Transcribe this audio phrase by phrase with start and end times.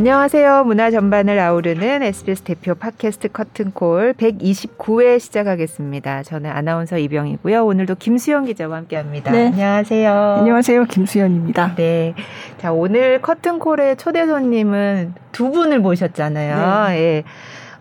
[0.00, 0.64] 안녕하세요.
[0.64, 6.22] 문화 전반을 아우르는 SBS 대표 팟캐스트 커튼콜 129회 시작하겠습니다.
[6.22, 7.66] 저는 아나운서 이병이고요.
[7.66, 9.30] 오늘도 김수영 기자와 함께합니다.
[9.30, 9.48] 네.
[9.48, 10.36] 안녕하세요.
[10.38, 10.84] 안녕하세요.
[10.84, 11.74] 김수현입니다.
[11.74, 12.14] 네.
[12.56, 16.88] 자, 오늘 커튼콜의 초대 손님은 두 분을 모셨잖아요.
[16.88, 16.98] 네.
[16.98, 17.24] 예.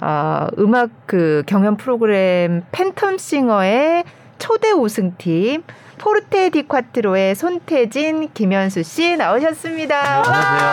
[0.05, 4.03] 어, 음악 그 경연 프로그램 팬텀 싱어의
[4.39, 5.63] 초대 우승팀
[5.99, 10.21] 포르테 디콰트로의 손태진, 김현수 씨 나오셨습니다.
[10.21, 10.69] 와!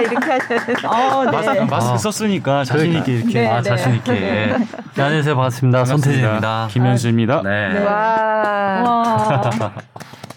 [0.00, 0.86] 이렇게 하셨는데.
[0.86, 1.30] 어, 네.
[1.30, 1.98] 마스크, 마스크 아.
[1.98, 3.40] 썼으니까 자신 있게 이렇게.
[3.40, 3.68] 네, 아, 네.
[3.68, 4.12] 자신 있게.
[4.12, 4.56] 네,
[4.96, 5.34] 안녕하세요.
[5.34, 5.84] 반갑습니다.
[5.84, 6.68] 손태진입니다.
[6.70, 7.42] 김현수입니다.
[7.42, 7.84] 네.
[7.84, 8.82] 와.
[8.82, 9.72] 와.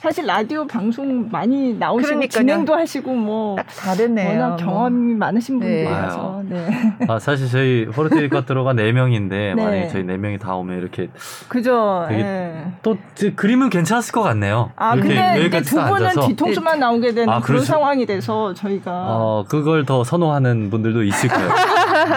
[0.02, 2.28] 사실 라디오 방송 많이 나오시고 그러니까요.
[2.30, 4.30] 진행도 하시고 뭐딱 다르네요.
[4.32, 4.56] 워낙 뭐.
[4.58, 5.84] 경험이 많으신 네.
[5.86, 6.94] 분들이라서 네.
[7.08, 9.64] 아, 사실 저희 포르테이카트로가 4 명인데, 네.
[9.64, 11.10] 만약에 저희 4 명이 다 오면 이렇게
[11.48, 12.08] 그죠.
[12.10, 12.64] 예.
[12.82, 14.72] 또 지- 그림은 괜찮았을 것 같네요.
[14.76, 16.28] 아 이렇게 근데, 근데 두딱 분은 앉아서.
[16.30, 17.66] 뒤통수만 나오게 되는 아, 그런 그렇죠.
[17.66, 21.50] 상황이 돼서 저희가 어, 그걸 더 선호하는 분들도 있을 거예요.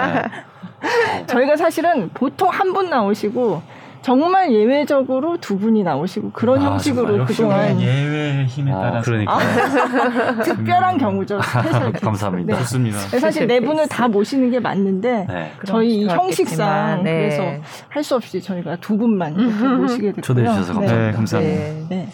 [0.81, 1.25] 네.
[1.27, 3.61] 저희가 사실은 보통 한 분 나오시고
[4.05, 9.11] 정말 예외적으로 두 분이 나오시고 그런 아, 형식으로 그동안 예외의 힘에 아, 따라서.
[9.11, 9.39] 그러니까.
[10.45, 11.41] 특별한 경우죠.
[11.41, 11.93] 케이스.
[12.05, 12.53] 감사합니다.
[12.55, 12.59] 네.
[12.61, 12.99] 좋습니다.
[12.99, 15.51] 사실 네 분을 다 모시는 게 맞는데 네.
[15.65, 17.13] 저희 이 형식상 네.
[17.13, 17.43] 그래서
[17.89, 20.21] 할 수 없이 저희가 두 분만 이렇게 모시게 됐고요.
[20.21, 20.87] 초대해 주셔서 네.
[20.87, 21.07] 감사합니다.
[21.07, 21.63] 네, 감사합니다.
[21.65, 21.87] 네.
[21.89, 22.09] 네.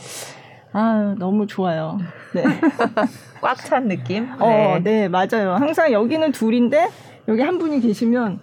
[0.73, 1.99] 아 너무 좋아요.
[2.33, 2.45] 네.
[3.41, 4.29] 꽉 찬 느낌?
[4.39, 5.55] 어, 네 맞아요.
[5.59, 6.89] 항상 여기는 둘인데
[7.27, 8.39] 여기 한 분이 계시면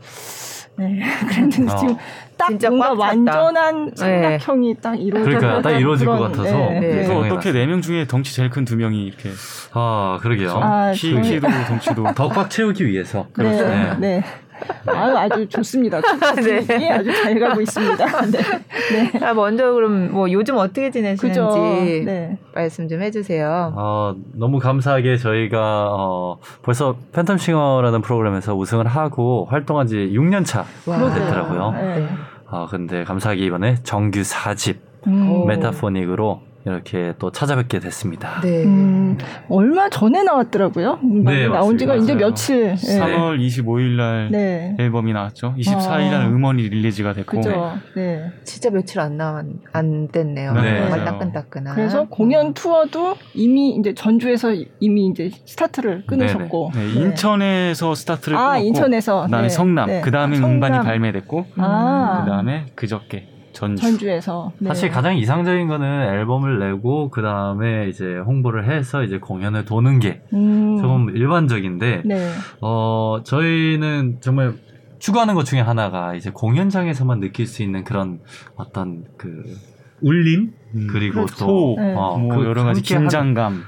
[0.78, 1.00] 네.
[1.30, 1.76] 그런데 어.
[1.78, 1.96] 지금
[2.38, 2.94] 딱 진짜 뭔가.
[2.94, 5.26] 완전한 삼각형이 딱 이루어져.
[5.26, 5.62] 그러니까요.
[5.62, 6.44] 딱 이루어질 것 같아서.
[6.58, 6.80] 네.
[6.80, 6.88] 네.
[6.92, 9.30] 그래서 생각이 어떻게 네 명 중에 덩치 제일 큰 두 명이 이렇게
[9.74, 10.52] 아, 그러게요.
[10.62, 13.28] 아, 키, 저희- 키도 덩치도 더 꽉 채우기 위해서.
[13.38, 13.96] 네, 네.
[14.00, 14.24] 네.
[14.88, 16.02] 아유, 아주 좋습니다.
[16.36, 16.62] 네.
[16.66, 16.90] 네.
[16.90, 18.06] 아주 잘 가고 있습니다.
[18.32, 19.12] 네.
[19.12, 19.26] 네.
[19.26, 22.04] 아, 먼저 그럼 뭐 요즘 어떻게 지내시는지.
[22.06, 22.38] 네.
[22.54, 23.74] 말씀 좀 해주세요.
[23.76, 31.14] 어, 너무 감사하게 저희가 어, 벌써 팬텀싱어라는 프로그램에서 우승을 하고 활동한 지 6년 차 와.
[31.14, 31.72] 됐더라고요.
[31.72, 32.08] 네.
[32.50, 35.32] 아, 근데 감사하게 이번에 정규 4집 음.
[35.32, 35.46] 오.
[35.46, 38.42] 메타포닉으로 이렇게 또 찾아뵙게 됐습니다.
[38.42, 38.64] 네.
[38.64, 39.18] 음,
[39.50, 41.00] 얼마 전에 나왔더라고요.
[41.04, 41.96] 네, 나온 지가 맞습니다.
[41.96, 42.28] 이제 맞아요.
[42.28, 42.76] 며칠.
[42.76, 43.00] 네.
[43.00, 44.76] 3월 25일 날 네.
[44.80, 45.56] 앨범이 나왔죠.
[45.58, 46.30] 24일 날 어.
[46.30, 47.38] 음원이 릴리즈가 됐고.
[47.38, 47.74] 그죠.
[47.96, 48.32] 네.
[48.44, 50.54] 진짜 며칠 안 나, 안 됐네요.
[50.54, 51.06] 네, 정말 맞아요.
[51.06, 51.76] 따끈따끈한.
[51.76, 56.72] 그래서 공연 투어도 이미 이제 전주에서 이미 이제 스타트를 끊으셨고.
[56.76, 59.24] 네, 인천에서 스타트를 아, 끊었고 인천에서.
[59.26, 60.02] 그다음에 네, 성남, 네.
[60.02, 60.52] 그다음에 성남.
[60.52, 62.24] 음반이 발매됐고 아.
[62.26, 63.82] 그다음에 그저께 전주.
[63.82, 64.52] 전주 에서.
[64.60, 64.68] 네.
[64.68, 70.22] 사실 가장 이상적인 거는 앨범을 내고 그 다음에 이제 홍보를 해서 이제 공연을 도는 게
[70.34, 70.78] 음.
[70.80, 72.32] 조금 일반적인데 네.
[72.62, 74.54] 어 저희는 정말
[75.00, 78.20] 추구하는 것 중에 하나가 이제 공연장에서만 느낄 수 있는 그런
[78.56, 79.44] 어떤 그
[80.02, 81.46] 울림 음, 그리고 그렇죠.
[81.46, 81.94] 또 네.
[81.96, 83.64] 어, 뭐 그 여러 가지 하는- 긴장감.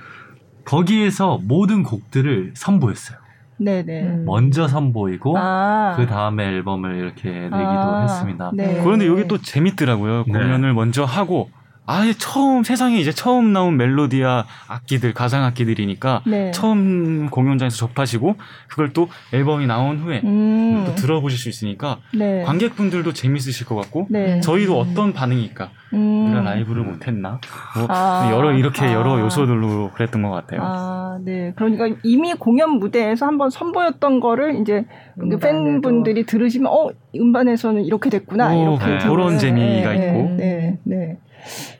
[0.65, 3.17] 거기에서 모든 곡들을 선보였어요.
[3.59, 4.03] 네네.
[4.03, 4.25] 음.
[4.25, 5.93] 먼저 선보이고 아.
[5.97, 8.51] 그 다음에 앨범을 이렇게 내기도 아, 했습니다.
[8.53, 8.81] 네.
[8.83, 10.23] 그런데 이게 또 재밌더라고요.
[10.27, 10.33] 네.
[10.33, 11.49] 공연을 먼저 하고
[11.91, 16.51] 아예 처음 세상에 이제 처음 나온 멜로디야 악기들 가상 악기들이니까 네.
[16.51, 18.35] 처음 공연장에서 접하시고
[18.67, 20.83] 그걸 또 앨범이 나온 후에 음.
[20.85, 22.43] 또 들어보실 수 있으니까 네.
[22.43, 24.39] 관객분들도 재밌으실 것 같고 네.
[24.39, 26.25] 저희도 어떤 반응일까 음.
[26.27, 27.39] 우리가 라이브를 못했나
[27.75, 28.29] 뭐 아.
[28.31, 28.93] 여러 이렇게 아.
[28.93, 30.61] 여러 요소들로 그랬던 것 같아요.
[30.63, 31.53] 아, 네.
[31.55, 34.83] 그러니까 이미 공연 무대에서 한번 선보였던 거를 이제
[35.17, 35.39] 그 음반에도.
[35.39, 38.97] 팬분들이 들으시면 어 음반에서는 이렇게 됐구나 오, 이렇게 네.
[39.09, 40.35] 그런 재미가 네, 있고.
[40.37, 41.17] 네, 네.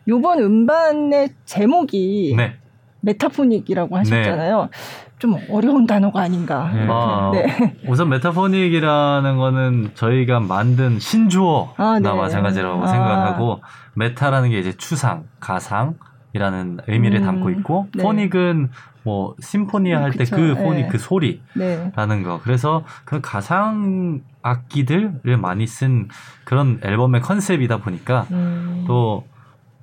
[0.08, 2.56] 요번 음반의 제목이 네.
[3.02, 4.70] metaphonic이라고 하셨잖아요.
[5.20, 6.72] 좀 어려운 단어가 아닌가.
[6.74, 6.88] 네.
[6.90, 7.76] 아, 네.
[7.88, 12.14] 우선 metaphonic이라는 거는 저희가 만든 신조어나 아, 네.
[12.14, 12.88] 마찬가지라고 아.
[12.88, 13.62] 생각하고
[13.96, 18.04] meta라는 게 이제 추상, 가상이라는 의미를 음, 담고 있고 네.
[18.04, 18.70] phonic은
[19.04, 20.88] 뭐 심포니아 할때 그쵸, 그 phonic 네.
[20.88, 21.92] 그 소리 네.
[21.96, 22.40] 라는 거.
[22.42, 26.08] 그래서 그 가상 악기들을 많이 쓴
[26.46, 28.86] 그런 앨범의 컨셉이다 보니까 음.
[28.88, 29.26] 또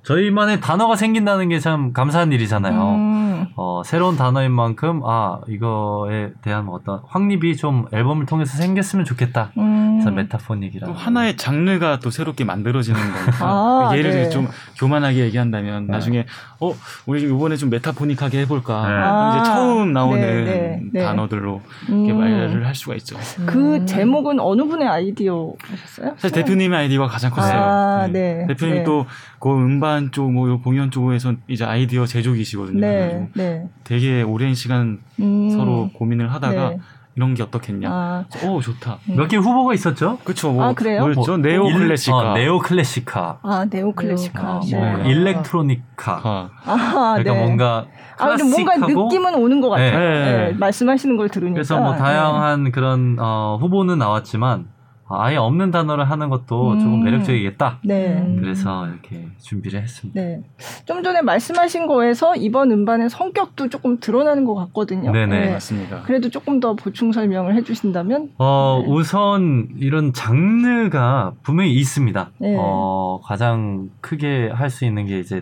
[0.07, 2.95] 저희만의 단어가 생긴다는 게 참 감사한 일이잖아요.
[2.95, 9.51] 음, 어, 새로운 단어인 만큼 아 이거에 대한 어떤 확립이 좀 앨범을 통해서 생겼으면 좋겠다.
[9.57, 9.97] 음.
[9.97, 13.33] 그래서 메타포닉이라는 또 하나의 장르가 또 새롭게 만들어지는 거니까
[13.89, 14.17] 아, 예를 네.
[14.21, 15.91] 들어 좀 교만하게 얘기한다면 네.
[15.91, 16.25] 나중에
[16.59, 16.73] 어
[17.07, 18.87] 우리 이번에 좀 메타포닉하게 해볼까 네.
[18.89, 21.03] 그럼 이제 아, 처음 나오는 네, 네, 네.
[21.03, 22.19] 단어들로 이렇게 음.
[22.19, 23.17] 말을 할 수가 있죠.
[23.47, 23.85] 그 음.
[23.87, 26.13] 제목은 어느 분의 아이디어셨어요?
[26.17, 27.59] 사실 대표님의 아이디어가 가장 컸어요.
[27.59, 28.45] 아, 네.
[28.45, 28.47] 네.
[28.47, 28.83] 대표님 네.
[28.83, 29.07] 또
[29.39, 32.79] 그 음반 쪽, 뭐 공연 쪽에서 이제 아이디어 제조기시거든요.
[32.79, 33.69] 네, 그래가지고 네.
[33.83, 35.49] 되게 오랜 시간 음.
[35.49, 36.79] 서로 고민을 하다가 네.
[37.15, 37.89] 이런 게 어떻겠냐.
[37.91, 38.99] 아, 오 좋다.
[39.15, 40.19] 몇개 후보가 있었죠?
[40.23, 40.51] 그쵸.
[40.51, 41.01] 뭐 아, 그래요?
[41.01, 41.37] 뭐였죠?
[41.37, 42.15] neo 일- classica.
[42.15, 43.39] 어, neo classica.
[43.41, 44.39] 아 neo classica.
[44.47, 44.77] 아, 네.
[44.77, 45.09] 뭐 네.
[45.09, 46.21] 일렉트로니카.
[46.23, 47.39] 아, 아, 그러니까 네.
[47.45, 47.85] 뭔가
[48.19, 49.97] 아, 근데 뭔가 느낌은 오는 것 같아요.
[49.99, 50.47] 네.
[50.51, 51.53] 네, 말씀하시는 걸 들으니까.
[51.55, 54.65] 그래서 뭐 다양한 그런 어, 후보는 나왔지만
[55.09, 56.79] 아예 없는 단어를 하는 것도 음.
[56.79, 57.79] 조금 매력적이겠다.
[57.83, 58.09] 네.
[58.09, 58.21] 네.
[58.21, 58.37] 음.
[58.39, 60.19] 그래서 이렇게 준비를 했습니다.
[60.21, 60.41] 네.
[60.85, 65.11] 좀 전에 말씀하신 거에서 이번 음반의 성격도 조금 드러나는 것 같거든요.
[65.11, 65.39] 네네.
[65.39, 65.51] 네.
[65.53, 66.01] 맞습니다.
[66.03, 68.31] 그래도 조금 더 보충 설명을 해주신다면.
[68.37, 68.91] 어, 네.
[68.91, 72.31] 우선 이런 장르가 분명히 있습니다.
[72.39, 72.55] 네.
[72.59, 75.41] 어, 가장 크게 할 수 있는 게 이제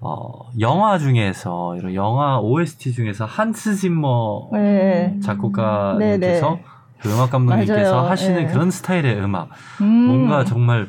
[0.00, 5.18] 어, 영화 중에서 이런 영화 OST 중에서 한스 짐머 네.
[5.22, 6.62] 작곡가님께서 네네.
[7.00, 8.10] 그 음악 감독님께서 맞아요.
[8.10, 8.52] 하시는 네.
[8.52, 9.50] 그런 스타일의 음악
[9.80, 9.86] 음.
[9.86, 10.88] 뭔가 정말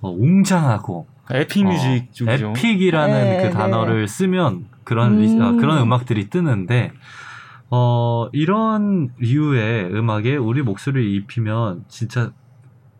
[0.00, 2.30] 어, 웅장하고 epic music 어.
[2.30, 3.50] epic이라는 네, 그 네.
[3.50, 5.56] 단어를 쓰면 그런 리- 아, 음.
[5.58, 6.92] 그런 음악들이 뜨는데
[7.70, 12.30] 어 이런 류의 음악에 우리 목소리를 입히면 진짜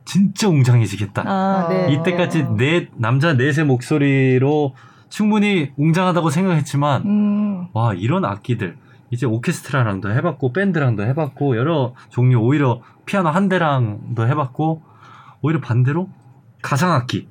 [0.05, 1.23] 진짜 웅장해지겠다.
[1.27, 1.93] 아, 네.
[1.93, 4.75] 이때까지 내 남자 넷의 목소리로
[5.09, 7.67] 충분히 웅장하다고 생각했지만 음.
[7.73, 8.77] 와 이런 악기들
[9.11, 14.83] 이제 오케스트라랑도 해봤고 밴드랑도 해봤고 여러 종류 오히려 피아노 한 대랑도 해봤고
[15.43, 16.09] 오히려 반대로
[16.63, 17.29] 가상 악기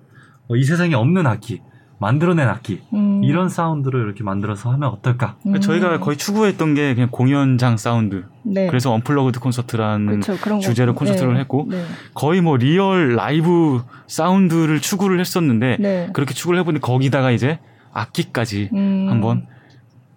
[0.48, 1.62] 어, 이 세상에 없는 악기
[1.98, 3.24] 만들어낸 악기 음.
[3.24, 5.38] 이런 사운드를 이렇게 만들어서 하면 어떨까?
[5.40, 5.54] 음.
[5.54, 8.26] 그러니까 저희가 거의 추구했던 게 그냥 공연장 사운드.
[8.44, 8.68] 네.
[8.68, 10.62] 그래서 unplugged 콘서트라는 그쵸, 그런 거.
[10.62, 11.40] 주제로 콘서트를 네.
[11.40, 11.84] 했고 네.
[12.14, 16.10] 거의 뭐 real live 사운드를 추구를 했었는데 네.
[16.14, 17.60] 그렇게 추구를 해보니 거기다가 이제
[17.94, 19.08] 악기까지 음.
[19.10, 19.48] 한번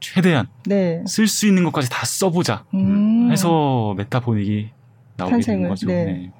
[0.01, 1.03] 최대한 네.
[1.07, 3.31] 쓸 수 있는 것까지 다 써보자 음.
[3.31, 4.71] 해서 메타포닉이
[5.17, 5.87] 나오게 탄생을, 된 거죠.
[5.87, 6.05] 네.
[6.05, 6.33] 네.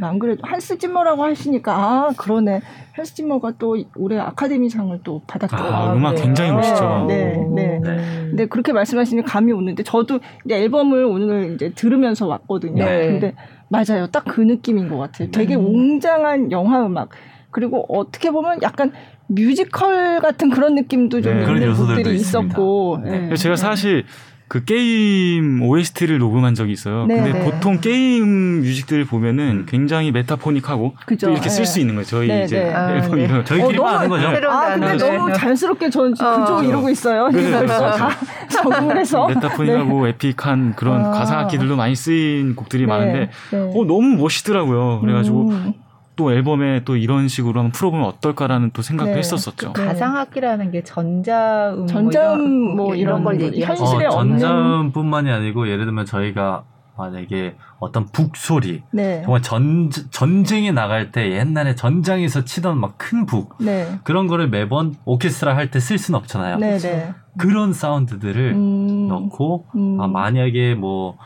[0.00, 2.60] 안 그래도 한스 짐머라고 하시니까 아 그러네
[2.92, 5.54] 한스 짐머가 또 올해 아카데미상을 또 받았죠.
[5.56, 6.22] 아, 음악 네.
[6.22, 7.04] 굉장히 멋있죠.
[7.06, 7.78] 네, 네.
[7.78, 7.96] 네.
[8.30, 12.84] 근데 그렇게 말씀하시니 감이 오는데 저도 이제 앨범을 오늘 이제 들으면서 왔거든요.
[12.84, 13.06] 네.
[13.06, 13.34] 근데
[13.68, 15.30] 맞아요, 딱 그 느낌인 것 같아요.
[15.30, 17.10] 되게 웅장한 영화 음악
[17.50, 18.92] 그리고 어떻게 보면 약간
[19.34, 22.16] 뮤지컬 같은 그런 느낌도 좀 네, 그런 있는 요소들도 곡들이.
[22.16, 23.00] 있었고.
[23.04, 23.18] 네.
[23.28, 23.36] 네.
[23.36, 24.04] 제가 사실
[24.48, 27.06] 그 게임 OST를 녹음한 적이 있어요.
[27.06, 27.44] 네, 근데 네.
[27.50, 29.66] 보통 게임 music들 보면은 음.
[29.66, 30.94] 굉장히 Metaphonic하고.
[31.22, 31.70] 또 이렇게 쓸 네.
[31.70, 32.04] 수 있는 거예요.
[32.04, 32.74] 저희 네, 이제 네.
[32.74, 33.24] 아, 앨범 네.
[33.24, 34.50] 이런 저희끼리만 어, 아는 거죠.
[34.50, 35.16] 아, 근데.
[35.16, 36.40] 너무 자연스럽게 전 어.
[36.40, 37.28] 그쪽 이러고 있어요.
[37.28, 38.10] 네, 그래서 네, 다
[38.52, 39.26] 적응을 해서.
[39.28, 41.10] 메타포닉하고 에픽한 그런 아.
[41.12, 43.58] 가상 악기들도 많이 쓰인 곡들이 많은데 네.
[43.58, 45.00] 어 너무 멋있더라고요.
[45.00, 45.72] 그래가지고 음.
[46.14, 49.18] 또 앨범에 또 이런 식으로 한번 풀어보면 어떨까라는 또 생각도 네.
[49.18, 49.72] 했었었죠.
[49.72, 49.84] 네.
[49.86, 53.82] 가상악기라는 게 전자음, 전자음 뭐 이런 걸 거, 얘기하죠.
[53.84, 56.64] 현실에 어, 없는- 전자음뿐만이 아니고 예를 들면 저희가
[56.98, 59.22] 만약에 어떤 북소리 네.
[59.24, 63.98] 정말 전 전쟁에 나갈 때 옛날에 전장에서 치던 막 큰 북 네.
[64.04, 66.58] 그런 거를 매번 오케스트라 할 때 쓸 수는 없잖아요.
[66.58, 67.14] 네, 네.
[67.38, 69.08] 그런 사운드들을 음.
[69.08, 69.98] 넣고 음.
[70.00, 71.16] 아, 만약에 뭐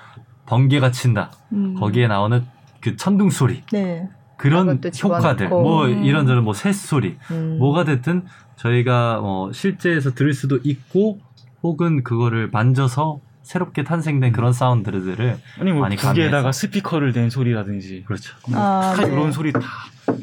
[0.46, 1.74] 번개가 친다 음.
[1.74, 2.44] 거기에 나오는
[2.80, 4.08] 그 천둥 소리 네.
[4.36, 5.62] 그런 효과들 집어넣고.
[5.62, 6.04] 뭐 음.
[6.04, 7.56] 이런저런 뭐 새소리 음.
[7.58, 8.24] 뭐가 됐든
[8.56, 11.20] 저희가 뭐 실제에서 들을 수도 있고
[11.62, 16.50] 혹은 그거를 만져서 새롭게 탄생된 그런 사운드들을 아니 뭐 많이 가미해서.
[16.52, 18.34] 스피커를 댄 소리라든지 그렇죠.
[18.48, 19.12] 뭐 아, 다 네.
[19.12, 19.60] 이런 소리 다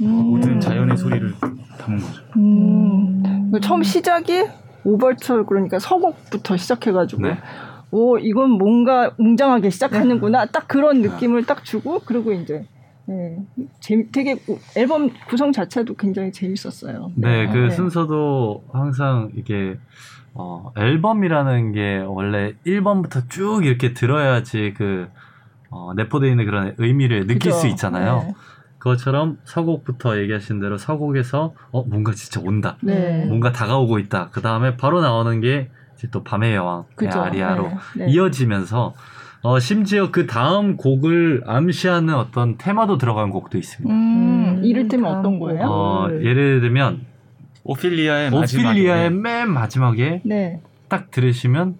[0.02, 0.08] 음.
[0.08, 1.34] 모든 자연의 소리를
[1.80, 2.22] 담은 거죠.
[2.36, 3.52] 음.
[3.52, 4.46] 그 처음 시작이
[4.84, 7.38] 오버철 그러니까 서곡부터 시작해가지고 네.
[7.92, 12.66] 오 이건 뭔가 웅장하게 시작하는구나 딱 그런 느낌을 딱 주고 그리고 이제
[13.06, 13.38] 네.
[13.80, 14.38] 재미, 되게
[14.76, 17.12] 앨범 구성 자체도 굉장히 재밌었어요.
[17.16, 17.70] 네, 그 네.
[17.70, 19.78] 순서도 항상 이게
[20.34, 25.08] 어, 앨범이라는 게 원래 1번부터 쭉 이렇게 들어야지 그
[25.70, 27.56] 어, 내포되어 있는 그런 의미를 느낄 그죠?
[27.56, 28.24] 수 있잖아요.
[28.28, 28.34] 네.
[28.78, 32.78] 그것처럼 서곡부터 얘기하신 대로 서곡에서 어 뭔가 진짜 온다.
[32.82, 33.26] 네.
[33.26, 34.30] 뭔가 다가오고 있다.
[34.32, 37.22] 그 다음에 바로 나오는 게 이제 또 밤의 여왕의 그죠?
[37.22, 38.06] 아리아로 네.
[38.06, 38.12] 네.
[38.12, 38.94] 이어지면서
[39.44, 43.94] 어, 심지어 그 다음 곡을 암시하는 어떤 테마도 들어간 곡도 있습니다.
[43.94, 44.00] 음,
[44.58, 45.66] 음, 이를테면 어떤 거예요?
[45.66, 46.24] 어, 네.
[46.24, 47.02] 예를 들면
[47.66, 50.62] 오필리아의 마지막에 오필리아의 맨 마지막에 네.
[50.88, 51.76] 딱 들으시면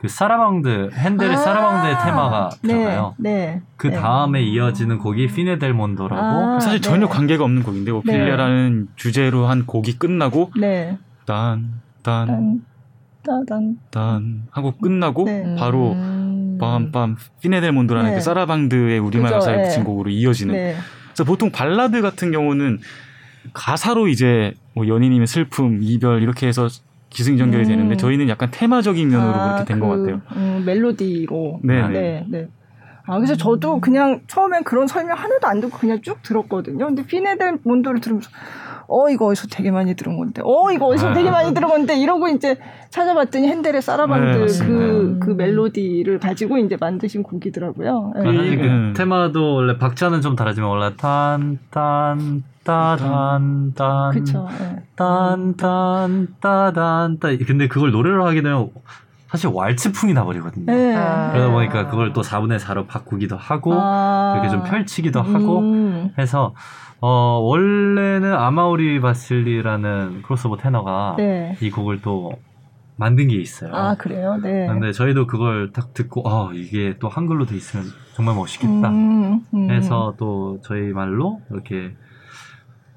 [0.00, 3.14] 그 사라방드 핸델의 아, 사라방드의 테마가 네, 들어가요.
[3.18, 3.62] 네.
[3.76, 3.94] 그 네.
[3.94, 6.88] 다음에 이어지는 곡이 Fine del Mondo라고 아, 사실 네.
[6.88, 10.98] 전혀 관계가 없는 곡인데 오필리아라는 주제로 한 곡이 끝나고 네.
[11.24, 11.72] 딴딴
[12.02, 13.78] 딴.
[13.90, 15.56] 딴 하고 끝나고 네.
[15.58, 16.28] 바로 음.
[16.58, 18.16] 빰빰 Fine del Mondo라는 네.
[18.16, 19.68] 그 사라방드의 우리말 그죠, 가사를 네.
[19.68, 20.76] 붙인 곡으로 이어지는 네.
[21.08, 22.78] 그래서 보통 발라드 같은 경우는
[23.52, 26.68] 가사로 이제 뭐 연인님의 슬픔, 이별 이렇게 해서
[27.10, 27.68] 기승전결이 음.
[27.68, 30.20] 되는데 저희는 약간 테마적인 면으로 아, 그렇게 된것 그, 같아요.
[30.36, 31.60] 음, 멜로디로.
[31.62, 32.48] 네, 네, 네.
[33.06, 36.86] 아, 그래서 저도 그냥 처음엔 그런 설명 하나도 안 듣고 그냥 쭉 들었거든요.
[36.86, 38.28] 근데 Fine del Mondo를 들으면서
[38.88, 42.28] 어 이거 어디서 되게 많이 들은 건데 어 이거 어디서 되게 많이 들은 건데 이러고
[42.28, 42.56] 이제
[42.88, 44.66] 찾아봤더니 핸델의 네, 사라반드 맞습니다.
[44.66, 48.14] 그, 그 멜로디를 가지고 이제 만드신 곡이더라고요.
[48.16, 48.22] 예.
[48.22, 48.94] 그 음.
[48.96, 54.48] 테마도 원래 박자는 좀 다르지만 원래 탄탄 따단 딴 그쵸.
[54.58, 54.82] 예.
[54.96, 58.70] 딴딴 따단 따 근데 그걸 노래로 하게 되면
[59.30, 60.72] 사실 왈츠풍이 나버리거든요.
[60.72, 60.94] 예.
[60.94, 61.30] 아.
[61.32, 64.34] 그러다 보니까 그걸 또 4분의 4로 바꾸기도 하고 아.
[64.34, 66.12] 이렇게 좀 펼치기도 하고 음.
[66.18, 66.54] 해서
[67.00, 71.56] 어 원래는 아마우리 바실리라는 크로스오버 테너가 네.
[71.60, 72.32] 이 곡을 또
[72.96, 73.72] 만든 게 있어요.
[73.74, 74.38] 아 그래요.
[74.42, 74.66] 네.
[74.66, 79.70] 근데 저희도 그걸 딱 듣고 아 이게 또 한글로 돼 있으면 정말 멋있겠다 음, 음.
[79.70, 81.94] 해서 또 저희 말로 이렇게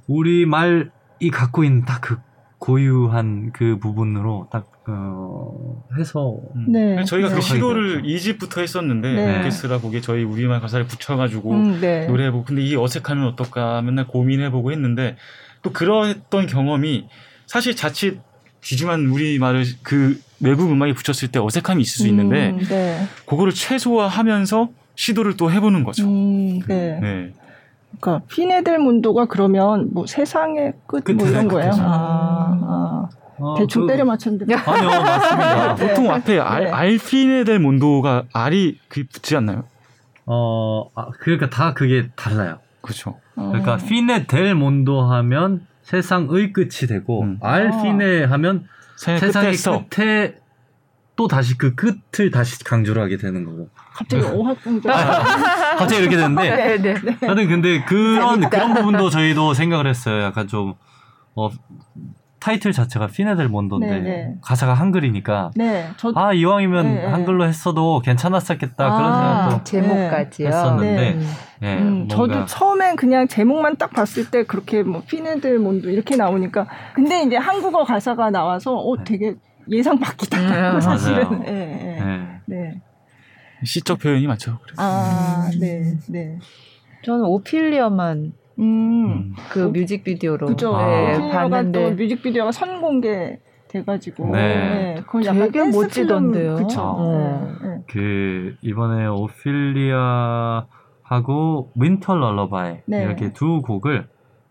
[0.08, 2.18] 우리 말이 갖고 있는 딱 그
[2.62, 7.04] 고유한 그 부분으로 딱 어, 해서 네.
[7.04, 7.36] 저희가 네.
[7.36, 9.40] 그 시도를 2집부터 했었는데 네.
[9.40, 12.08] 오케스트라 곡에 저희 우리말 가사를 붙여가지고 음, 네.
[12.08, 15.18] 노래해보고 근데 이게 어색하면 어떨까 맨날 고민해보고 했는데
[15.62, 17.08] 또 그러했던 경험이
[17.46, 18.20] 사실 자칫
[18.64, 23.04] 귀중한 우리말을 그 외국 음악에 붙였을 때 어색함이 있을 수 있는데 음, 네.
[23.28, 26.08] 그거를 최소화하면서 시도를 또 해보는 거죠.
[26.08, 27.00] 음, 네.
[27.00, 27.34] 네.
[28.00, 31.72] 그러니까 피네델 문도가 그러면 뭐 세상의 끝 뭐 이런 거예요.
[31.76, 32.58] 아,
[33.42, 33.46] 아.
[33.46, 34.54] 어, 대충 그- 때려 맞췄는데.
[34.56, 35.76] 아니요 맞습니다.
[35.76, 35.88] 네.
[35.88, 36.72] 보통 앞에 알, 네.
[36.72, 39.64] 알피네 델 몬도가 알이 그 붙지 않나요?
[40.26, 42.60] 어 아, 그러니까 다 그게 달라요.
[42.82, 43.20] 그렇죠.
[43.36, 43.78] 그러니까 어.
[43.78, 47.38] 피네 델 몬도 하면 세상의 끝이 되고 음.
[47.42, 47.82] 알 아.
[47.82, 48.66] 피네 하면
[48.98, 50.36] 세상의 끝에서 끝에
[51.16, 53.70] 또 다시 그 끝을 다시 강조를 하게 되는 거고.
[53.94, 54.92] 갑자기 오학공자.
[55.78, 57.18] 갑자기 이렇게 되는데 네, 네.
[57.22, 60.24] 하여튼 근데 그런 그런 부분도 저희도 생각을 했어요.
[60.24, 60.76] 약간 좀
[61.36, 61.50] 어,
[62.42, 64.36] 타이틀 자체가 피네델 몬도인데 네, 네.
[64.42, 67.06] 가사가 한글이니까 네, 저 아 이왕이면 네, 네.
[67.08, 70.48] 한글로 했어도 괜찮았었겠다 그런 아, 생각도 제목까지요.
[70.48, 71.28] 했었는데 음.
[71.64, 76.68] 예, 음, 저도 처음엔 그냥 제목만 딱 봤을 때 그렇게 뭐 피네들 몬도 이렇게 나오니까
[76.96, 79.04] 근데 이제 한국어 가사가 나와서 어 네.
[79.06, 79.36] 되게
[79.70, 80.40] 예상 밖이다.
[80.76, 81.24] 음, 사실은.
[81.30, 81.44] 맞아요.
[81.48, 82.00] 예, 예.
[82.00, 82.22] 예.
[82.48, 82.82] 네.
[83.64, 84.58] 시적 표현이 많죠.
[84.64, 84.82] 그래서.
[84.82, 86.40] 아, 네, 네.
[87.04, 89.12] 저는 오필리아만 음.
[89.12, 89.36] 음.
[89.50, 90.78] 그 뮤직비디오로 그죠.
[90.78, 94.32] 네, 오필리아가 또 봤는데 뮤직비디오가 선공개 돼가지고.
[94.32, 94.96] 네.
[95.06, 96.56] 그건 약간 되게 댄스 멋지던데요.
[96.56, 96.82] 그쵸.
[96.82, 97.58] 어.
[97.62, 97.84] 네, 네.
[97.88, 100.66] 그 이번에 오필리아
[101.04, 103.04] 하고 Winter Lullaby 네.
[103.04, 104.08] 이렇게 두 곡을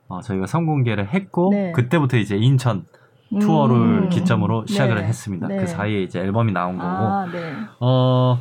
[0.09, 1.73] 어, 저희가 선공개를 했고 네.
[1.73, 2.85] 그때부터 이제 인천
[3.41, 4.09] 투어를 음.
[4.09, 5.05] 기점으로 시작을 네.
[5.05, 5.47] 했습니다.
[5.47, 5.57] 네.
[5.59, 7.55] 그 사이에 이제 앨범이 나온 거고 아, 네.
[7.79, 8.39] 어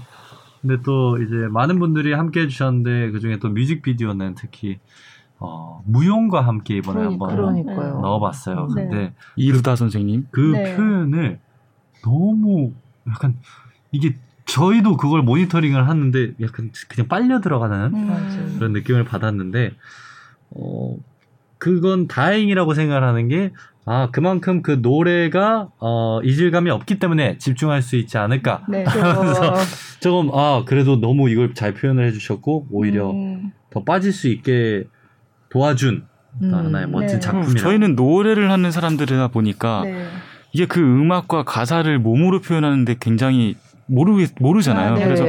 [0.61, 4.79] 근데 또 이제 많은 분들이 함께 해주셨는데 그 중에 또 뮤직비디오는 특히
[5.39, 7.99] 어 무용과 함께 이번에 한번 그러니까요.
[8.01, 8.67] 넣어봤어요.
[8.75, 8.87] 네.
[8.87, 10.27] 근데 이루다 선생님.
[10.31, 10.75] 그 네.
[10.75, 11.39] 표현을
[12.03, 12.73] 너무
[13.07, 13.37] 약간
[13.91, 14.15] 이게
[14.45, 18.55] 저희도 그걸 모니터링을 하는데 약간 그냥 빨려 들어가는 음.
[18.57, 19.73] 그런 느낌을 받았는데
[20.51, 20.97] 어
[21.57, 23.51] 그건 다행이라고 생각하는 게
[23.91, 28.83] 아 그만큼 그 노래가 어 이질감이 없기 때문에 집중할 수 있지 않을까 네.
[28.85, 29.55] 하면서
[29.99, 33.51] 조금 아 그래도 너무 이걸 잘 표현을 해 주셨고 오히려 음.
[33.71, 34.83] 더 빠질 수 있게
[35.49, 36.05] 도와준
[36.41, 36.53] 음.
[36.53, 37.19] 하나의 멋진 네.
[37.19, 40.07] 작품이라 저희는 노래를 하는 사람들이다 보니까 네.
[40.51, 44.93] 이게 그 음악과 가사를 몸으로 표현하는데 굉장히 모르 모르잖아요.
[44.93, 45.03] 아, 네.
[45.03, 45.25] 그래서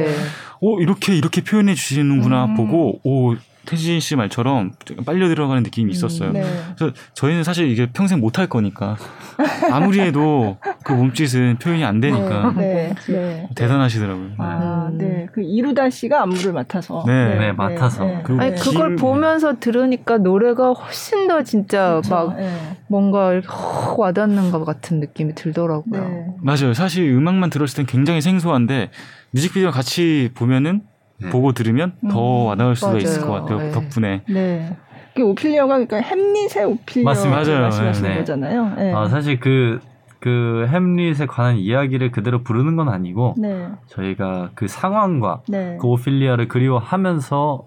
[0.61, 2.55] 어 이렇게 이렇게 표현해 주시는구나 음.
[2.55, 3.35] 보고 오
[3.65, 4.71] 태진 씨 말처럼
[5.05, 6.31] 빨려 들어가는 느낌이 있었어요.
[6.31, 6.41] 네.
[6.75, 8.95] 그래서 저희는 사실 이게 평생 못 할 거니까
[9.71, 12.93] 아무리 해도 그 몸짓은 표현이 안 되니까 네.
[13.07, 13.49] 네.
[13.55, 14.29] 대단하시더라고요.
[14.39, 14.97] 아, 음.
[14.97, 15.27] 네.
[15.33, 17.03] 그 이루다 씨가 안무를 맡아서.
[17.05, 17.35] 네.
[17.37, 18.21] 네, 맡아서.
[18.23, 22.77] 그리고 아니 그걸 긴- 보면서 들으니까 노래가 훨씬 더 진짜 막 네.
[22.87, 26.01] 뭔가 이렇게 확 와닿는 것 같은 느낌이 들더라고요.
[26.09, 26.25] 네.
[26.41, 26.73] 맞아요.
[26.73, 28.89] 사실 음악만 들었을 땐 굉장히 생소한데
[29.31, 30.90] 뮤직비디오 같이 보면은 네.
[31.29, 33.01] 보고 들으면 더 음, 와닿을 수가 맞아요.
[33.03, 33.57] 있을 것 같아요.
[33.59, 33.71] 네.
[33.71, 34.23] 덕분에.
[34.29, 34.77] 네.
[35.15, 37.41] 그 오피리어가 그러니까 햄릿의 오피리어 맞습니다.
[37.41, 37.61] 맞아요.
[37.61, 38.17] 말씀하시는 네.
[38.17, 38.75] 거잖아요.
[38.75, 38.93] 네.
[38.93, 39.79] 아, 사실 그,
[40.19, 43.67] 그 햄릿에 관한 이야기를 그대로 부르는 건 아니고 네.
[43.87, 45.77] 저희가 그 상황과 네.
[45.81, 47.65] 그 오피리아를 그리워하면서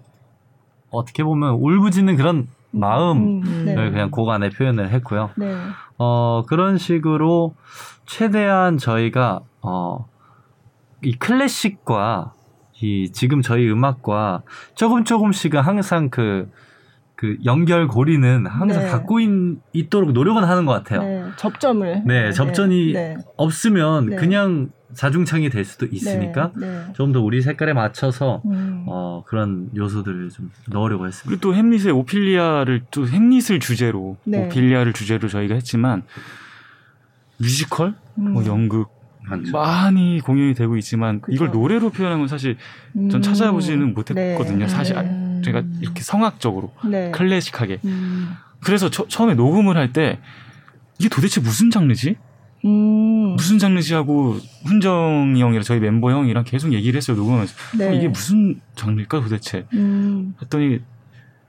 [0.89, 3.75] 어떻게 보면 울부짖는 그런 마음을 음, 네.
[3.75, 5.29] 그냥 곡 안에 표현을 했고요.
[5.37, 5.53] 네.
[5.97, 7.53] 어, 그런 식으로
[8.05, 10.05] 최대한 저희가 어,
[11.03, 12.33] 이 클래식과
[12.81, 14.41] 이 지금 저희 음악과
[14.75, 16.51] 조금 조금씩은 항상 그,
[17.15, 18.89] 그 연결고리는 항상 네.
[18.89, 19.29] 갖고 있,
[19.73, 21.01] 있도록 노력은 하는 것 같아요.
[21.03, 21.31] 네.
[21.37, 22.03] 접점을.
[22.05, 23.17] 네, 접전이 네.
[23.37, 24.15] 없으면 네.
[24.17, 26.67] 그냥 자중창이 될 수도 있으니까 네.
[26.67, 26.93] 네.
[26.93, 28.85] 좀더 우리 색깔에 맞춰서 음.
[28.87, 31.29] 어, 그런 요소들을 좀 넣으려고 했습니다.
[31.29, 34.45] 그리고 또 햄릿의 오피리아를 또 햄릿을 주제로 네.
[34.45, 36.03] 오피리아를 주제로 저희가 했지만
[37.37, 38.33] 뮤지컬, 음.
[38.33, 38.94] 뭐 연극,
[39.29, 39.51] 많죠.
[39.51, 41.35] 많이 공연이 되고 있지만 그죠.
[41.35, 42.57] 이걸 노래로 표현한 건 사실
[42.93, 43.21] 전 음.
[43.21, 44.65] 찾아보지는 못했거든요.
[44.65, 44.67] 네.
[44.67, 45.41] 사실 아, 음.
[45.43, 47.11] 제가 이렇게 성악적으로 네.
[47.11, 47.79] 클래식하게.
[47.85, 48.29] 음.
[48.61, 50.19] 그래서 처, 처음에 녹음을 할 때
[50.99, 52.15] 이게 도대체 무슨 장르지?
[52.65, 53.35] 음.
[53.35, 57.89] 무슨 장르지 하고 훈정이 형이랑 저희 멤버 형이랑 계속 얘기를 했어요 녹음하면서 네.
[57.89, 60.33] 어, 이게 무슨 장르일까 도대체 음.
[60.41, 60.79] 했더니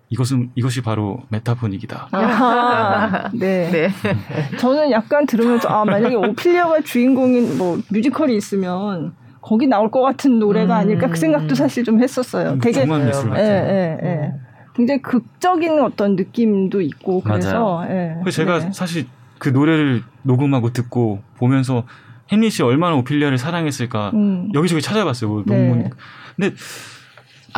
[0.08, 2.08] 이것은 이것이 바로 메타포닉이다.
[2.12, 3.30] 아하.
[3.34, 3.70] 네.
[3.70, 3.90] 네.
[4.58, 10.76] 저는 약간 들으면서 아 만약에 오피리아가 주인공인 뭐 뮤지컬이 있으면 거기 나올 것 같은 노래가
[10.76, 10.80] 음.
[10.80, 12.58] 아닐까 그 생각도 사실 좀 했었어요.
[12.60, 13.44] 되게 중간 미술 예, 같은.
[13.44, 14.32] 예, 예.
[14.75, 18.16] 굉장히 극적인 어떤 느낌도 있고 그래서 예.
[18.20, 18.72] 그래서 제가 네.
[18.72, 19.06] 사실
[19.38, 21.84] 그 노래를 녹음하고 듣고 보면서
[22.30, 24.50] 햄릿이 얼마나 오피리아를 사랑했을까 음.
[24.54, 25.30] 여기저기 찾아봤어요.
[25.30, 25.56] 뭐 네.
[25.56, 25.90] 논문.
[26.36, 26.54] 근데 아,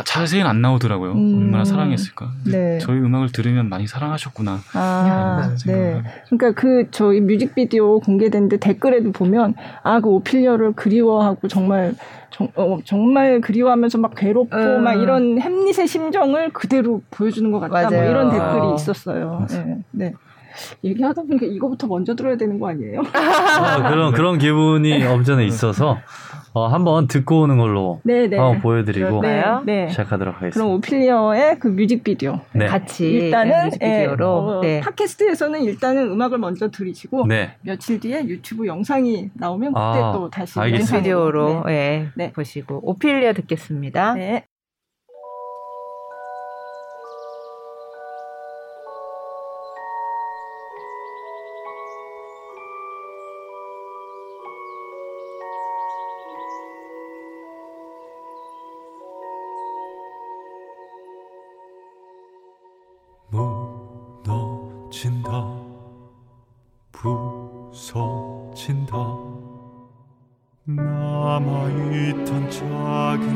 [0.04, 1.12] 자세히는 안 나오더라고요.
[1.12, 1.38] 음.
[1.42, 2.30] 얼마나 사랑했을까.
[2.46, 2.78] 네.
[2.78, 4.58] 저희 음악을 들으면 많이 사랑하셨구나.
[4.74, 6.02] 아, 생각을 네.
[6.28, 11.94] 그러니까 그 저희 뮤직비디오 공개됐는데 댓글에도 보면 아 그 오피리아를 그리워하고 정말
[12.30, 14.84] 정, 어, 정말 그리워하면서 막 괴롭고 음.
[14.84, 17.88] 막 이런 햄릿의 심정을 그대로 보여주는 것 같다.
[17.88, 18.10] 뭐 맞아요.
[18.10, 18.74] 이런 댓글이 어.
[18.74, 19.46] 있었어요.
[19.50, 19.78] 네.
[19.90, 20.12] 네.
[20.82, 23.02] 얘기하다 보니까 이거부터 먼저 들어야 되는 거 아니에요?
[23.12, 25.98] 아, 그런 그런 기분이 엄전에 있어서
[26.58, 28.36] 어, 한번 듣고 오는 걸로 네, 네.
[28.36, 29.62] 한번 보여드리고 네, 그럴까요?
[29.64, 29.88] 네.
[29.90, 30.54] 시작하도록 하겠습니다.
[30.54, 32.40] 그럼 오피리아의 그 뮤직비디오.
[32.52, 32.66] 네.
[32.66, 34.80] 같이 일단은 뮤직비디오로 예, 어, 네.
[34.80, 37.54] 팟캐스트에서는 일단은 음악을 먼저 들으시고 네.
[37.62, 40.96] 며칠 뒤에 유튜브 영상이 나오면 그때 아, 또 다시 알겠습니다.
[40.96, 42.32] 뮤직비디오로 예, 네.
[42.32, 44.14] 보시고 오피리아 듣겠습니다.
[44.14, 44.18] 네.
[44.28, 44.44] 네.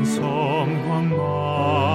[0.03, 1.92] 섬광마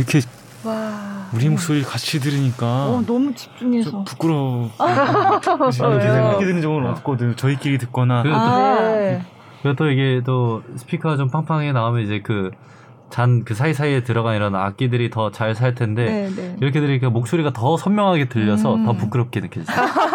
[0.00, 0.20] 이렇게
[0.64, 1.28] 와.
[1.34, 4.04] 우리 목소리 같이 들으니까 어, 너무 좀 집중해서.
[4.04, 4.70] 부끄러워.
[4.80, 6.28] 왜요?
[6.30, 7.36] 이렇게 듣는 적은 없거든.
[7.36, 8.80] 저희끼리 듣거나 그래도 또- 아.
[8.80, 9.22] 네.
[9.62, 15.30] 그리고 또 이게 또 스피커가 좀 팡팡하게 나오면 이제 그잔그 사이사이에 들어간 이런 악기들이 더
[15.30, 16.56] 잘 살 텐데 네, 네.
[16.60, 18.84] 이렇게 들으니까 목소리가 더 선명하게 들려서 음.
[18.86, 19.76] 더 부끄럽게 느껴져요.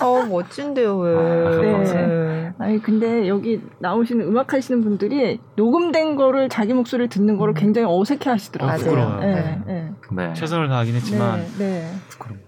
[0.00, 1.82] 어 멋진데요 왜?
[1.84, 2.52] 네.
[2.58, 8.30] 아니 근데 여기 나오시는 음악 하시는 분들이 녹음된 거를 자기 목소리를 듣는 거를 굉장히 어색해
[8.30, 8.74] 하시더라고요.
[8.74, 9.20] 어, 부끄러워요.
[9.20, 9.90] 네, 네.
[10.12, 10.32] 네.
[10.34, 11.90] 최선을 다하긴 했지만 네, 네.
[12.08, 12.40] 부끄러워.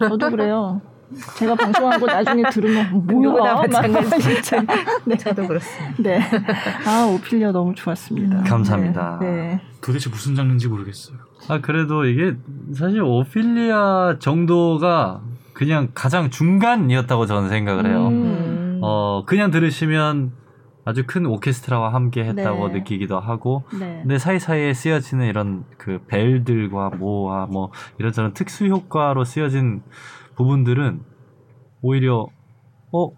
[0.00, 0.80] 저도 그래요.
[1.36, 3.54] 제가 방송한 거 나중에 들으면 뭐야?
[3.54, 4.20] 막 마찬가지.
[4.20, 4.64] 진짜.
[5.04, 5.16] 네.
[5.16, 6.02] 저도 그렇습니다.
[6.02, 6.20] 네.
[6.86, 8.42] 아 오피리아 너무 좋았습니다.
[8.44, 9.18] 감사합니다.
[9.20, 9.26] 네.
[9.30, 9.60] 네.
[9.80, 11.16] 도대체 무슨 장르인지 모르겠어요.
[11.48, 12.36] 아 그래도 이게
[12.74, 15.22] 사실 오피리아 정도가
[15.60, 18.08] 그냥 가장 중간이었다고 저는 생각을 해요.
[18.08, 18.80] 음.
[18.82, 20.32] 어 그냥 들으시면
[20.86, 22.78] 아주 큰 오케스트라와 함께 했다고 네.
[22.78, 23.98] 느끼기도 하고 네.
[24.00, 29.82] 근데 사이사이에 쓰여지는 이런 그 벨들과 모아 뭐 이런저런 특수 효과로 쓰여진
[30.34, 31.02] 부분들은
[31.82, 32.26] 오히려
[32.90, 33.10] 어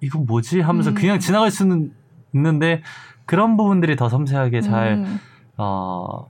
[0.00, 0.94] 이건 뭐지 하면서 음.
[0.94, 1.92] 그냥 지나갈 수는
[2.34, 2.82] 있는데
[3.26, 5.20] 그런 부분들이 더 섬세하게 잘 음.
[5.58, 6.26] 어,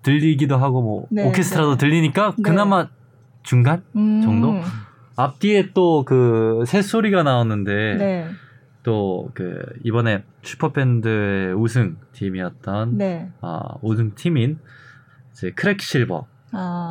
[0.00, 1.76] 들리기도 하고 뭐 네, 오케스트라도 네.
[1.76, 2.42] 들리니까 네.
[2.42, 2.88] 그나마
[3.44, 4.20] 중간 음.
[4.22, 4.54] 정도?
[5.16, 8.26] 앞뒤에 또 그 새소리가 나오는데 네.
[8.82, 13.30] 또그 이번에 슈퍼밴드의 우승 팀이었던 네.
[13.40, 14.58] 아, 우승 팀인
[15.32, 16.90] 이제 크랙 실버의 아.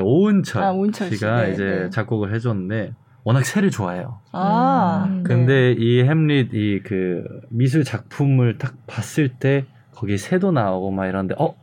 [0.00, 1.16] 오은철, 아, 오은철 씨.
[1.16, 1.90] 씨가 네, 이제 네.
[1.90, 4.20] 작곡을 해줬는데 워낙 새를 좋아해요.
[4.32, 5.04] 아.
[5.08, 5.16] 음.
[5.18, 5.22] 네.
[5.24, 11.34] 근데 이 햄릿 이 그 미술 작품을 딱 봤을 때 거기 새도 나오고 막 이런데
[11.38, 11.56] 어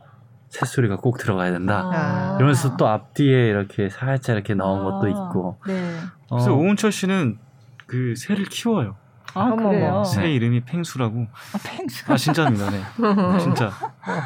[0.54, 1.90] 새소리가 꼭 들어가야 된다.
[1.92, 2.36] 아.
[2.36, 5.08] 이러면서 또 앞뒤에 이렇게 살짝 이렇게 나온 것도 아.
[5.08, 5.58] 있고.
[5.66, 5.96] 네.
[6.28, 7.38] 어, 그래서 오은철 씨는
[7.86, 8.96] 그 새를 키워요.
[9.34, 9.70] 아, 어머머.
[9.70, 10.04] 그래요?
[10.04, 10.34] 새 네.
[10.34, 11.26] 이름이 펭수라고.
[11.52, 12.12] 아, 펭수.
[12.12, 12.70] 아 진짜입니다.
[12.70, 12.80] 네.
[13.40, 13.72] 진짜.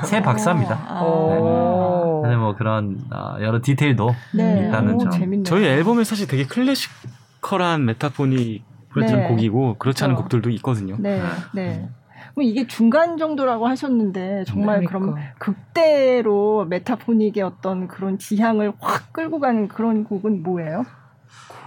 [0.05, 0.79] 새 박사입니다.
[0.87, 1.01] 아.
[1.03, 2.21] 오.
[2.23, 4.67] 근데 뭐 그런 아, 여러 디테일도 네.
[4.69, 5.11] 있다는 오, 점.
[5.11, 5.45] 재밌네요.
[5.45, 9.29] 저희 앨범에 사실 되게 클래시컬한 메타포니 보여주는 네.
[9.29, 10.25] 곡이고 그렇지 않은 그렇죠.
[10.25, 10.97] 곡들도 있거든요.
[10.99, 11.23] 네,
[11.55, 11.89] 네.
[12.35, 15.35] 그럼 이게 중간 정도라고 하셨는데 정말 그럼 그러니까.
[15.39, 20.85] 극대로 메타포닉의 어떤 그런 지향을 확 끌고 가는 그런 곡은 뭐예요?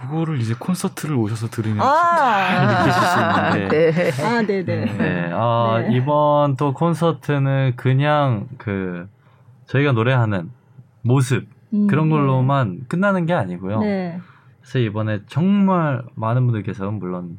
[0.02, 3.92] 그거를 이제 콘서트를 오셔서 들으면 아, 느끼실 수 있는데.
[4.12, 4.22] 네.
[4.24, 4.84] 아, 네, 네.
[4.84, 5.96] 네, 아, 네.
[5.96, 9.08] 이번 또 콘서트는 그냥 그
[9.66, 10.50] 저희가 노래하는
[11.02, 13.80] 모습 음, 그런 걸로만 끝나는 게 아니고요.
[13.80, 14.18] 네.
[14.60, 17.38] 그래서 이번에 정말 많은 분들께서 물론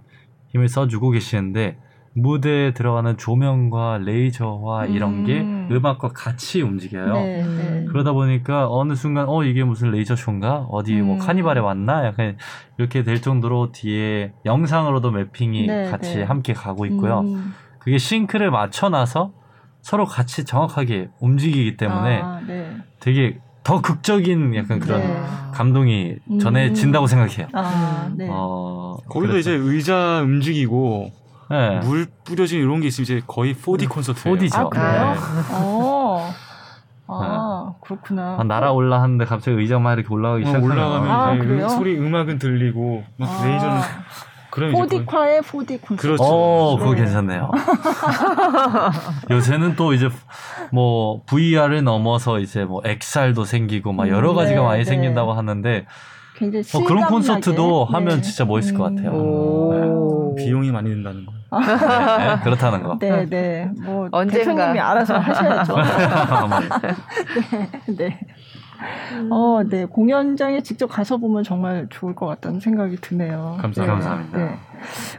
[0.49, 1.77] 힘을 써주고 계시는데
[2.15, 5.67] 무대에 들어가는 조명과 레이저와 이런 게 음.
[5.71, 7.13] 음악과 같이 움직여요.
[7.13, 7.43] 네, 네.
[7.43, 7.85] 음.
[7.89, 11.19] 그러다 보니까 어느 순간 어 이게 무슨 레이저 쇼인가 어디 뭐 음.
[11.19, 12.37] 카니발에 왔나 약간
[12.77, 16.23] 이렇게 될 정도로 뒤에 영상으로도 매핑이 네, 같이 네.
[16.23, 17.21] 함께 가고 있고요.
[17.21, 17.53] 음.
[17.79, 19.33] 그게 싱크를 맞춰놔서
[19.81, 22.77] 서로 같이 정확하게 움직이기 때문에 아, 네.
[22.99, 25.17] 되게 더 극적인 약간 그런 네.
[25.53, 26.39] 감동이 음.
[26.39, 27.47] 전해진다고 생각해요.
[27.53, 28.17] 아, 음.
[28.17, 28.27] 네.
[28.29, 31.11] 어, 거기도 그래서- 이제 의자 움직이고
[31.49, 31.79] 네.
[31.83, 34.35] 물 뿌려진 이런 게 있으면 이제 거의 4D 콘서트예요.
[34.37, 34.55] 4D죠.
[34.59, 35.13] 아, 그래요?
[35.13, 35.19] 네.
[35.51, 36.33] 어.
[37.07, 38.37] 아, 그렇구나.
[38.39, 41.69] 한 날아올라 하는데 갑자기 의자만 이렇게 올라가기 어, 시작하면 올라가면 아, 이제 그래요?
[41.69, 43.45] 소리 음악은 들리고 막 아.
[43.45, 43.81] 레이저는
[44.51, 45.95] 거의- 4D화의 4D 콘서트.
[46.07, 46.23] 그렇죠.
[46.23, 47.01] 어, 그거 네.
[47.01, 47.49] 괜찮네요.
[49.29, 50.09] 요새는 또 이제
[50.71, 54.85] 뭐 VR을 넘어서 이제 뭐 XR도 생기고 막 여러 음, 가지가 네, 많이 네.
[54.85, 55.85] 생긴다고 하는데
[56.35, 56.93] 굉장히 어, 실감나게.
[56.95, 57.93] 그런 콘서트도 네.
[57.93, 59.11] 하면 진짜 멋있을 것 같아요.
[59.11, 60.35] 오.
[60.35, 61.31] 비용이 많이 든다는 거.
[61.59, 62.97] 네, 그렇다는 거.
[62.99, 63.69] 네, 네.
[63.83, 64.45] 뭐 언젠가.
[64.45, 65.75] 대표님이 알아서 하셔야죠.
[67.97, 68.19] 네.
[69.29, 69.85] 어, 네.
[69.85, 73.57] 공연장에 직접 가서 보면 정말 좋을 것 같다는 생각이 드네요.
[73.61, 73.87] 감사- 네.
[73.87, 74.37] 감사합니다.
[74.37, 74.55] 네.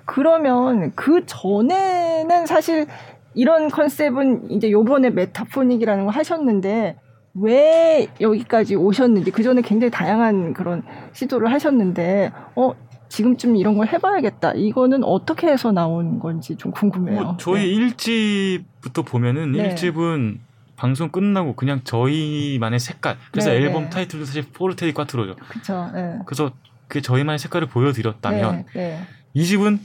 [0.04, 2.86] 그러면 그 전에는 사실
[3.34, 6.96] 이런 컨셉은 이제 요번에 메타포닉이라는 걸 하셨는데
[7.34, 12.74] 왜 여기까지 오셨는지 그 전에 굉장히 다양한 그런 시도를 하셨는데 어
[13.08, 17.22] 지금쯤 이런 걸 해봐야겠다 이거는 어떻게 해서 나온 건지 좀 궁금해요.
[17.22, 17.86] 뭐 저희 네.
[17.88, 19.74] 1집부터 보면은 네.
[19.74, 20.38] 1집은
[20.76, 23.16] 방송 끝나고 그냥 저희만의 색깔.
[23.30, 23.90] 그래서 네, 앨범 네.
[23.90, 25.36] 타이틀도 사실 포르테디 꽈트로죠.
[25.48, 25.90] 그쵸.
[25.94, 26.18] 네.
[26.26, 26.52] 그래서
[26.88, 29.00] 그 저희만의 색깔을 보여드렸다면 네, 네.
[29.32, 29.80] 2집은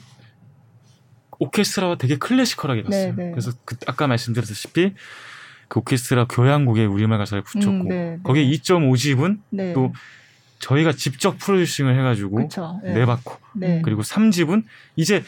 [1.39, 3.13] 오케스트라와 되게 classical하게 네.
[3.15, 4.93] 그래서 그 아까 말씀드렸다시피
[5.69, 8.19] 그 오케스트라 교향곡에 우리말 가사를 붙였고 음, 네, 네.
[8.23, 9.73] 거기에 2.5집은 네.
[9.73, 9.93] 또
[10.59, 12.81] 저희가 직접 producing을 해가지고 그쵸.
[12.83, 12.93] 네.
[12.95, 13.81] 내봤고 네.
[13.85, 14.63] 그리고 3집은
[14.97, 15.23] 이제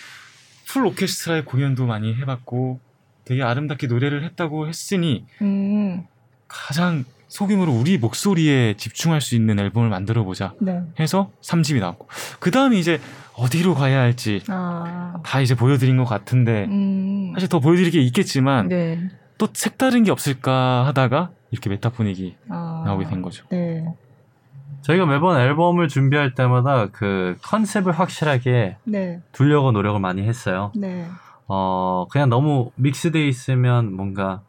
[0.66, 2.80] full 오케스트라의 공연도 많이 해봤고
[3.24, 6.06] 되게 아름답게 노래를 했다고 했으니 음,
[6.48, 10.82] 가장 소규모로 우리 목소리에 집중할 수 있는 앨범을 만들어 보자 네.
[11.00, 12.08] 해서 3집이 나왔고
[12.40, 13.00] 그 다음에 이제
[13.36, 18.68] 어디로 가야 할지 아, 다 이제 보여드린 것 같은데 음, 사실 더 보여드릴 게 있겠지만
[18.68, 19.10] 네.
[19.42, 23.44] 또 색다른 게 없을까 하다가 이렇게 Metaphonic이 아, 나오게 된 거죠.
[23.50, 23.84] 네.
[24.82, 29.20] 저희가 매번 앨범을 준비할 때마다 그 컨셉을 확실하게 네.
[29.32, 30.72] 두려고 노력을 많이 했어요.
[30.76, 31.08] 네.
[31.48, 34.42] 어, 그냥 너무 믹스돼 있으면 뭔가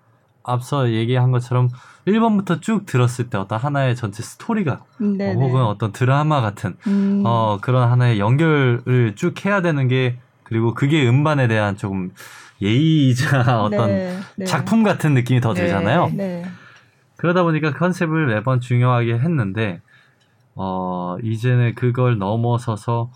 [0.42, 1.70] 앞서 얘기한 것처럼
[2.07, 5.31] 1번부터 쭉 들었을 때 어떤 하나의 전체 스토리가 네.
[5.31, 7.22] 어, 혹은 어떤 드라마 같은 음.
[7.24, 12.11] 어, 그런 하나의 연결을 쭉 해야 되는 게 그리고 그게 음반에 대한 조금
[12.62, 14.18] 예의이자 어떤 네.
[14.37, 14.44] 네.
[14.44, 15.62] 작품 같은 느낌이 더 네.
[15.62, 16.11] 들잖아요.
[16.14, 16.44] 네.
[17.16, 19.81] 그러다 보니까 컨셉을 매번 중요하게 했는데
[20.55, 23.11] 어 이제는 그걸 넘어서서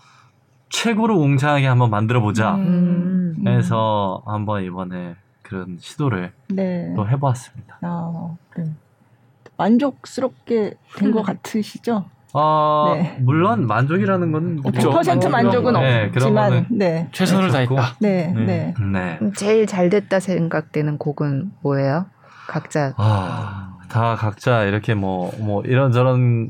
[0.69, 3.35] 최고로 웅장하게 한번 만들어 보자 음.
[3.39, 3.47] 음.
[3.47, 6.91] 해서 한번 이번에 그런 시도를 네.
[6.95, 7.77] 또 해보았습니다.
[7.81, 8.65] 아, 네.
[9.55, 12.05] 만족스럽게 된 것 같으시죠?
[12.39, 13.17] 어 네.
[13.19, 14.91] 물론 만족이라는 건 없죠.
[14.91, 17.07] 100% 만족은 네, 없지만, 네.
[17.11, 17.75] 최선을 좋고.
[17.75, 17.97] 다했다.
[17.99, 18.45] 네, 네.
[18.45, 18.73] 네.
[18.93, 19.17] 네.
[19.23, 22.05] 음, 제일 잘 됐다 생각되는 곡은 뭐예요?
[22.47, 26.49] 각자 아, 다 각자 이렇게 뭐, 뭐, 이런저런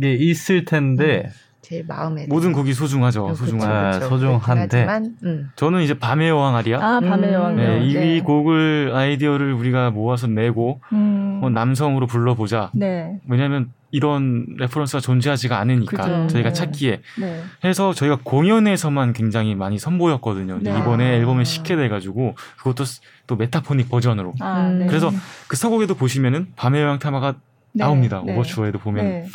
[0.00, 1.28] 게 있을 텐데,
[1.60, 3.34] 제일 마음에 모든 곡이 소중하죠.
[3.34, 3.68] 소중한.
[3.68, 4.08] 네, 그렇죠.
[4.08, 4.78] 소중한데.
[4.78, 5.50] 하지만, 음.
[5.56, 6.78] 저는 이제 밤의 여왕 아리아.
[6.78, 7.34] 아, 밤의 음.
[7.34, 7.68] 여왕이요.
[7.68, 11.40] 네, 이 곡을 아이디어를 우리가 모아서 내고 음.
[11.42, 12.70] 어, 남성으로 불러보자.
[12.72, 16.26] 네, 왜냐하면 이런 reference가 존재하지가 않으니까 그죠.
[16.28, 16.52] 저희가 네.
[16.52, 17.42] 찾기에 네.
[17.64, 20.58] 해서 저희가 공연에서만 굉장히 많이 선보였거든요.
[20.60, 20.70] 네.
[20.78, 21.12] 이번에 아.
[21.14, 24.34] 앨범에 싣게 돼가지고 그것도 스- 또 Metaphonic 버전으로.
[24.40, 24.80] 아, 음.
[24.80, 24.86] 네.
[24.86, 25.10] 그래서
[25.48, 27.32] 그 서곡에도 보시면은 밤의 여왕 테마가
[27.72, 28.22] 네, 나옵니다.
[28.24, 28.34] 네.
[28.34, 29.26] 오버추어에도 보면 네.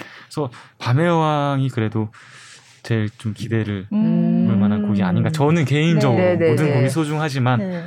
[0.80, 2.10] 밤의 여왕이 그래도
[2.84, 4.46] 제일 좀 기대를 음.
[4.48, 5.32] 볼 만한 곡이 아닌가.
[5.32, 6.74] 저는 개인적으로 네, 네, 모든 네.
[6.76, 7.86] 곡이 소중하지만 네.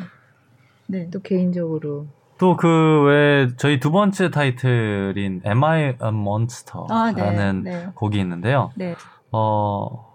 [0.87, 1.09] 네.
[1.13, 6.19] 또 개인적으로 또그외 저희 두 번째 타이틀인 Am I a 아, 네.
[6.19, 7.89] Monster라는 네.
[7.95, 8.71] 곡이 있는데요.
[8.75, 8.95] 네.
[9.33, 10.07] 어,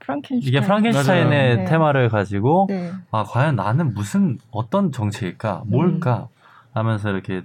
[0.00, 0.42] 프랑켄슈타인.
[0.42, 1.56] 이게 프랑켄슈타인의 맞아요.
[1.56, 1.64] 네.
[1.64, 2.92] 테마를 가지고, 네.
[3.10, 5.62] 아, 과연 나는 무슨, 어떤 정체일까?
[5.66, 6.28] 뭘까?
[6.72, 7.42] 하면서 이렇게,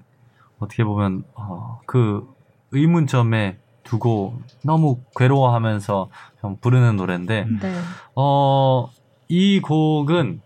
[0.60, 2.28] 어떻게 보면, 어, 그
[2.72, 6.10] 의문점에 두고 너무 괴로워하면서
[6.42, 7.60] 좀 부르는 노래인데, 음.
[7.62, 7.74] 네.
[8.16, 8.90] 어,
[9.30, 10.42] 이 곡은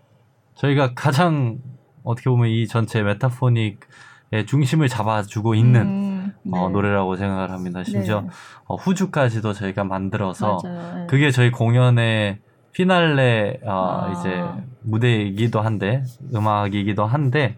[0.54, 1.58] 저희가 가장
[2.04, 6.58] 어떻게 보면 이 전체 메타포닉의 중심을 잡아주고 있는 음, 네.
[6.58, 7.84] 어, 노래라고 생각을 합니다.
[7.84, 8.28] 심지어 네.
[8.66, 10.94] 어, 후주까지도 저희가 만들어서 맞아요.
[10.96, 11.06] 네.
[11.08, 12.38] 그게 저희 공연의
[12.72, 14.12] 피날레 어, 아.
[14.12, 14.42] 이제
[14.82, 16.02] 무대이기도 한데
[16.34, 17.56] 음악이기도 한데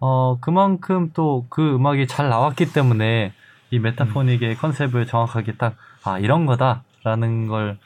[0.00, 3.32] 어 그만큼 또 그 음악이 잘 나왔기 때문에
[3.70, 7.78] 이 메타포닉의 컨셉을 정확하게 딱 아 이런 거다라는 걸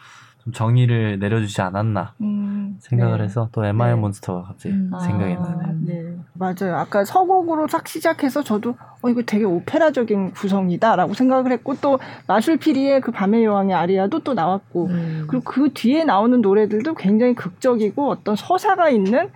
[0.44, 3.24] 좀 정의를 내려주지 않았나 음, 생각을 네.
[3.24, 4.00] 해서 또 에마의 네.
[4.00, 4.90] 몬스터가 갑자기 음.
[5.04, 5.76] 생각이 아, 나네요.
[5.80, 6.76] 네, 맞아요.
[6.76, 13.10] 아까 서곡으로 딱 시작해서 저도 어 이거 되게 오페라적인 구성이다라고 생각을 했고 또 마술피리의 그
[13.10, 15.26] 밤의 여왕의 아리아도 또 나왔고 음.
[15.28, 19.30] 그리고 그 뒤에 나오는 노래들도 굉장히 극적이고 어떤 서사가 있는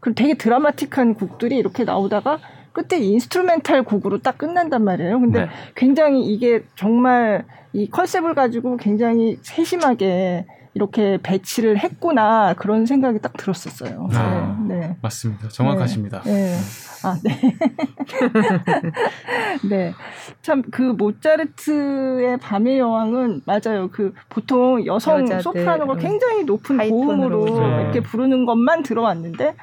[0.00, 2.38] 그 되게 드라마틱한 곡들이 이렇게 나오다가
[2.72, 5.20] 끝에 instrumental 곡으로 딱 끝난단 말이에요.
[5.20, 5.48] 근데 네.
[5.74, 14.08] 굉장히 이게 정말 이 컨셉을 가지고 굉장히 세심하게 이렇게 배치를 했구나 그런 생각이 딱 들었었어요.
[14.12, 14.64] 아.
[14.66, 14.74] 네.
[14.74, 14.96] 네.
[15.02, 15.48] 맞습니다.
[15.48, 16.22] 정확하십니다.
[16.22, 16.56] 네.
[17.04, 17.40] 아, 네.
[19.68, 19.94] 네.
[20.42, 23.90] 참, 그 모차르트의 밤의 여왕은 맞아요.
[23.92, 25.98] 그 보통 여성 소프라노가 음.
[25.98, 27.82] 굉장히 높은 고음으로 네.
[27.82, 29.54] 이렇게 부르는 것만 들어왔는데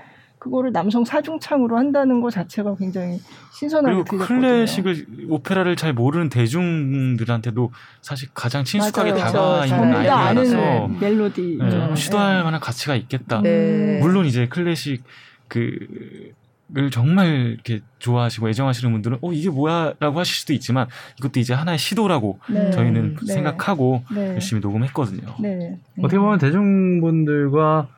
[0.41, 3.19] 그거를 남성 사중창으로 한다는 것 자체가 굉장히
[3.53, 4.41] 신선하게 그리고 들렸거든요.
[4.41, 9.13] 클래식을 오페라를 잘 모르는 대중들한테도 사실 가장 친숙하게.
[9.13, 9.75] 다가와 그렇죠.
[9.75, 11.63] 있는 아이디어라서 멜로디죠.
[11.63, 13.41] 네, 시도할 만한 가치가 있겠다.
[13.41, 13.99] 네.
[14.01, 15.03] 물론 이제 클래식
[15.47, 20.87] 그를 정말 이렇게 좋아하시고 애정하시는 분들은 어 이게 뭐야라고 하실 수도 있지만
[21.19, 22.71] 이것도 이제 하나의 시도라고 네.
[22.71, 23.33] 저희는 네.
[23.33, 24.29] 생각하고 네.
[24.29, 25.35] 열심히 녹음했거든요.
[25.39, 25.77] 네.
[25.99, 27.89] 어떻게 보면 대중분들과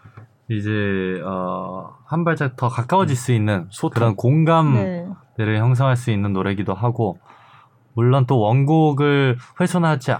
[0.57, 3.93] 이제 어, 한 발짝 더 가까워질 수 있는 소통.
[3.93, 5.57] 그런 공감대를 네.
[5.59, 7.17] 형성할 수 있는 노래기도 하고
[7.93, 10.15] 물론 또 원곡을 훼손하지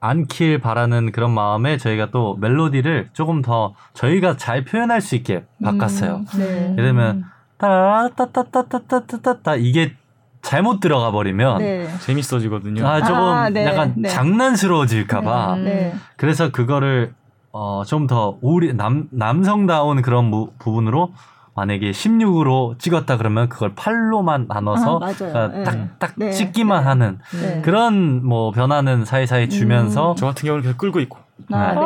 [0.00, 6.16] 않길 바라는 그런 마음에 저희가 또 멜로디를 조금 더 저희가 잘 표현할 수 있게 바꿨어요.
[6.16, 6.72] 음, 네.
[6.72, 7.24] 예를 들면
[7.58, 9.94] 따따따따따따따따 이게
[10.40, 11.88] 잘못 들어가 버리면 네.
[12.00, 12.86] 재밌어지거든요.
[12.86, 14.08] 아 조금 아, 네, 약간 네.
[14.08, 15.64] 장난스러워질까봐 음.
[15.64, 15.94] 네.
[16.16, 17.12] 그래서 그거를
[17.52, 21.12] 어, 좀 더 우리 남 남성다운 그런 무- 부분으로
[21.54, 25.34] 만약에 16으로 찍었다 그러면 그걸 8로만 나눠서 아, 맞아요.
[25.36, 25.64] 어, 네.
[25.64, 26.30] 딱딱 네.
[26.30, 26.86] 찍기만 네.
[26.88, 27.62] 하는 네.
[27.62, 31.18] 그런 뭐 변화는 사이사이 주면서 저 같은 경우는 계속 끌고 있고
[31.50, 31.80] 아, 네,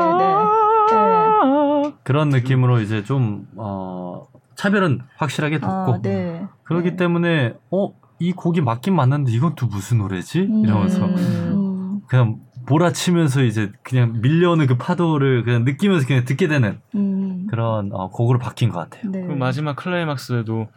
[0.95, 1.93] 네.
[2.03, 6.47] 그런 느낌으로 이제 좀 어, 차별은 확실하게 뒀고 아, 네.
[6.65, 6.97] 그렇기 네.
[6.97, 11.17] 때문에 어 이 곡이 맞긴 맞는데 이건 또 무슨 노래지 이러면서 음.
[11.17, 17.47] 음, 그냥 몰아치면서 이제 그냥 밀려오는 그 파도를 그냥 느끼면서 그냥 듣게 되는 음.
[17.49, 19.11] 그런 어, 곡으로 바뀐 것 같아요.
[19.11, 19.21] 네.
[19.21, 20.69] 그리고 마지막 클라이막스도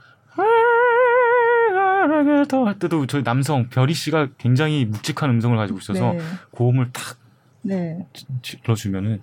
[2.45, 6.19] 사랑을 할 때도 저희 남성 별이 씨가 굉장히 묵직한 음성을 가지고 있어서 네.
[6.51, 7.17] 고음을 탁
[7.61, 8.05] 네.
[8.41, 9.21] 질러주면은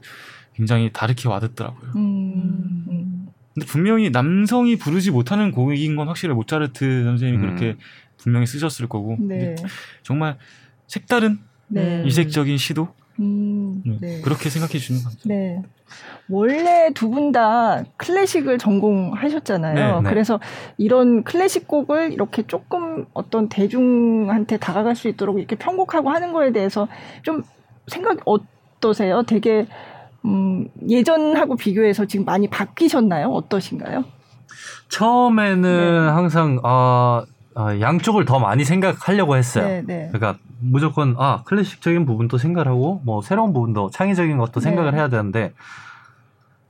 [0.55, 1.92] 굉장히 다르게 와닿더라고요.
[1.96, 3.27] 음, 음.
[3.55, 7.40] 근데 분명히 남성이 부르지 못하는 곡인 건 확실히 모차르트 선생님이 음.
[7.42, 7.77] 그렇게
[8.16, 9.57] 분명히 쓰셨을 거고 네.
[10.03, 10.38] 정말
[10.87, 11.38] 색다른
[11.72, 12.02] 네.
[12.06, 12.88] 이색적인 시도
[13.20, 13.98] 음, 네.
[14.00, 14.20] 네.
[14.22, 15.22] 그렇게 생각해 주는 겁니다.
[15.26, 15.62] 네.
[16.30, 19.74] 원래 두 분 다 클래식을 전공하셨잖아요.
[19.74, 20.08] 네, 네.
[20.08, 20.40] 그래서
[20.78, 26.88] 이런 클래식 곡을 이렇게 조금 어떤 대중한테 다가갈 수 있도록 이렇게 편곡하고 하는 거에 대해서
[27.22, 27.42] 좀
[27.88, 29.22] 생각이 어떠세요?
[29.24, 29.66] 되게
[30.24, 33.28] 음, 예전하고 비교해서 지금 많이 바뀌셨나요?
[33.28, 34.04] 어떠신가요?
[34.88, 36.11] 처음에는 네.
[36.11, 39.66] 항상 아, 아, 양쪽을 더 많이 생각하려고 했어요.
[39.66, 40.08] 네, 네.
[40.12, 44.60] 그러니까 무조건 아 클래식적인 부분도 생각하고 뭐 새로운 부분도 창의적인 것도 네.
[44.60, 45.52] 생각을 해야 되는데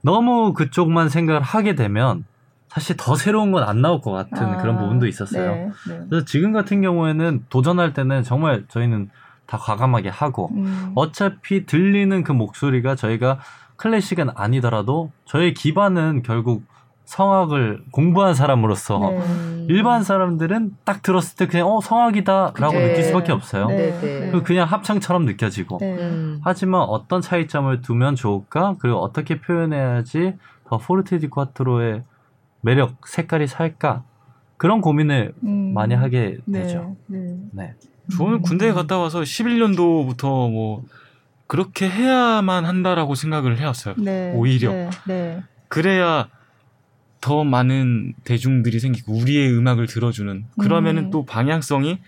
[0.03, 2.25] 너무 그쪽만 생각을 하게 되면
[2.69, 5.53] 사실 더 새로운 건 안 나올 것 같은 아, 그런 부분도 있었어요.
[5.53, 6.01] 네, 네.
[6.09, 9.11] 그래서 지금 같은 경우에는 도전할 때는 정말 저희는
[9.47, 13.39] 다 과감하게 하고 음, 어차피 들리는 그 목소리가 저희가
[13.77, 16.65] 클래식은 아니더라도 저의 기반은 결국
[17.05, 19.19] 성악을 공부한 사람으로서 네.
[19.19, 19.67] 음.
[19.69, 22.89] 일반 사람들은 딱 들었을 때 그냥 어 성악이다라고 네.
[22.89, 23.67] 느낄 수밖에 없어요.
[23.67, 24.31] 네, 네, 네.
[24.31, 25.79] 그 그냥 합창처럼 느껴지고.
[25.79, 25.95] 네.
[25.95, 26.41] 음.
[26.43, 28.77] 하지만 어떤 차이점을 두면 좋을까?
[28.79, 30.35] 그리고 어떻게 표현해야지
[30.67, 32.05] 더 포르테 디 쿼트로의
[32.63, 34.05] 매력, 색깔이 살까?
[34.57, 36.97] 그런 고민을 음, 많이 하게 네, 되죠.
[37.09, 37.37] 네.
[37.51, 37.75] 네.
[38.17, 40.85] 저는 군대에 갔다 와서 11년도부터 뭐
[41.47, 43.95] 그렇게 해야만 한다라고 생각을 해왔어요.
[43.99, 44.71] 네, 오히려.
[44.71, 45.43] 네, 네.
[45.69, 46.29] 그래야
[47.23, 51.11] 더 많은 대중들이 생기고 우리의 음악을 들어주는 그러면은 음.
[51.11, 52.01] 또 방향성이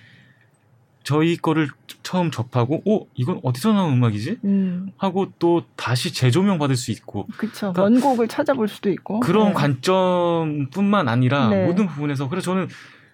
[1.05, 1.69] 저희 거를
[2.03, 7.29] 처음 접하고 어 이건 어디서 나온 음악이지 음, 하고 또 다시 재조명 받을 수 있고
[7.37, 7.73] 그쵸.
[7.73, 9.21] 그러니까 원곡을 찾아볼 수도 있고.
[9.21, 9.53] 그런 네.
[9.53, 11.67] 관점뿐만 아니라 네.
[11.67, 12.67] 모든 부분에서 그래서 저는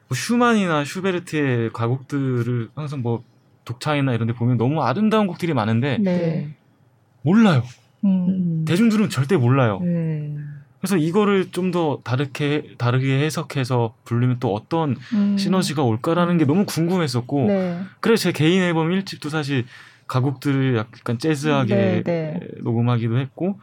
[0.08, 3.22] 뭐 슈만이나 슈베르트의 가곡들을 항상 뭐
[3.66, 6.56] 독창이나 이런 데 보면 너무 아름다운 곡들이 많은데 네.
[7.22, 7.62] 몰라요.
[8.04, 8.26] 음.
[8.28, 8.64] 음.
[8.66, 9.80] 대중들은 절대 몰라요.
[9.82, 10.59] 음.
[10.80, 15.36] 그래서 이거를 좀 더 다르게 다르게 해석해서 부르면 또 어떤 음.
[15.38, 17.80] 시너지가 올까라는 게 너무 궁금했었고 네.
[18.00, 19.66] 그래서 제 개인 앨범 1집도 사실
[20.08, 22.40] 가곡들을 약간 재즈하게 네, 네.
[22.62, 23.60] 녹음하기도 했고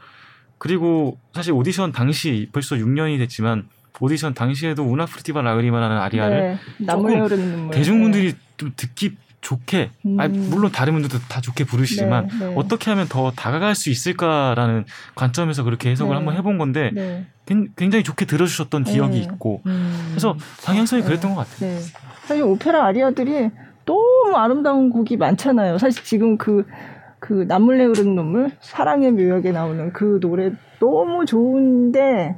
[0.57, 3.67] 그리고 사실 오디션 당시 벌써 6년이 됐지만
[3.99, 6.85] 오디션 당시에도 우나 프르티바 라그리마라는 아리아를 네.
[6.85, 7.71] 조금.
[7.71, 10.19] 대중분들이 좀 듣기 좋게 음.
[10.19, 12.53] 아니, 물론 다른 분들도 다 좋게 부르시지만 네, 네.
[12.57, 16.15] 어떻게 하면 더 다가갈 수 있을까라는 관점에서 그렇게 해석을 네.
[16.17, 17.25] 한번 해본 건데 네.
[17.45, 19.23] 굉- 굉장히 좋게 들어주셨던 기억이 네.
[19.23, 20.07] 있고 음.
[20.09, 21.07] 그래서 방향성이 네.
[21.07, 21.69] 그랬던 것 같아요.
[21.71, 21.79] 네.
[22.25, 23.49] 사실 오페라 아리아들이
[23.85, 25.77] 너무 아름다운 곡이 많잖아요.
[25.77, 26.65] 사실 지금 그,
[27.19, 32.35] 그 남물래 흐르는 눈물, 사랑의 묘역에 나오는 그 노래 너무 좋은데,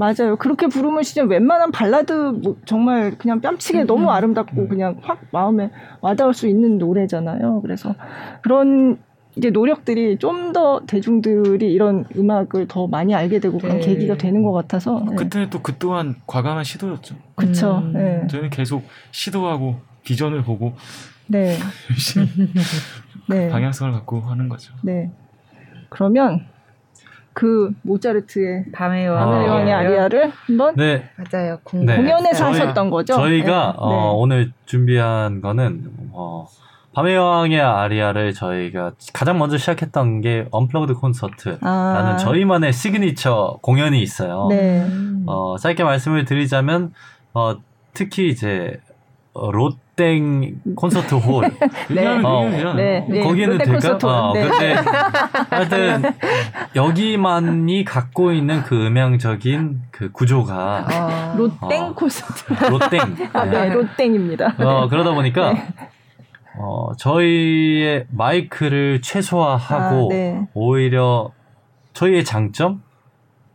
[0.00, 0.36] 맞아요.
[0.36, 4.08] 그렇게 부르면 진짜 웬만한 발라드 뭐 정말 그냥 뺨치게 음, 너무 음.
[4.08, 7.60] 아름답고 그냥 확 마음에 와닿을 수 있는 노래잖아요.
[7.60, 7.94] 그래서
[8.40, 8.98] 그런
[9.36, 13.86] 이제 노력들이 좀 더 대중들이 이런 음악을 더 많이 알게 되고 그런 네.
[13.86, 15.04] 계기가 되는 것 같아서.
[15.08, 15.14] 네.
[15.14, 17.14] 그때는 또그 또한 과감한 시도였죠.
[17.36, 17.78] 그쵸.
[17.78, 17.92] 음.
[17.92, 18.26] 네.
[18.26, 18.82] 저희는 계속
[19.12, 20.72] 시도하고 비전을 보고
[21.28, 21.56] 네.
[21.90, 22.26] 열심히
[23.28, 23.48] 네.
[23.48, 24.74] 방향성을 갖고 하는 거죠.
[24.82, 25.12] 네.
[25.88, 26.46] 그러면
[27.32, 29.14] 그 모차르트의 밤의 아.
[29.14, 31.08] 밤의 왕 왕의 아리아를 한번 네.
[31.16, 31.54] 맞아요.
[31.54, 31.60] 네.
[31.64, 31.96] 궁금.
[31.96, 33.14] 공연에서 저희- 하셨던 거죠?
[33.14, 33.74] 저희가 네.
[33.78, 34.10] 어, 네.
[34.14, 36.46] 오늘 준비한 거는 어,
[36.92, 42.16] 밤의 여왕의 아리아를 저희가 가장 먼저 시작했던 게 unplugged 콘서트라는 아.
[42.16, 44.48] 저희만의 시그니처 공연이 있어요.
[44.50, 44.80] 네.
[44.82, 45.22] 음.
[45.26, 46.92] 어, 짧게 말씀을 드리자면
[47.32, 47.54] 어,
[47.94, 48.80] 특히 이제
[49.32, 51.44] 어, 롯땡 콘서트 홀
[51.94, 52.06] 네.
[52.06, 53.06] 어, 네.
[53.08, 53.22] 네.
[53.22, 54.06] 거기는 롯데 제가 콘서트.
[54.06, 54.48] 어, 네.
[54.48, 54.74] 근데
[55.50, 56.02] 하여튼
[56.74, 61.34] 여기만이 갖고 있는 그 음향적인 그 구조가 아.
[61.36, 61.94] 롯땡 어.
[61.94, 62.52] 콘서트.
[62.70, 63.00] 롯땡
[63.32, 63.68] 아, 네.
[63.72, 64.54] 롯땡입니다.
[64.58, 65.54] 어, 그러다 보니까
[66.58, 70.48] 어, 저희의 마이크를 최소화하고 아, 네.
[70.54, 71.30] 오히려
[71.92, 72.82] 저희의 장점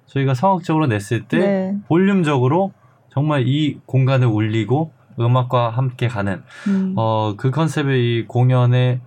[0.07, 1.75] 저희가 성악적으로 냈을 때 네.
[1.89, 2.71] 볼륨적으로
[3.09, 6.93] 정말 이 공간을 울리고 음악과 함께 가는 음.
[6.97, 8.99] 어, 그 컨셉의 이 공연의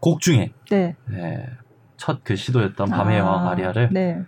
[0.00, 0.94] 곡 중에 네.
[1.10, 1.46] 네,
[1.96, 4.20] 첫 그 시도였던 밤의 아, 여왕 아리아를 네.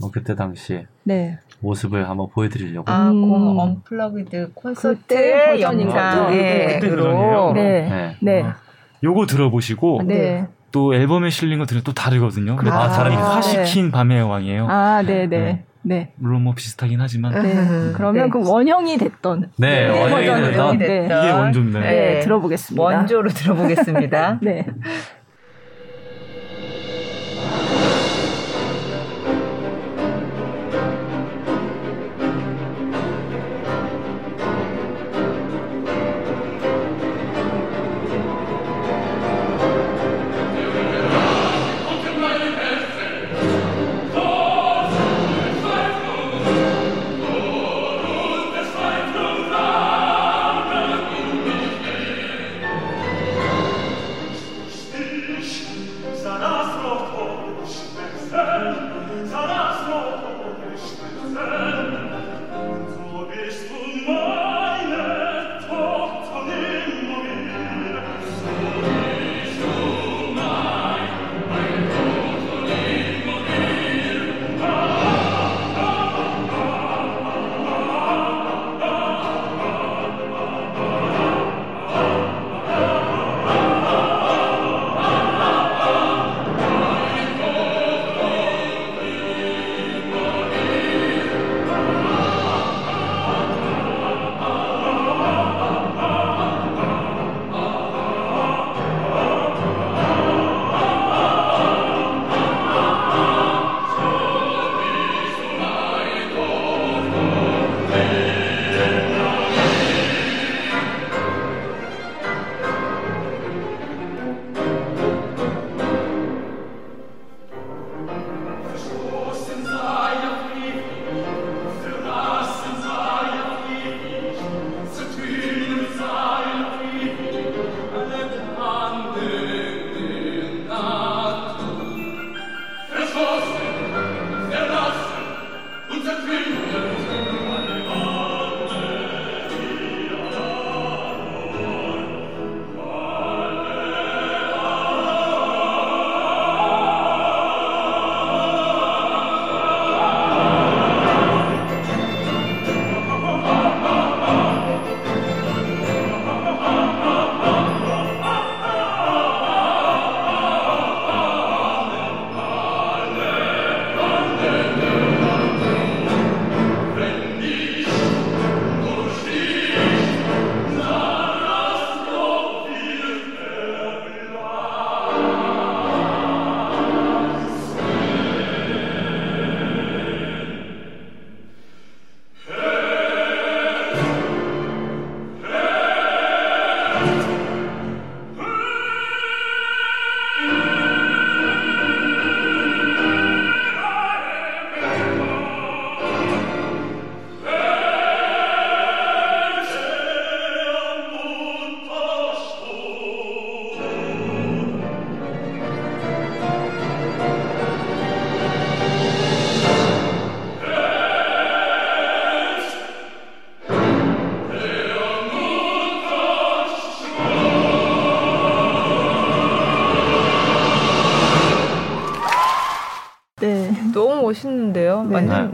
[0.00, 1.38] 뭐 그때 당시에 네.
[1.60, 3.28] 모습을 한번 보여드리려고 아, 음.
[3.28, 5.60] 공 언플러그드 콘서트?
[5.60, 7.52] 영상으로 그때 버전이에요?
[7.52, 7.88] 네.
[7.88, 8.16] 네.
[8.20, 8.42] 네.
[8.42, 8.54] 어,
[9.02, 10.46] 요거 들어보시고 네.
[10.72, 12.56] 또 앨범에 실린 것들은 또 다르거든요.
[12.58, 13.36] 아, 다 다릅니다.
[13.36, 14.66] 화시킨 밤의 여왕이에요.
[14.68, 15.64] 아, 네, 네.
[15.84, 15.94] 네.
[15.94, 16.12] 네.
[16.16, 17.52] 물론 뭐 비슷하긴 하지만 네.
[17.52, 18.30] 음, 그러면 네.
[18.30, 20.50] 그 원형이 됐던 네, 네, 원형이.
[20.50, 21.04] 됐던 네.
[21.04, 21.80] 이게 원조입니다.
[21.80, 22.20] 네, 네.
[22.20, 22.82] 들어보겠습니다.
[22.82, 24.38] 원조로 들어보겠습니다.
[24.42, 24.66] 네.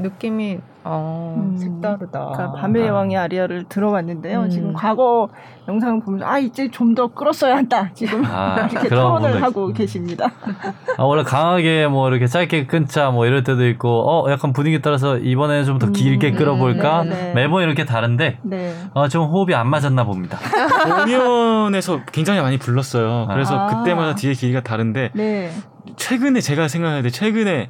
[0.02, 1.58] 느낌이 어, 음.
[1.58, 2.30] 색다르다.
[2.32, 4.44] 그러니까 밤의 여왕의 아리아를 들어봤는데요.
[4.44, 4.50] 음.
[4.50, 5.28] 지금 과거
[5.68, 7.90] 영상을 보면서 아 이제 좀 더 끌었어야 한다.
[7.94, 10.30] 지금 아, 이렇게 토론을 하고 있- 계십니다.
[10.96, 15.18] 아, 원래 강하게 뭐 이렇게 짧게 끊자 뭐 이럴 때도 있고 어 약간 분위기 따라서
[15.18, 17.32] 이번에는 좀더 음, 길게 끌어볼까 네, 네.
[17.34, 18.74] 매번 이렇게 다른데 네.
[18.94, 20.38] 어, 좀 호흡이 안 맞았나 봅니다.
[21.04, 23.26] 공연에서 굉장히 많이 불렀어요.
[23.30, 23.66] 그래서 아.
[23.66, 25.50] 그때마다 뒤에 길이가 다른데 네.
[25.96, 27.68] 최근에 제가 생각할 때 최근에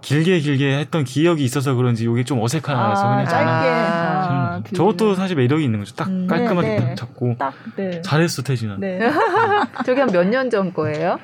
[0.00, 3.46] 길게 길게 했던 기억이 있어서 그런지 이게 좀 어색하서 아, 그냥 짧게.
[3.48, 5.94] 아, 아, 저것도 사실 매력이 있는 거죠.
[5.94, 6.26] 딱 음.
[6.26, 6.84] 깔끔하게 네, 네.
[6.86, 8.00] 딱 잡고 딱 네.
[8.02, 8.76] 잘했어 태진아.
[8.78, 8.98] 네.
[9.84, 11.18] 저게 한 몇 년 전 거예요?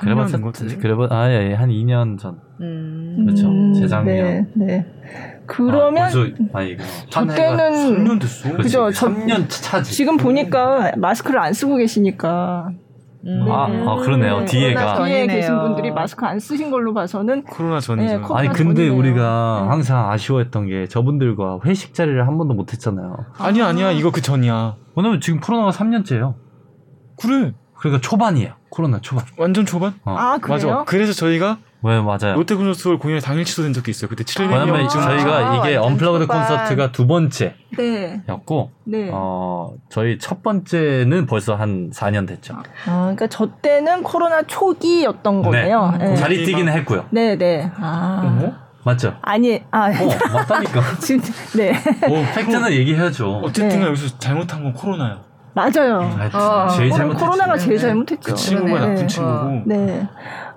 [0.00, 0.76] 그래봤자 3년 것 같은데.
[0.76, 2.38] 그래봤 아 예, 한 2년 전.
[2.60, 3.24] 음.
[3.26, 3.48] 그렇죠.
[3.48, 4.04] 음, 재작년.
[4.14, 4.46] 네.
[4.54, 4.86] 네.
[5.46, 7.72] 그러면 아, 벌써 아니 이거 저 때는
[8.04, 8.56] 3년 됐어.
[8.56, 9.92] 그죠, 저- 3년 차지.
[9.92, 12.70] 지금 보니까 마스크를 안 쓰고 계시니까
[13.26, 13.46] 음.
[13.50, 14.40] 아, 아, 그러네요.
[14.40, 14.44] 네.
[14.46, 14.96] 뒤에가.
[14.96, 15.26] 전이네요.
[15.28, 18.12] 계신 분들이 마스크 안 쓰신 걸로 봐서는 코로나 전이죠.
[18.16, 18.98] 네, 코- 아니 근데 전이네요.
[18.98, 19.68] 우리가 네.
[19.68, 23.16] 항상 아쉬워했던 게 저분들과 회식 자리를 한 번도 못 했잖아요.
[23.38, 24.74] 아니야 아니야 이거 그 전이야.
[24.96, 26.34] 왜냐면 지금 코로나가 3년째예요.
[27.20, 28.54] 그래 그러니까 초반이에요.
[28.72, 29.26] 코로나 초반.
[29.36, 29.92] 완전 초반.
[30.04, 30.16] 어.
[30.18, 30.68] 아 그래요?
[30.70, 30.84] 맞아.
[30.86, 32.36] 그래서 저희가 왜 맞아요.
[32.36, 34.08] 롯데 콘서트 공연이 당일 취소된 적이 있어요.
[34.08, 36.46] 그때 700명 왜냐면 아, 저희가 이게 언플러그드 초반.
[36.48, 38.98] 콘서트가 두 번째였고 네.
[38.98, 39.10] 네.
[39.12, 42.54] 어 저희 첫 번째는 벌써 한 4년 됐죠.
[42.86, 45.90] 아, 그러니까 저 때는 코로나 초기였던 거네요.
[45.98, 46.08] 네.
[46.10, 46.16] 네.
[46.16, 47.04] 자리 뛰기는 했고요.
[47.10, 47.70] 네, 네.
[47.76, 48.22] 아.
[48.24, 48.52] 어머?
[48.84, 49.16] 맞죠?
[49.22, 50.80] 아니, 아, 어 맞다니까.
[50.98, 51.22] 지금
[51.56, 51.70] 네.
[51.70, 53.40] 어, 팩트는 얘기해야죠.
[53.44, 53.86] 어쨌든가 네.
[53.90, 55.20] 여기서 잘못한 건 코로나야.
[55.54, 56.00] 맞아요.
[56.32, 56.68] 아, 어.
[56.68, 56.90] 제일.
[56.90, 57.82] 코로나가 제일 네.
[57.82, 58.32] 잘못했죠.
[58.32, 58.86] 그 친구가 네.
[58.86, 59.62] 나쁜 친구고.
[59.66, 60.08] 네.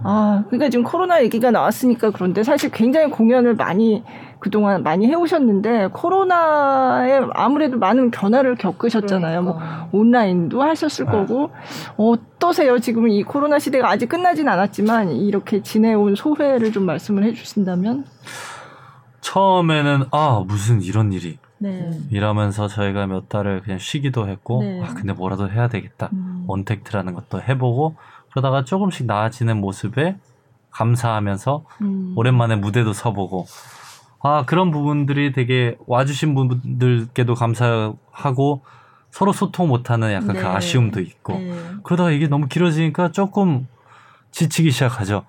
[0.04, 4.04] 아, 그러니까 지금 코로나 얘기가 나왔으니까 그런데 사실 굉장히 공연을 많이
[4.40, 9.42] 그동안 많이 해오셨는데 코로나에 아무래도 많은 변화를 겪으셨잖아요.
[9.42, 9.90] 뭐 그러니까.
[9.92, 11.12] 온라인도 하셨을 아.
[11.12, 11.50] 거고
[11.98, 12.80] 어떠세요?
[12.80, 18.06] 지금 이 코로나 시대가 아직 끝나진 않았지만 이렇게 지내온 소회를 좀 말씀을 해주신다면?
[19.22, 21.90] 처음에는 아 무슨 이런 일이 네.
[22.10, 24.82] 이러면서 저희가 몇 달을 그냥 쉬기도 했고 네.
[24.84, 26.10] 아 근데 뭐라도 해야 되겠다.
[26.14, 26.46] 음.
[26.48, 27.96] 언택트라는 것도 해보고
[28.32, 30.18] 그러다가 조금씩 나아지는 모습에
[30.72, 32.14] 감사하면서 음.
[32.18, 33.48] 오랜만에 무대도 서보고
[34.22, 38.64] 아 그런 부분들이 되게 와주신 분들께도 감사하고
[39.12, 40.42] 서로 소통 못하는 약간 네.
[40.42, 41.54] 그 아쉬움도 있고 네.
[41.84, 43.68] 그러다가 이게 너무 길어지니까 조금
[44.32, 45.24] 지치기 시작하죠.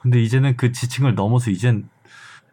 [0.00, 1.88] 근데 이제는 그걸 넘어서 이젠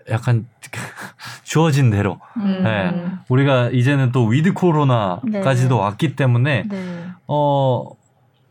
[0.10, 0.48] 약간
[1.44, 2.64] 주어진 대로 음.
[2.64, 3.12] 네.
[3.30, 5.82] 우리가 이제는 또 with 코로나까지도 네.
[5.82, 7.06] 왔기 때문에 네.
[7.28, 7.90] 어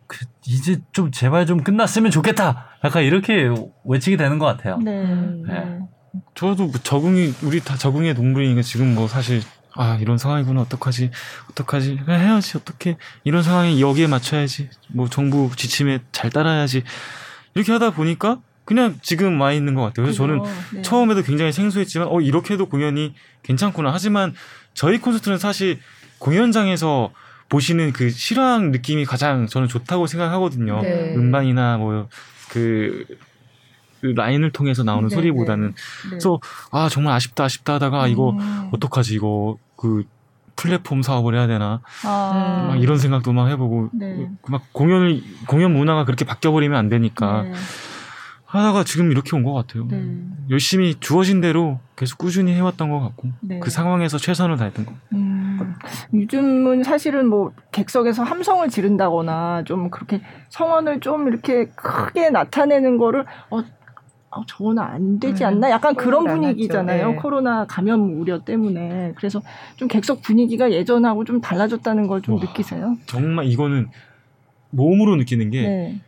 [0.06, 2.66] 그, 이제 좀 제발 좀 끝났으면 좋겠다.
[2.84, 3.48] 약간 이렇게
[3.84, 4.78] 외치게 되는 것 같아요.
[4.78, 5.02] 네.
[5.02, 5.44] 음.
[5.46, 5.78] 네.
[6.34, 9.42] 저도 뭐 적응이 우리 다 적응의 동물이니까 지금 뭐 사실
[9.74, 11.10] 아 이런 상황이구나 어떡하지
[11.50, 16.84] 어떡하지 그냥 해야지 어떻게 이런 상황에 여기에 맞춰야지 뭐 정부 지침에 잘 따라야지
[17.54, 20.06] 이렇게 하다 보니까 그냥 지금 와 있는 것 같아요.
[20.06, 20.52] 그래서 저는 그죠.
[20.72, 20.82] 네.
[20.82, 24.34] 처음에도 굉장히 생소했지만 어 이렇게도 공연이 괜찮구나 하지만
[24.72, 25.80] 저희 콘서트는 사실
[26.18, 27.12] 공연장에서
[27.48, 30.80] 보시는 그 실황 느낌이 가장 저는 좋다고 생각하거든요.
[30.82, 31.14] 네.
[31.14, 33.04] 음반이나 뭐그
[34.00, 35.74] 라인을 통해서 나오는 네, 소리보다는 네.
[36.08, 36.40] 그래서
[36.70, 38.68] 아 정말 아쉽다 아쉽다 하다가 아, 이거 음.
[38.72, 40.04] 어떡하지 이거 그
[40.56, 42.66] 플랫폼 사업을 해야 되나 아.
[42.68, 44.28] 막 이런 생각도 막 해보고 네.
[44.48, 47.52] 막 공연을 공연 문화가 그렇게 바뀌어버리면 안 되니까 네.
[48.58, 49.86] 하다가 지금 이렇게 온 것 같아요.
[49.90, 50.02] 네.
[50.50, 53.58] 열심히 주어진 대로 계속 꾸준히 해왔던 것 같고 네.
[53.60, 54.94] 그 상황에서 최선을 다했던 것.
[55.12, 55.74] 음,
[56.12, 63.58] 요즘은 사실은 뭐 객석에서 함성을 지른다거나 좀 그렇게 성원을 좀 이렇게 크게 나타내는 거를 어,
[64.30, 65.70] 어 저거는 안 되지 음, 않나?
[65.70, 67.08] 약간 그런 분위기잖아요.
[67.10, 67.16] 네.
[67.16, 69.12] 코로나 감염 우려 때문에.
[69.16, 69.40] 그래서
[69.76, 72.40] 좀 객석 분위기가 예전하고 좀 달라졌다는 걸좀 와.
[72.40, 72.96] 느끼세요?
[73.06, 73.88] 정말 이거는
[74.70, 76.00] 몸으로 느끼는 게 네.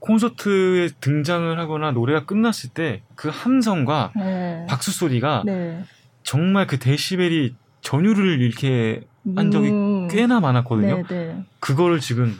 [0.00, 4.64] 콘서트에 등장을 하거나 노래가 끝났을 때 그 함성과 네.
[4.66, 5.84] 박수 소리가 네.
[6.22, 9.02] 정말 그 데시벨이 전율을 이렇게
[9.36, 10.08] 한 적이 음.
[10.08, 10.96] 꽤나 많았거든요.
[10.96, 11.44] 네, 네.
[11.60, 12.34] 그거를 지금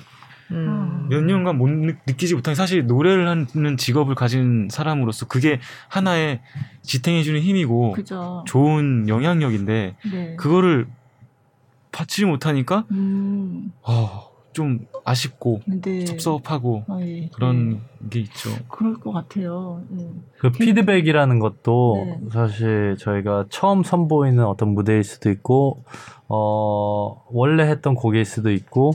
[0.50, 1.06] 음.
[1.10, 6.40] 몇 년간 못 느, 느끼지 못한 사실 노래를 하는 직업을 가진 사람으로서 그게 하나의
[6.80, 8.42] 지탱해주는 힘이고 그죠.
[8.48, 10.36] 좋은 영향력인데 네.
[10.36, 10.86] 그거를
[11.92, 13.70] 받지 못하니까 음.
[13.82, 16.06] 어, 좀 아쉽고 네.
[16.06, 17.28] 섭섭하고 아, 예.
[17.32, 17.80] 그런
[18.10, 18.50] 게 있죠.
[18.68, 19.82] 그럴 것 같아요.
[19.90, 20.24] 음.
[20.38, 22.28] 그 피드백이라는 것도 네.
[22.30, 25.82] 사실 저희가 처음 선보이는 어떤 무대일 수도 있고
[26.28, 28.92] 어 원래 했던 곡일 수도 있고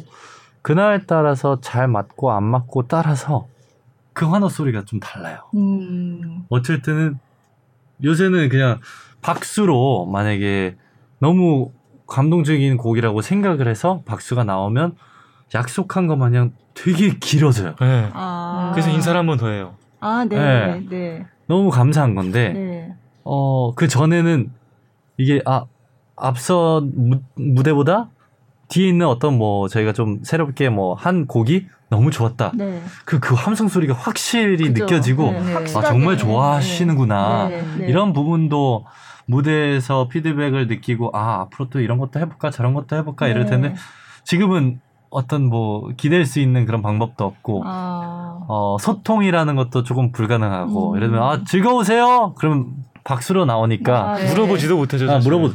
[0.62, 3.48] 그날 따라서 잘 맞고 안 맞고 따라서
[4.14, 5.40] 그 환호 소리가 좀 달라요.
[5.54, 6.46] 음.
[6.50, 7.20] 어쩔 때는
[8.04, 8.80] 요새는 그냥
[9.22, 10.76] 박수로 만약에
[11.20, 11.72] 너무
[12.08, 14.96] 감동적인 곡이라고 생각을 해서 박수가 나오면
[15.56, 17.76] 약속한 것 마냥 되게 길어져요.
[17.80, 18.10] 네.
[18.14, 18.72] 아.
[18.74, 19.74] 그래서 인사를 한 번 더 해요.
[20.00, 20.38] 아, 네.
[20.38, 20.86] 네.
[20.90, 21.26] 네.
[21.48, 22.94] 너무 감사한 건데 네.
[23.24, 24.52] 어, 그 전에는
[25.18, 25.66] 이게 아
[26.82, 28.10] 무, 무대보다
[28.68, 32.52] 뒤에 있는 어떤 뭐 저희가 좀 새롭게 뭐 한 곡이 너무 좋았다.
[32.56, 32.82] 네.
[33.06, 34.86] 그 그 함성 소리가 확실히 그죠.
[34.86, 35.56] 느껴지고 네, 네.
[35.56, 35.82] 아.
[35.82, 37.48] 정말 좋아하시는구나.
[37.50, 37.88] 네, 네.
[37.88, 38.86] 이런 부분도
[39.28, 43.50] 무대에서 피드백을 느끼고 아 앞으로 또 이런 것도 해볼까 저런 것도 해볼까 이럴 네.
[43.52, 43.76] 텐데
[44.24, 44.80] 지금은
[45.16, 48.40] 어떤 뭐 기댈 수 있는 그런 방법도 없고 아.
[48.50, 50.96] 어, 소통이라는 것도 조금 불가능하고 음.
[50.98, 52.34] 예를 들면 아 즐거우세요?
[52.38, 52.74] 그럼
[53.06, 54.30] 박수로 나오니까 아, 네.
[54.30, 55.10] 물어보지도 못하죠.
[55.10, 55.20] 아.
[55.20, 55.52] 물어보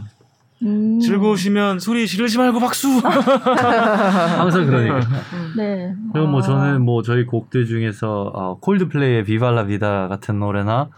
[0.63, 1.01] 음.
[1.01, 2.89] 즐거우시면 소리 지르지 말고 박수.
[3.05, 5.01] 항상 그러니까.
[5.57, 5.95] 네.
[6.13, 6.43] 그리고 뭐 아.
[6.43, 10.89] 저는 뭐 저희 곡들 중에서 어, 콜드플레이의 비발라 비다 같은 노래나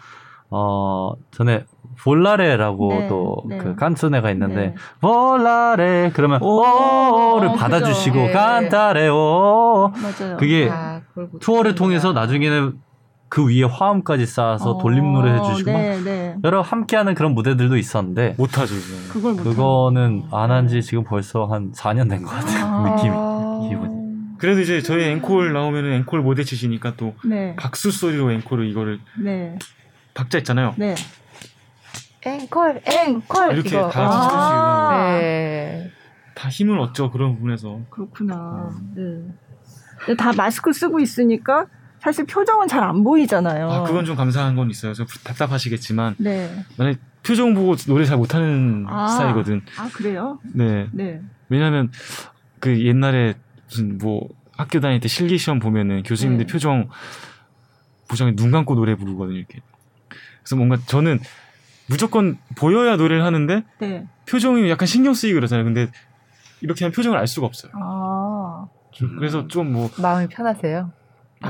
[0.51, 1.65] 어 전에
[2.01, 3.59] 볼라레라고 네, 또 네.
[3.59, 4.75] 그 깐소네가 있는데 네.
[5.01, 8.27] 볼라레 그러면 오를 어, 받아주시고 그죠.
[8.27, 8.33] 네.
[8.33, 10.37] 깐타레 오 맞아요.
[10.39, 11.01] 그게 아,
[11.41, 11.75] 투어를.
[11.75, 12.75] 통해서 나중에는
[13.29, 16.37] 그 위에 화음까지 쌓아서 어, 돌림 노래 해주시고 막 네, 네.
[16.45, 18.75] 여러 함께하는 그런 무대들도 있었는데 못하죠.
[19.11, 22.91] 그걸 못 그거는 안 한 지 지금 벌써 한 4년 된 것 같아요 아.
[22.91, 24.03] 느낌이 기분이
[24.39, 27.55] 그래도 이제 저희 앵콜 나오면은 앵콜 못 해치시니까 또 네.
[27.57, 29.57] 박수 소리로 앵콜을 이거를 네.
[30.15, 30.75] 박자 있잖아요.
[32.25, 32.41] 네.
[32.43, 33.89] 앵콜 앵콜 이렇게 이거.
[33.89, 35.19] 다 같이 아.
[35.19, 35.91] 네.
[36.35, 37.81] 다 힘을 얻죠 그런 부분에서.
[37.91, 38.71] 그렇구나.
[38.95, 39.03] 네.
[39.99, 41.67] 근데 다 마스크 쓰고 있으니까
[42.01, 43.71] 사실 표정은 잘 안 보이잖아요.
[43.71, 44.95] 아 그건 좀 감사한 건 있어요.
[44.95, 46.65] 좀 답답하시겠지만 네.
[46.77, 49.09] 만약 표정 보고 노래 잘 못하는 아.
[49.09, 49.63] 스타일이거든.
[49.79, 50.39] 아 그래요?
[50.55, 50.89] 네.
[50.93, 51.21] 네.
[51.49, 51.91] 왜냐하면
[52.59, 53.35] 그 옛날에
[53.69, 56.53] 무슨 뭐 학교 다닐 때 실기 시험 보면은 교수님들 네.
[56.53, 56.89] 표정
[58.09, 59.61] 보정에 눈 감고 노래 부르거든요 이렇게.
[60.43, 61.21] 그래서 뭔가 저는
[61.89, 64.07] 무조건 보여야 노래를 하는데 네.
[64.29, 65.65] 표정이 약간 신경 쓰이고 그러잖아요.
[65.65, 65.89] 근데
[66.61, 67.73] 이렇게 하면 표정을 알 수가 없어요.
[67.75, 68.67] 아.
[69.19, 70.91] 그래서 좀 뭐 마음이 편하세요.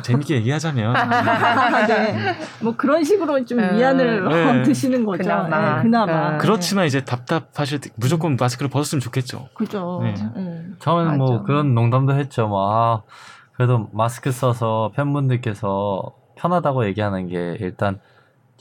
[0.02, 2.34] 재밌게 얘기하자면 아, 네.
[2.62, 4.62] 뭐 그런 식으로 좀 음, 위안을 네.
[4.62, 5.22] 드시는 거죠.
[5.24, 5.76] 그나마.
[5.76, 6.30] 네, 그나마.
[6.30, 6.38] 음.
[6.38, 9.48] 그렇지만 이제 답답하실 때 무조건 마스크를 벗었으면 좋겠죠.
[9.54, 10.00] 그죠.
[10.02, 10.14] 네.
[10.36, 10.76] 음.
[10.78, 11.42] 처음에는 뭐 맞아.
[11.44, 12.48] 그런 농담도 했죠.
[12.48, 13.02] 뭐, 아,
[13.52, 18.00] 그래도 마스크 써서 팬분들께서 편하다고 얘기하는 게 일단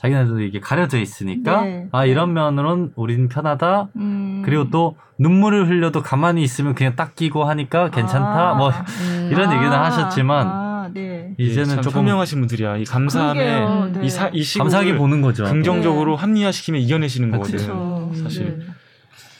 [0.02, 1.88] 자기네들도 이게 가려져 있으니까 네.
[1.92, 3.88] 아, 이런 면으로는 우린 편하다.
[3.96, 4.42] 음.
[4.44, 8.50] 그리고 또 눈물을 흘려도 가만히 있으면 그냥 딱 끼고 하니까 괜찮다.
[8.50, 8.54] 아.
[8.54, 9.28] 뭐 음.
[9.30, 11.34] 이런 얘기는 아, 하셨지만 아, 네.
[11.38, 12.78] 이제는 참 조금 현명하신 분들이야.
[12.78, 13.92] 이 감사함에.
[13.92, 14.04] 네.
[14.04, 15.44] 이, 사, 이 시국을 감사하게 보는 거죠.
[15.44, 17.52] 긍정적으로 합리화시키면 이겨내시는 그치.
[17.52, 17.66] 거거든.
[17.66, 18.22] 그렇죠.
[18.24, 18.58] 사실.
[18.58, 18.64] 네.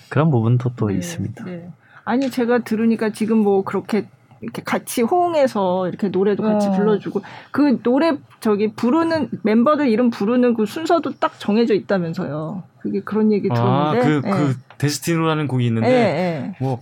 [0.08, 1.44] 그런 부분도 또 네, 있습니다.
[1.44, 1.68] 네.
[2.04, 4.06] 아니 제가 들으니까 지금 뭐 그렇게
[4.42, 6.72] 이렇게 같이 호응해서 이렇게 노래도 같이 어.
[6.72, 7.22] 불러주고
[7.52, 12.64] 그 노래 저기 부르는 멤버들 이름 부르는 그 순서도 딱 정해져 있다면서요.
[12.80, 14.02] 그게 그런 얘기 아, 들었는데.
[14.02, 16.56] 그, 그, 데스티노라는 곡이 예, 있는데, 예.
[16.58, 16.80] 뭐,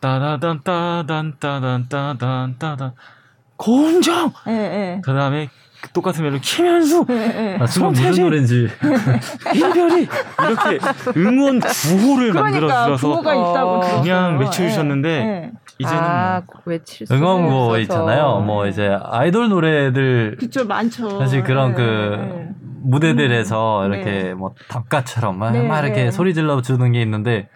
[0.00, 2.92] 따다단, 따단, 따단, 따단, 따단,
[3.56, 4.32] 공정!
[4.48, 5.00] 예, 예.
[5.04, 5.50] 그 다음에
[5.92, 7.04] 똑같은 멜로 김현수!
[7.10, 7.58] 예, 예.
[7.60, 8.24] 아, 지금 무슨!
[8.24, 8.68] 노래인지
[9.54, 10.08] 이별이!
[10.48, 10.78] 이렇게
[11.18, 14.00] 응원 구호를 그러니까 만들어 주셔서 부호가 있다고 어.
[14.00, 15.52] 그냥 외쳐 주셨는데, 예, 예.
[15.78, 16.78] 이제는 아, 뭐
[17.10, 17.78] 응원고 없어서.
[17.80, 18.40] 있잖아요.
[18.40, 18.70] 뭐 네.
[18.70, 21.18] 이제 아이돌 노래들 그쵸 많죠.
[21.18, 22.48] 사실 그런 예, 그 예.
[22.82, 24.34] 무대들에서 음, 이렇게 네.
[24.34, 26.10] 뭐 답가처럼 막, 네, 막 이렇게 네.
[26.10, 27.48] 소리 질러 주는 게 있는데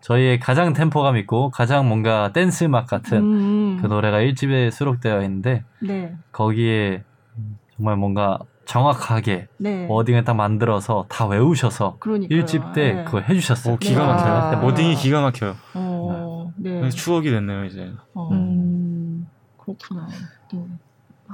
[0.00, 5.64] 저희의 가장 템포감 있고 가장 뭔가 댄스 음악 같은 음, 그 노래가 1집에 수록되어 있는데
[5.80, 7.04] 네, 거기에
[7.76, 9.86] 정말 뭔가 정확하게 네.
[9.88, 12.44] 워딩을 딱 만들어서 다 외우셔서 그러니까요.
[12.44, 13.04] 1집 때 예.
[13.04, 13.74] 그걸 해주셨어요.
[13.74, 14.06] 어, 기가 네.
[14.06, 14.32] 막혀요.
[14.32, 14.64] 아.
[14.64, 15.54] 워딩이 기가 막혀요.
[15.74, 15.83] 어,
[16.56, 16.88] 네.
[16.90, 17.92] 추억이 됐네요, 이제.
[18.14, 19.26] 어, 음.
[19.58, 20.08] 그렇구나.
[20.52, 20.66] 네.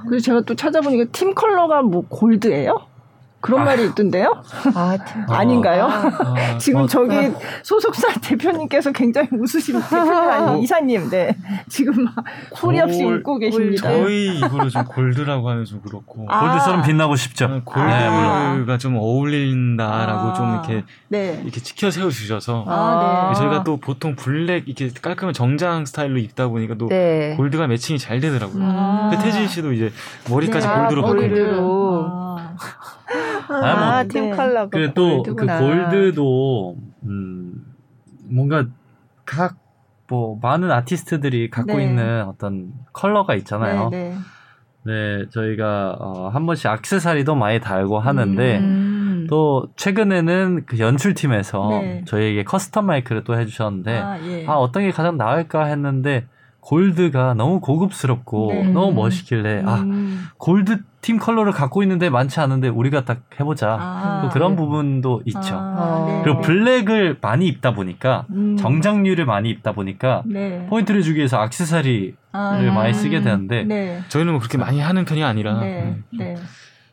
[0.07, 2.90] 그래서 제가 또 찾아보니까 팀 컬러가 뭐 골드예요?
[3.41, 3.65] 그런 아.
[3.65, 4.43] 말이 있던데요?
[4.75, 5.21] 아, 팀.
[5.27, 5.33] 어.
[5.33, 5.87] 아닌가요?
[5.89, 7.15] 아, 지금 어, 저기
[7.63, 10.57] 소속사 대표님께서 굉장히 웃으신 대표님 아니 어.
[10.57, 11.35] 이사님, 네
[11.67, 12.13] 지금 막
[12.55, 13.89] 소리 없이 골- 웃고 계십니다.
[13.89, 16.25] 저희 이거를 좀 골드라고 하면 좀 그렇고.
[16.29, 16.39] 아.
[16.41, 17.47] 골드처럼 빛나고 싶죠.
[17.47, 17.61] 네,
[18.09, 18.51] 물론.
[18.57, 20.33] 골드가 좀 어울린다라고 아.
[20.33, 21.39] 좀 이렇게 네.
[21.43, 23.39] 이렇게 치켜 세워 주셔서 아, 네.
[23.39, 27.33] 저희가 또 보통 블랙 이렇게 깔끔한 정장 스타일로 입다 보니까 또 네.
[27.37, 28.63] 골드가 매칭이 잘 되더라고요.
[28.63, 29.09] 아.
[29.11, 29.91] 그 태진 씨도 이제
[30.29, 30.73] 머리까지 네.
[30.73, 32.30] 골드로 아, 바꾸고.
[33.49, 33.53] 아.
[33.53, 34.35] 아, 뭐, 팀 네.
[34.35, 35.59] 컬러가 그래 또그 골드구나.
[35.59, 37.53] 골드도 음
[38.29, 38.65] 뭔가
[39.25, 39.61] 각
[40.11, 41.85] 뭐 많은 아티스트들이 갖고 네.
[41.85, 43.87] 있는 어떤 컬러가 있잖아요.
[43.89, 44.13] 네,
[44.83, 45.19] 네.
[45.23, 49.27] 네, 저희가 어, 한 번씩 악세사리도 많이 달고 하는데 음.
[49.29, 52.03] 또 최근에는 그 연출팀에서 네.
[52.05, 54.45] 저희에게 custom 마이크를 또 해주셨는데 아, 아, 예.
[54.47, 56.27] 어떤 게 가장 나을까 했는데
[56.61, 58.63] gold가 너무 고급스럽고 네.
[58.69, 60.27] 너무 멋있길래 아 음.
[60.37, 64.21] 골드 팀 컬러를 갖고 있는데 많지 않은데 우리가 딱 해보자 아.
[64.21, 65.55] 또 그런 부분도 있죠.
[65.55, 66.21] 아, 네.
[66.23, 68.55] 그리고 black을 많이 입다 보니까 음.
[68.57, 70.65] 정장류를 많이 입다 보니까 네.
[70.69, 74.03] 포인트를 주기 위해서 액세서리를 아, 많이 쓰게 되는데 네.
[74.09, 75.81] 저희는 뭐 그렇게 많이 하는 편이 아니라 네.
[75.81, 76.35] 음, 네.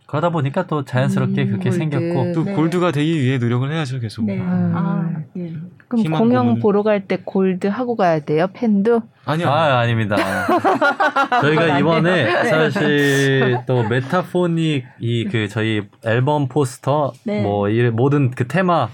[0.09, 1.77] 그러다 보니까 또 자연스럽게 음, 그렇게 골드.
[1.79, 2.55] 생겼고 또 네.
[2.55, 4.25] gold가 되기 위해 노력을 해야죠 계속.
[4.25, 4.39] 네.
[4.39, 4.73] 음.
[4.75, 5.53] 아, 예.
[5.87, 6.61] 그럼 공연 고문은.
[6.63, 8.47] 보러 갈 때 골드 하고 가야 돼요?
[8.55, 9.03] 팬도?
[9.27, 9.49] 아니요.
[9.51, 10.17] 아, 아닙니다.
[11.43, 17.43] 저희가 이번에 사실 또 메타포닉 이 그 저희 앨범 포스터 네.
[17.43, 18.89] 뭐이 모든 그 테마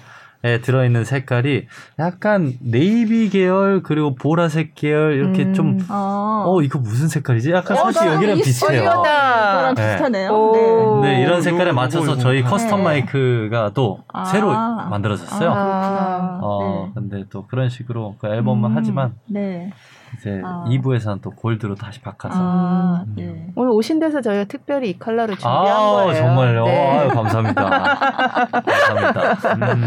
[0.45, 1.67] 에 들어있는 색깔이
[1.99, 5.55] 약간 네이비 계열 그리고 보라색 계열 이렇게 음.
[5.55, 6.45] 좀 아.
[6.47, 7.51] 어 이거 무슨 색깔이지?
[7.51, 8.37] 약간 어, 사실 나 여기랑.
[8.37, 8.83] 비슷해요.
[8.83, 9.93] 그거랑 네.
[9.93, 10.31] 비슷하네요.
[10.31, 11.01] 오.
[11.03, 11.15] 네.
[11.15, 12.43] 네, 이런 오, 색깔에 맞춰서 저희.
[12.45, 12.83] custom 네.
[12.83, 14.27] 마이크가 또 아.
[14.27, 15.51] 새로 만들어졌어요.
[15.51, 16.39] 아.
[16.43, 16.93] 어, 네.
[16.95, 19.71] 근데 또 그런 식으로 그 앨범은 음, 하지만 네.
[20.19, 20.65] 이제 아.
[20.69, 23.15] 2부에서는 또 gold로 다시 바꿔서 아, 음.
[23.17, 23.47] 네.
[23.57, 26.15] 오늘 오신 데서 저희가 특별히 이 컬러를 준비한 아, 거예요.
[26.15, 26.65] 정말요?
[26.65, 26.91] 네.
[26.91, 27.65] 아유, 감사합니다.
[28.65, 29.75] 감사합니다.
[29.75, 29.85] 음,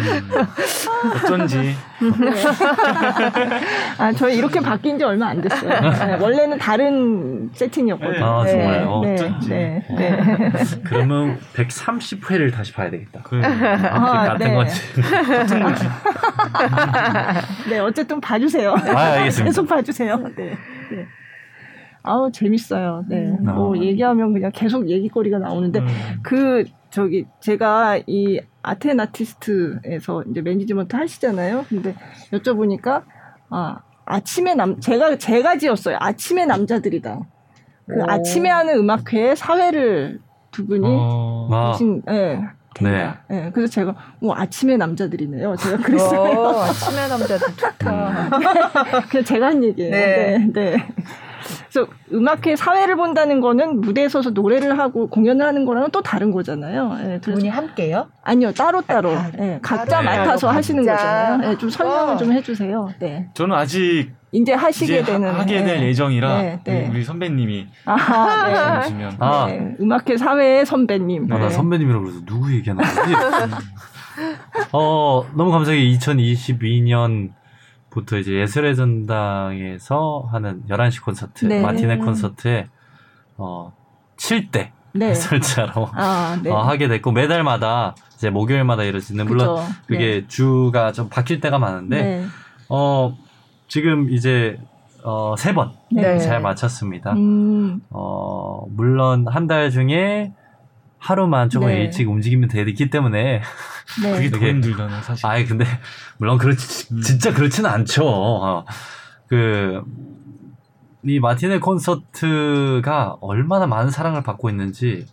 [1.15, 1.75] 어쩐지
[3.97, 5.69] 아, 저희 이렇게 바뀐 지 얼마 안 됐어요.
[5.69, 8.25] 네, 원래는 다른 세팅이었거든요.
[8.25, 8.51] 아, 네.
[8.51, 9.01] 정말요?
[9.01, 9.49] 네, 어쩐지.
[9.49, 9.95] 네, 어.
[9.95, 10.51] 네.
[10.85, 13.21] 그러면 130회를 다시 봐야 되겠다.
[13.23, 13.45] 그래.
[13.45, 14.53] 아, 같은 네.
[14.53, 14.81] 거지.
[17.69, 18.73] 네, 어쨌든 봐주세요.
[18.95, 19.45] 아, 알겠습니다.
[19.45, 20.16] 계속 봐주세요.
[20.23, 20.49] 네.
[20.91, 21.05] 네.
[22.03, 23.03] 아우, 재밌어요.
[23.07, 23.27] 네.
[23.27, 23.43] 음.
[23.43, 23.79] 뭐, 아.
[23.79, 25.87] 얘기하면 그냥 계속 얘기거리가 나오는데, 음.
[26.23, 31.65] 그, 저기, 제가 이 아텐 아티스트에서 이제 매니지먼트 하시잖아요.
[31.67, 31.95] 근데
[32.31, 33.03] 여쭤보니까,
[33.49, 35.97] 아, 아침에 남, 제가, 제가 지었어요.
[35.99, 37.19] 아침에 남자들이다.
[37.87, 38.05] 그 오.
[38.07, 40.19] 아침에 하는 음악회에 사회를
[40.51, 42.11] 두 분이 어, 아, 오신, 예.
[42.11, 42.41] 네.
[43.31, 45.55] 예, 그래서 제가, 뭐, 아침에 남자들이네요.
[45.55, 46.49] 제가 오, 그랬어요.
[46.61, 48.29] 아침에 남자들 좋다.
[49.09, 49.91] 그냥 제가 한 얘기예요.
[49.91, 50.37] 네.
[50.37, 50.51] 네.
[50.53, 50.87] 네.
[51.69, 56.97] 그래서 음악회 사회를 본다는 거는 무대에 서서 노래를 하고 공연을 하는 거랑은 또 다른 거잖아요.
[57.03, 58.09] 예, 두 분이 함께요?
[58.23, 61.05] 아니요 따로 따로 아, 예, 각자 따로 맡아서 따로 하시는 각자.
[61.05, 61.51] 거잖아요.
[61.51, 62.17] 예, 좀 설명을 어.
[62.17, 62.89] 좀 해주세요.
[62.99, 63.29] 네.
[63.33, 64.11] 저는 아직
[64.41, 65.87] 이제 하시게 이제 되는 하, 게 될 예.
[65.87, 66.87] 예정이라 네, 네.
[66.89, 69.57] 우리 선배님이 아, 주시면 아, 네.
[69.57, 69.75] 네.
[69.81, 71.31] 음악회 사회의 선배님.
[71.31, 71.49] 아, 나 네.
[71.49, 73.13] 선배님이라고 그래서 누구 얘기하는 거지?
[74.71, 77.31] 어, 너무 감사하게 2022년
[77.89, 81.61] 부터 이제 예술의 전당에서 하는 11시 콘서트, 네.
[81.61, 82.67] 마티네 콘서트에
[83.37, 83.73] 어,
[84.17, 85.09] 7대 네.
[85.09, 86.51] 해설자로 아, 네.
[86.51, 89.63] 어, 하게 됐고 매달마다 이제 목요일마다 이루어지는 물론.
[89.87, 92.25] 그게 주가 좀 바뀔 때가 많은데 네.
[92.69, 93.15] 어
[93.67, 94.59] 지금 이제
[95.03, 96.17] 어 세번 네.
[96.19, 97.13] 잘 마쳤습니다.
[97.13, 100.33] 음, 어 물론 한 달 중에
[100.99, 101.83] 하루만 조금 네.
[101.83, 103.41] 일찍 움직이면 되기 때문에
[104.03, 104.11] 네.
[104.13, 105.25] 그게 더 되게- 힘들잖아 사실.
[105.25, 105.65] 아이 근데
[106.17, 107.01] 물론 그렇지 음.
[107.01, 108.03] 진짜 그렇지는 않죠.
[108.07, 108.65] 어,
[109.27, 109.83] 그,
[111.03, 115.05] 이 마티네 콘서트가 얼마나 많은 사랑을 받고 있는지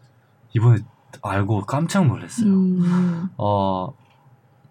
[0.54, 0.78] 이번에
[1.22, 2.46] 알고 깜짝 놀랐어요.
[2.48, 3.92] 음, 어,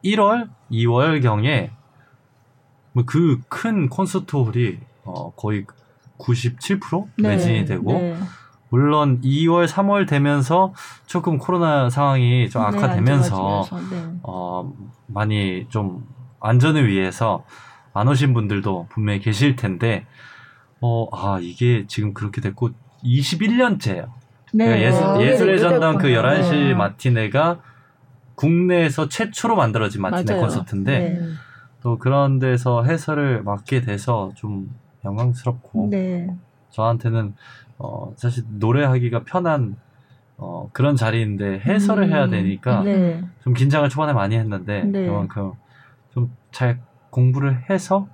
[0.03, 1.82] 1월, 2월 경에 뭐
[3.05, 5.65] 그 큰 콘서트 홀이 어, 거의
[6.19, 7.29] 97% 네.
[7.29, 8.15] 매진이 되고 네.
[8.69, 10.73] 물론 2월, 3월 되면서
[11.05, 14.03] 조금 코로나 상황이 좀 네, 악화되면서 네.
[14.23, 14.73] 어,
[15.07, 16.07] 많이 좀
[16.39, 17.45] 안전을 위해서
[17.93, 20.07] 안 오신 분들도 분명히 계실 텐데,
[20.81, 22.71] 어, 아, 이게 지금 그렇게 됐고,
[23.03, 24.09] 21년째예요.
[24.53, 24.65] 네.
[24.65, 26.33] 그러니까 어, 예술의 네, 전당 그 그랬구나.
[26.41, 26.73] 11시 네.
[26.73, 27.59] 마티네가
[28.33, 30.41] 국내에서 최초로 만들어진 마티네 맞아요.
[30.41, 31.19] 콘서트인데, 네.
[31.83, 34.73] 또 그런 데서 해설을 맡게 돼서 좀
[35.03, 36.33] 영광스럽고, 네.
[36.69, 37.35] 저한테는,
[37.77, 39.75] 어, 사실 노래하기가 편한,
[40.37, 43.21] 어, 그런 자리인데 해설을 해야 음, 되니까, 네.
[43.43, 45.05] 좀 긴장을 초반에 많이 했는데 네.
[45.07, 45.51] 그만큼
[46.13, 46.79] 좀 잘
[47.09, 48.07] 공부를 해서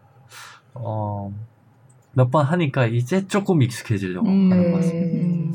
[0.73, 1.33] 어,
[2.13, 5.17] 몇 번 하니까 이제 조금 익숙해지려고 하는 것 같습니다.
[5.17, 5.53] 음,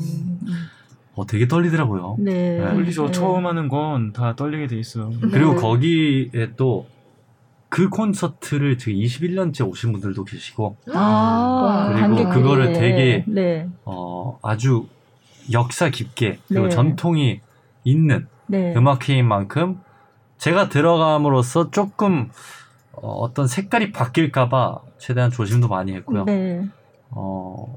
[1.15, 2.17] 어, 되게 떨리더라고요.
[2.19, 2.59] 네.
[2.59, 2.63] 네.
[2.63, 3.07] 떨리죠.
[3.07, 3.11] 네.
[3.11, 5.11] 처음 하는 건 다 떨리게 돼 있어요.
[5.31, 5.61] 그리고 네.
[5.61, 6.85] 거기에 또
[7.69, 12.33] 그 콘서트를 지금 21년째 오신 분들도 계시고 아, 그리고 관객들이.
[12.35, 13.67] 그거를 되게 네.
[13.83, 14.87] 어, 아주
[15.51, 16.69] 역사 깊게 그리고 네.
[16.69, 17.41] 전통이
[17.83, 18.73] 있는 네.
[18.75, 19.81] 음악회인 만큼
[20.37, 22.29] 제가 들어감으로써 조금
[22.93, 26.25] 어, 어떤 색깔이 바뀔까봐 최대한 조심도 많이 했고요.
[26.25, 26.63] 네.
[27.11, 27.75] 어,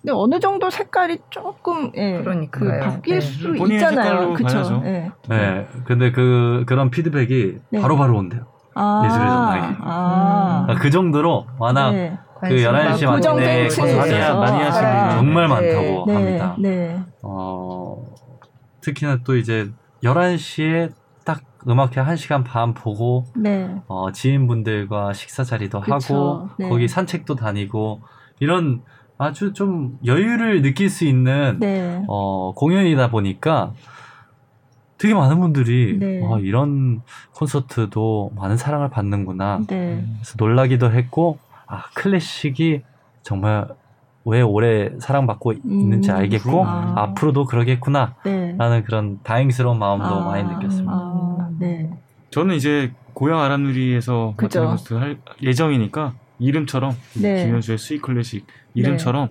[0.00, 2.78] 근데 어느 정도 색깔이 조금 예, 그.
[2.80, 3.20] 바뀔 네.
[3.20, 4.32] 수 있잖아요.
[4.34, 4.82] 가야죠.
[4.84, 5.10] 예.
[5.28, 5.66] 네.
[5.84, 7.80] 근데 그 그런 피드백이 네.
[7.80, 8.46] 바로바로 온대요.
[8.80, 9.76] 아, 예술의 전당에.
[9.82, 12.18] 아, 그러니까 그 정도로 워낙 네.
[12.40, 15.54] 그 11시 많고 고정된 마틴에 층이 많이, 하시는 아, 분이 정말 네.
[15.54, 16.14] 많다고 네.
[16.14, 16.56] 합니다.
[16.58, 17.00] 네.
[17.22, 18.02] 어,
[18.80, 19.70] 특히나 또 이제
[20.02, 20.92] 11시에
[21.26, 23.74] 딱 음악회 1시간 반 보고 네.
[23.86, 25.94] 어, 지인분들과 식사 자리도 그쵸.
[25.94, 26.68] 하고 네.
[26.70, 28.00] 거기 산책도 다니고
[28.40, 28.82] 이런
[29.18, 32.02] 아주 좀 여유를 느낄 수 있는 네.
[32.08, 33.74] 어, 공연이다 보니까
[35.00, 36.22] 되게 많은 분들이 네.
[36.22, 37.00] 아, 이런
[37.34, 39.62] 콘서트도 많은 사랑을 받는구나.
[39.66, 40.04] 네.
[40.16, 42.82] 그래서 놀라기도 했고 아 클래식이
[43.22, 43.66] 정말
[44.26, 46.92] 왜 오래 사랑받고 있는지 음, 알겠고 아.
[46.96, 48.54] 앞으로도 그러겠구나 네.
[48.58, 50.92] 라는 그런 다행스러운 마음도 아, 많이 느꼈습니다.
[50.92, 51.90] 아, 네.
[52.30, 54.60] 저는 이제 고양 아람누리에서 그죠.
[54.60, 57.46] 마티네 콘서트 할 예정이니까 이름처럼 네.
[57.46, 59.30] 김현수의 Sweet Classic 이름처럼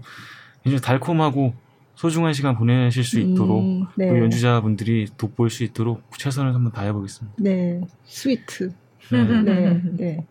[0.64, 1.54] 굉장히 달콤하고
[2.00, 4.08] 소중한 시간 보내실 수 있도록 음, 네.
[4.08, 7.36] 또 연주자분들이 돋보일 수 있도록 최선을 한번 다해보겠습니다.
[7.40, 7.82] 네.
[8.06, 8.72] Sweet.
[9.12, 9.24] 네.
[9.44, 9.82] 네.
[9.98, 10.26] 네.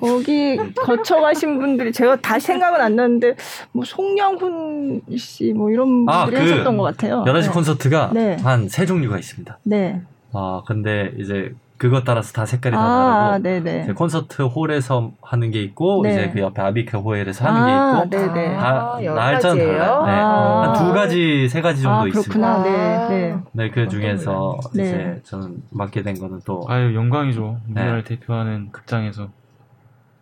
[0.00, 3.34] 거기 거쳐가신 분들이 제가 다 생각은 안 나는데
[3.72, 7.22] 뭐 송영훈 씨 뭐 이런 아, 분들이 그 하셨던 것 같아요.
[7.26, 7.48] 11시 네.
[7.50, 8.36] 콘서트가 네.
[8.36, 9.58] 한세 종류가 있습니다.
[9.64, 10.00] 네.
[10.32, 13.82] 아, 근데 이제 그것 따라서 다 색깔이 다 아, 다르고 네네.
[13.84, 16.12] 이제 콘서트 홀에서 하는 게 있고 네.
[16.12, 18.56] 이제 그 옆에 아비크 홀에서 하는 아, 게 있고 네네.
[18.58, 19.66] 다 여러 날짜는?
[19.66, 20.04] 달라요.
[20.04, 20.12] 네.
[20.12, 20.62] 아.
[20.74, 22.32] 한두 가지, 세 가지 정도 아, 있습니다.
[22.34, 22.62] 그렇구나.
[22.62, 22.96] 네.
[22.96, 23.08] 아.
[23.08, 23.36] 네.
[23.52, 24.82] 네, 그 중에서 네.
[24.84, 27.56] 이제 저는 맡게 된 거는 또 아유 영광이죠.
[27.68, 27.72] 네.
[27.80, 29.28] 우리나라를 대표하는 극장에서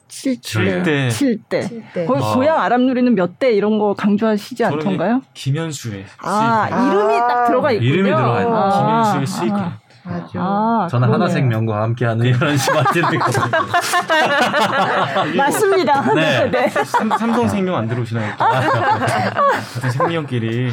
[0.06, 0.40] 7대.
[0.42, 1.08] 칠대.
[1.08, 1.68] 7대.
[1.68, 2.06] 칠대.
[2.06, 2.34] 거기 아.
[2.34, 5.22] 고향 아람누리는 몇 대 이런 거 강조하시지 않던가요?
[5.34, 6.86] 김현수의 아, 아.
[6.92, 7.90] 이름이 딱 들어가 있군요.
[7.90, 8.52] 이름이 들어가 있네.
[8.54, 9.58] 아, 김현수의 클
[10.36, 11.24] 아, 저는 그러네요.
[11.24, 13.08] 하나생 명과 함께하는 이런 시마티를.
[15.36, 16.14] 맞습니다.
[16.14, 16.50] 네.
[16.50, 16.50] 네.
[16.50, 16.68] 네.
[16.84, 18.34] 삼, 삼성생명 안 들어오시나요?
[18.36, 20.70] 같은 생명끼리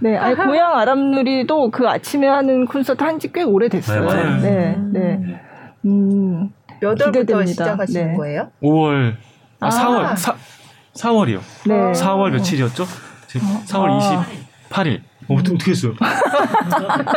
[0.00, 4.04] 네, 아니, 고향 아람누리도 그 아침에 하는 콘서트 한 지 꽤 오래됐어요.
[4.06, 4.40] 네.
[4.40, 5.40] 네, 네.
[5.84, 6.50] 음,
[6.80, 7.46] 몇 월부터 기대됩니다.
[7.52, 8.16] 시작하신 네.
[8.16, 8.48] 거예요?
[8.62, 9.14] 5월
[9.60, 9.70] 아, 아.
[9.70, 10.34] 4월 4,
[10.94, 11.40] 4월이요.
[11.66, 11.92] 네.
[11.92, 12.84] 4월 며칠이었죠?
[13.28, 14.24] 지금 4월 아.
[14.70, 15.00] 28일.
[15.32, 15.94] 어, 어떻게, 어떻게 했어요?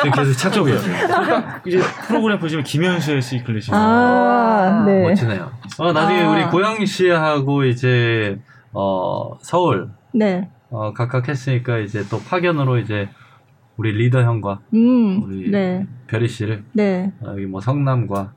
[0.02, 0.80] 지금 계속 착적이에요.
[0.80, 3.74] 그러니까 이제 프로그램 보시면 김현수의 클래식.
[3.74, 5.04] 아, 네.
[5.04, 5.52] 멋지네요.
[5.78, 6.32] 어, 나중에 아.
[6.32, 8.40] 우리 고양시하고 이제
[8.74, 10.50] 어, 서울 네.
[10.70, 13.10] 어, 각각 했으니까 이제 또 파견으로 이제
[13.78, 15.86] 우리 리더 형과 음, 우리 네.
[16.08, 17.12] 별이 씨를 네.
[17.22, 18.34] 어, 여기 뭐 성남과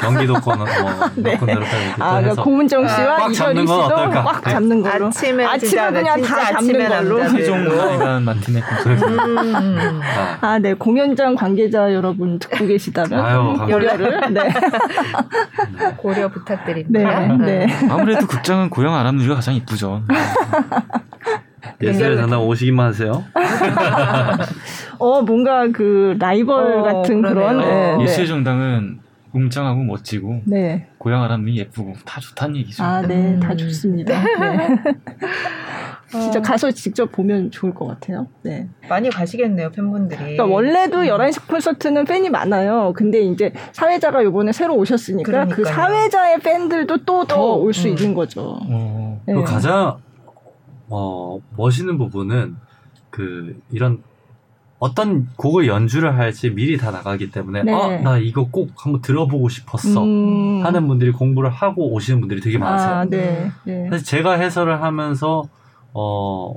[0.00, 0.66] 경기도권 뭐
[1.14, 1.30] 네.
[1.32, 3.94] 몇 군데로 이렇게 또 아, 그 해서 고문정 씨와 잡는 건 씨도?
[4.24, 4.50] 꽉 네.
[4.50, 5.06] 잡는 걸로.
[5.06, 7.76] 아침에 아침에 그냥 다 아침에 잡는 걸로.
[7.76, 9.04] 라이간 마티네 콘서트.
[9.04, 10.00] 음.
[10.02, 10.74] 아, 아, 네.
[10.74, 13.78] 공연장 관계자 여러분 듣고 계시다면 아유, 감사합니다.
[13.78, 14.48] 고려를 네.
[15.96, 17.20] 고려 부탁드립니다.
[17.20, 17.66] 네.
[17.66, 17.88] 네.
[17.88, 20.02] 아무래도 극장은 고향 아람누리가 가장 이쁘죠.
[21.82, 23.24] 예술의 전당 오시기만 하세요.
[24.98, 27.96] 어, 뭔가 그 라이벌 어, 같은 그런 그러네요.
[27.98, 28.04] 네.
[28.04, 29.00] 예수의 정당은
[29.32, 30.86] 웅장하고 멋지고 네.
[30.98, 32.82] 고향 아람누리 예쁘고 다 좋다는 얘기죠.
[32.82, 33.34] 아, 네.
[33.34, 33.40] 음.
[33.40, 34.18] 다 좋습니다.
[34.22, 34.78] 네.
[36.10, 38.28] 진짜 가서 직접 보면 좋을 것 같아요.
[38.42, 38.68] 네.
[38.88, 40.18] 많이 가시겠네요, 팬분들이.
[40.18, 42.92] 그러니까 원래도 11시 콘서트는 팬이 많아요.
[42.96, 45.74] 근데 이제 사회자가 요번에 새로 오셨으니까 그 그러니까요.
[45.74, 47.96] 사회자의 팬들도 또더 또, 올수 음.
[47.96, 48.58] 있는 거죠.
[48.62, 49.34] 어, 네.
[49.34, 49.96] 그 가장
[50.88, 52.56] 어, 멋있는 부분은
[53.10, 54.02] 그 이런
[54.78, 57.72] 어떤 곡을 연주를 할지 미리 다 나가기 때문에 네.
[57.72, 60.64] 어, 나 이거 꼭 한번 들어보고 싶었어 음.
[60.64, 62.90] 하는 분들이 공부를 하고 오시는 분들이 되게 많으세요.
[62.90, 63.50] 아, 네.
[63.64, 63.88] 네.
[63.90, 65.44] 사실 제가 해설을 하면서
[65.94, 66.54] 어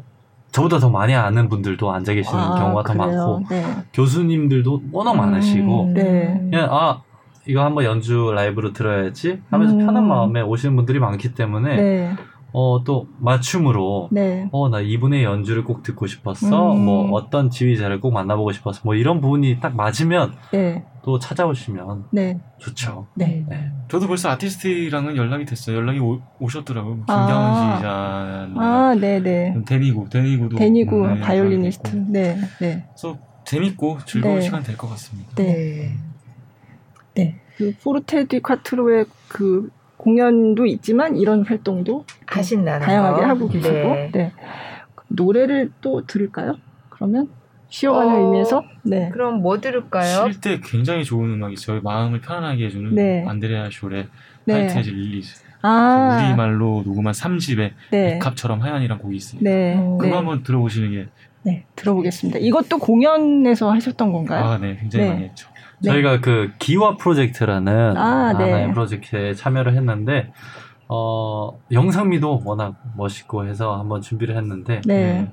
[0.51, 3.07] 저보다 더 많이 아는 분들도 앉아 계시는 아, 경우가 더 그래요?
[3.07, 3.65] 많고 네.
[3.93, 5.93] 교수님들도 워낙 많으시고 음.
[5.93, 6.37] 네.
[6.49, 7.01] 그냥 아
[7.47, 9.85] 이거 한번 연주 라이브로 들어야지 하면서 음.
[9.85, 12.15] 편한 마음에 오시는 분들이 많기 때문에 네.
[12.51, 14.47] 어 또 맞춤으로 네.
[14.51, 16.85] 어 나 이분의 연주를 꼭 듣고 싶었어 음.
[16.85, 20.83] 뭐 어떤 지휘자를 꼭 만나보고 싶었어 뭐 이런 부분이 딱 맞으면 네.
[21.03, 22.39] 또 찾아오시면 네.
[22.59, 23.07] 좋죠.
[23.15, 23.45] 네.
[23.47, 23.71] 네.
[23.87, 25.77] 저도 벌써 아티스트랑은 연락이 됐어요.
[25.77, 27.03] 연락이 오, 오셨더라고요.
[27.07, 27.25] 아.
[27.25, 28.49] 김경은 지휘자.
[28.61, 29.55] 아, 네, 네.
[29.65, 30.57] 대니 구, 대니 구도.
[30.57, 31.87] 대니 구 네, 바이올리니스트.
[31.95, 32.11] 연락이 됐고.
[32.11, 32.35] 네.
[32.59, 32.85] 네.
[32.89, 34.41] 그래서 재밌고 즐거운 네.
[34.41, 35.31] 시간 될 것 같습니다.
[35.35, 35.45] 네.
[35.45, 35.97] 네.
[37.15, 37.39] 네.
[37.57, 39.69] 그 포르테 디 콰트로의 그
[39.99, 43.27] 공연도 있지만 이런 활동도 하신다는 다양하게 거.
[43.27, 44.09] 하고 계시고 네.
[44.13, 44.31] 네.
[45.09, 46.55] 노래를 또 들을까요?
[46.89, 47.27] 그러면
[47.67, 49.09] 쉬어가는 어, 의미에서 네.
[49.11, 50.31] 그럼 뭐 들을까요?
[50.31, 53.25] 쉴 때 굉장히 좋은 음악이 저희 마음을 편안하게 해주는 네.
[53.27, 54.07] 안드레아 숄의
[54.45, 54.53] 네.
[54.53, 55.43] White as Lilies.
[55.61, 58.13] 아, 우리말로 녹음한 3집에 네.
[58.13, 59.41] 백합처럼 하얀이란 곡이 있어요.
[59.43, 59.75] 네.
[59.77, 60.15] 어, 그거 네.
[60.15, 61.07] 한번 들어보시는 게
[61.43, 61.65] 네.
[61.75, 62.39] 들어보겠습니다.
[62.39, 64.45] 이것도 공연에서 하셨던 건가요?
[64.45, 65.11] 아, 네, 굉장히 네.
[65.11, 65.49] 많이 했죠.
[65.81, 65.91] 네.
[65.91, 68.43] 저희가 그 기와 프로젝트라는 아, 네.
[68.43, 70.31] 하나의 프로젝트에 참여를 했는데
[70.87, 75.31] 어 영상미도 워낙 멋있고 해서 한번 준비를 했는데 네.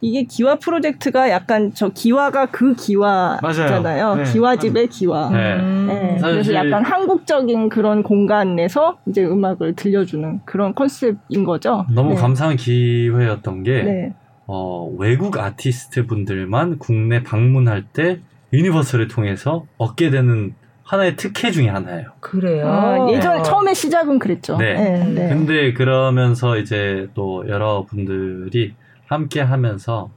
[0.00, 4.14] 이게 기와 프로젝트가 약간 저 기와가 그 기와잖아요.
[4.14, 4.24] 네.
[4.24, 5.30] 기와집의 기와.
[5.30, 5.54] 네.
[5.56, 5.86] 음.
[5.88, 11.84] 네, 사실- 그래서 약간 한국적인 그런 공간에서 이제 음악을 들려주는 그런 컨셉인 거죠.
[11.90, 12.20] 너무 네.
[12.20, 14.14] 감사한 기회였던 게 네.
[14.46, 18.20] 어, 외국 아티스트 분들만 국내 방문할 때
[18.52, 22.12] 유니버설을 통해서 얻게 되는 하나의 특혜 중에 하나예요.
[22.20, 22.66] 그래요.
[22.66, 23.42] 아, 예전 어.
[23.42, 24.56] 처음에 시작은 그랬죠.
[24.56, 24.72] 네.
[24.74, 25.04] 네.
[25.04, 25.28] 네.
[25.28, 28.74] 근데 그러면서 이제 또 여러분들이
[29.06, 30.10] 함께 하면서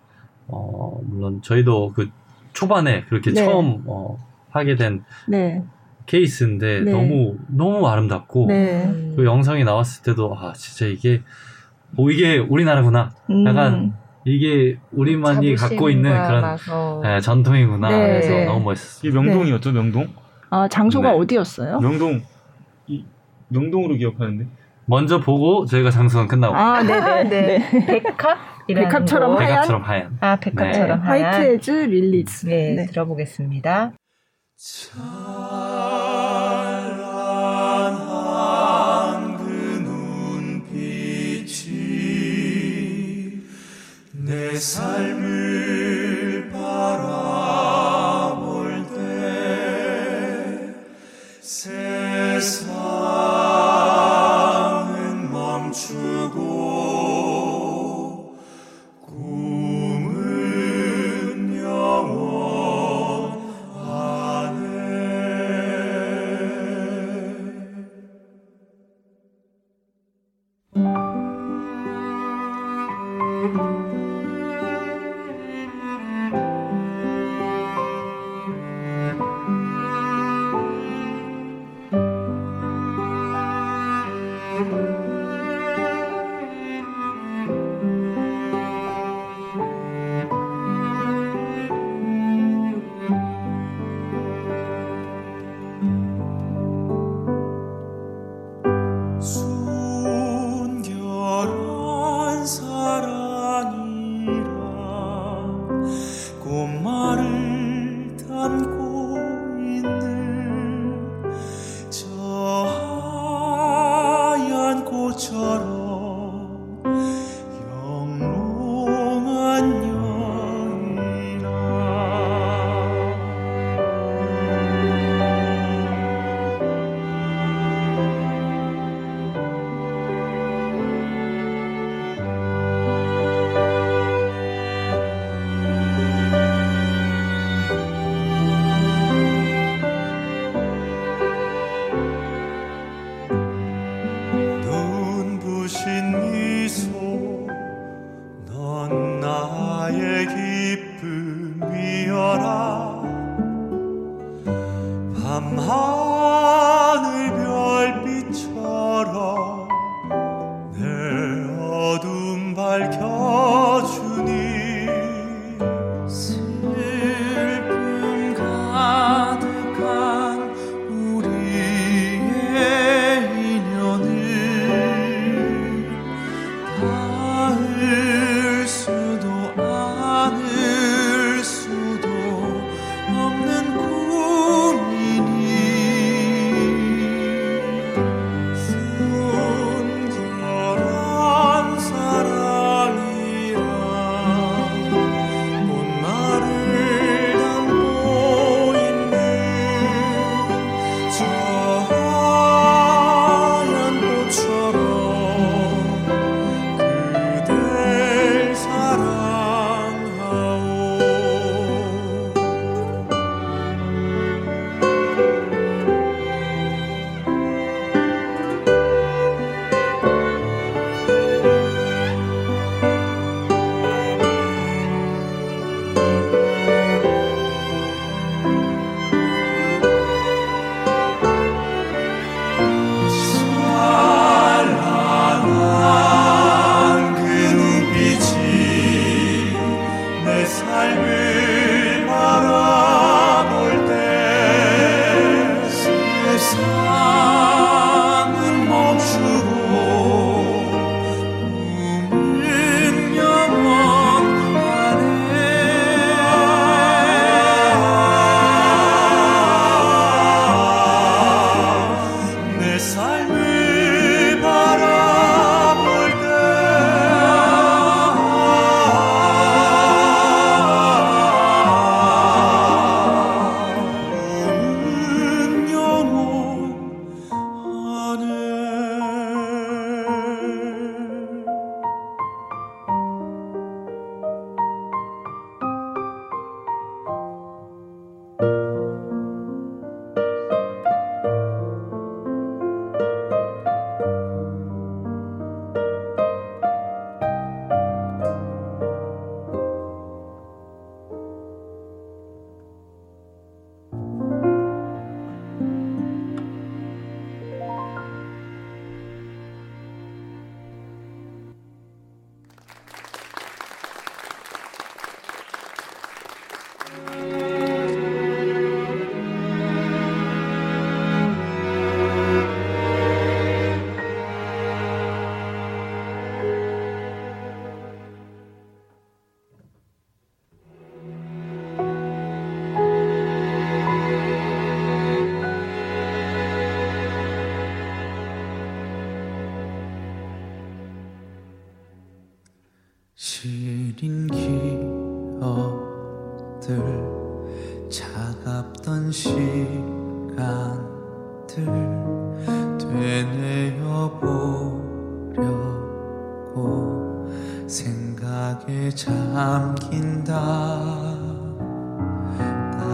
[0.48, 2.10] 어, 물론 저희도 그
[2.54, 3.44] 초반에 그렇게 네.
[3.44, 4.18] 처음 어,
[4.50, 5.62] 하게 된 네.
[6.06, 6.92] 케이스인데 네.
[6.92, 8.86] 너무 너무 아름답고 네.
[8.86, 9.14] 음.
[9.16, 11.22] 그 영상이 나왔을 때도 아 진짜 이게
[11.98, 13.14] 오 이게 우리나라구나.
[13.30, 13.46] 음.
[13.46, 13.94] 약간
[14.26, 17.02] 이게 우리만이 갖고 있는 그런 어.
[17.04, 17.90] 네, 전통이구나.
[17.90, 17.98] 네.
[18.08, 18.46] 그래서 네.
[18.46, 19.10] 너무 멋있었어요.
[19.10, 20.08] 이게 명동이었죠, 명동?
[20.50, 21.18] 아 장소가 네.
[21.18, 21.80] 어디였어요?
[21.80, 22.22] 명동
[22.88, 23.04] 이
[23.50, 24.46] 명동으로 기억하는데.
[24.86, 27.24] 먼저 보고 저희가 장소는 끝나고 아 네네.
[27.24, 27.58] 네.
[27.60, 27.86] 네.
[28.04, 28.38] 백합?
[28.68, 29.48] 백합처럼 하얀?
[29.48, 30.18] 백합처럼 하얀.
[30.22, 31.34] 아, 백합처럼 하얀.
[31.34, 32.46] White as Lilies.
[32.48, 32.86] 네, 네.
[32.88, 33.94] 들어보겠습니다.
[34.58, 35.02] 찬
[44.52, 47.06] 내 삶을 바라볼
[48.94, 48.98] 때
[51.40, 52.71] 세상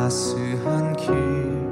[0.08, 1.67] 따스한 기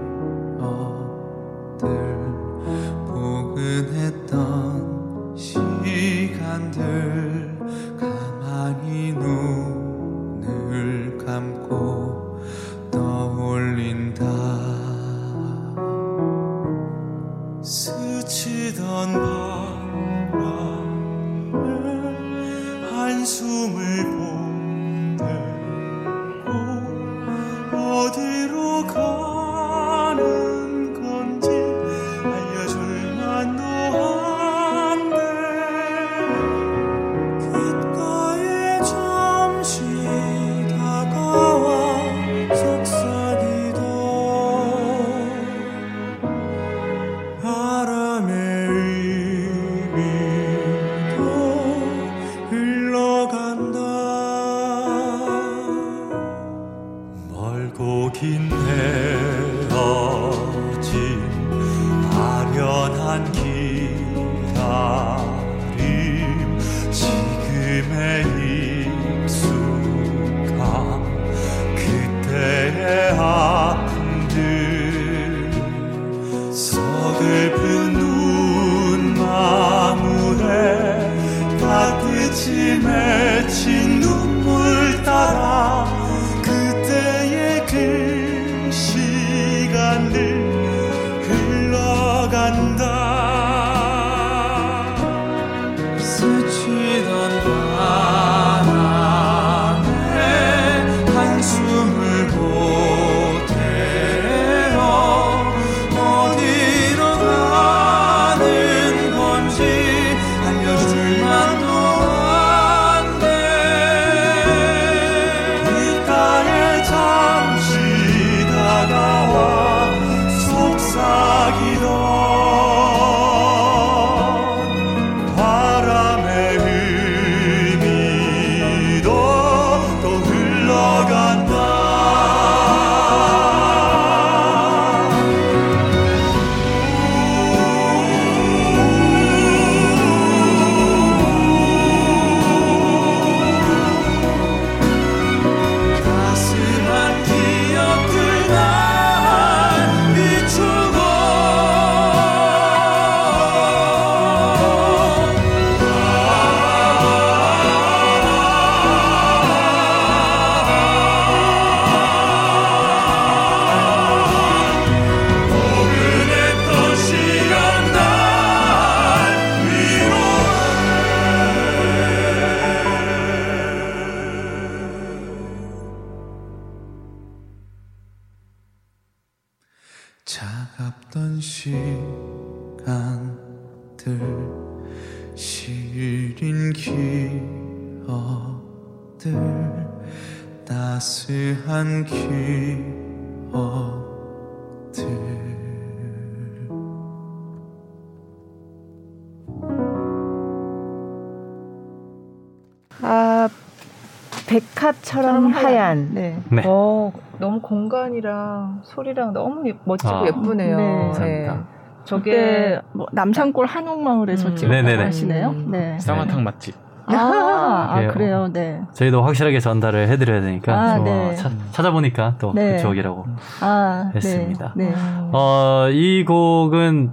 [204.85, 206.09] 백합처럼 하얀.
[206.13, 206.37] 네.
[206.49, 206.63] 네.
[206.65, 210.77] 어, 너무 공간이랑 소리랑 너무 예- 멋지고 아, 예쁘네요.
[210.77, 211.01] 네.
[211.01, 211.63] 감사합니다.
[212.05, 214.55] 저게 뭐 남산골 한옥마을에서 음.
[214.55, 215.03] 찍었다고 네네네.
[215.05, 215.49] 하시네요.
[215.49, 215.67] 음.
[215.71, 215.97] 네.
[215.99, 216.75] 쌍화탕 맛집.
[217.07, 218.11] 아, 아 그래요.
[218.13, 218.47] 그래요.
[218.51, 218.81] 네.
[218.93, 221.35] 저희도 확실하게 전달을 해드려야 되니까 아, 좀 네.
[221.35, 222.73] 차- 찾아보니까 또 네.
[222.77, 223.25] 그쪽이라고.
[223.61, 224.73] 아, 했습니다.
[224.75, 224.85] 네.
[224.89, 224.93] 네.
[224.95, 225.29] 음.
[225.33, 227.11] 어, 이 곡은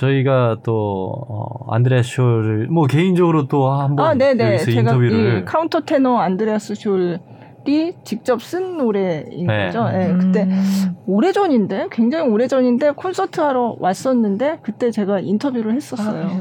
[0.00, 4.44] 저희가 또 어, 안드레아 숄을 뭐 개인적으로 또 한번 아, 네네.
[4.54, 9.66] 여기서 제가 인터뷰를 이 카운터 테너 안드레아스 숄이 직접 쓴 노래인 네.
[9.66, 9.84] 거죠.
[9.90, 10.62] 네, 그때 음.
[11.06, 16.26] 오래 전인데 굉장히 오래 전인데 콘서트 하러 왔었는데 그때 제가 인터뷰를 했었어요.
[16.26, 16.40] 아?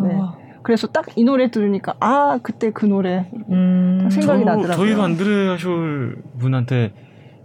[0.00, 0.14] 네, 네.
[0.20, 0.34] 어.
[0.62, 4.08] 그래서 딱 이 노래 들으니까 아 그때 그 노래 음.
[4.10, 4.76] 생각이 저- 나더라고요.
[4.76, 6.92] 저희도 안드레아 숄 분한테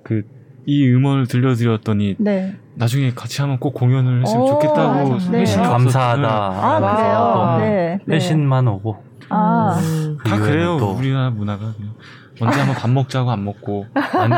[0.03, 0.23] 그
[0.69, 2.53] 이 음원을 들려드렸더니 네.
[2.78, 5.39] 나중에 같이 한번 꼭 공연을 했으면 오, 좋겠다고 네.
[5.39, 6.28] 회신이 감사하다.
[6.30, 7.57] 아 와.
[7.57, 7.69] 그래요.
[7.69, 7.99] 네.
[8.05, 8.15] 네.
[8.15, 10.17] 회신만 오고 아, 음.
[10.19, 10.78] 그다 이후에는 그래요.
[10.80, 11.93] 또 우리나라 문화가 그냥.
[12.39, 14.34] 언제 한번 밥 먹자고 안 먹고 아니,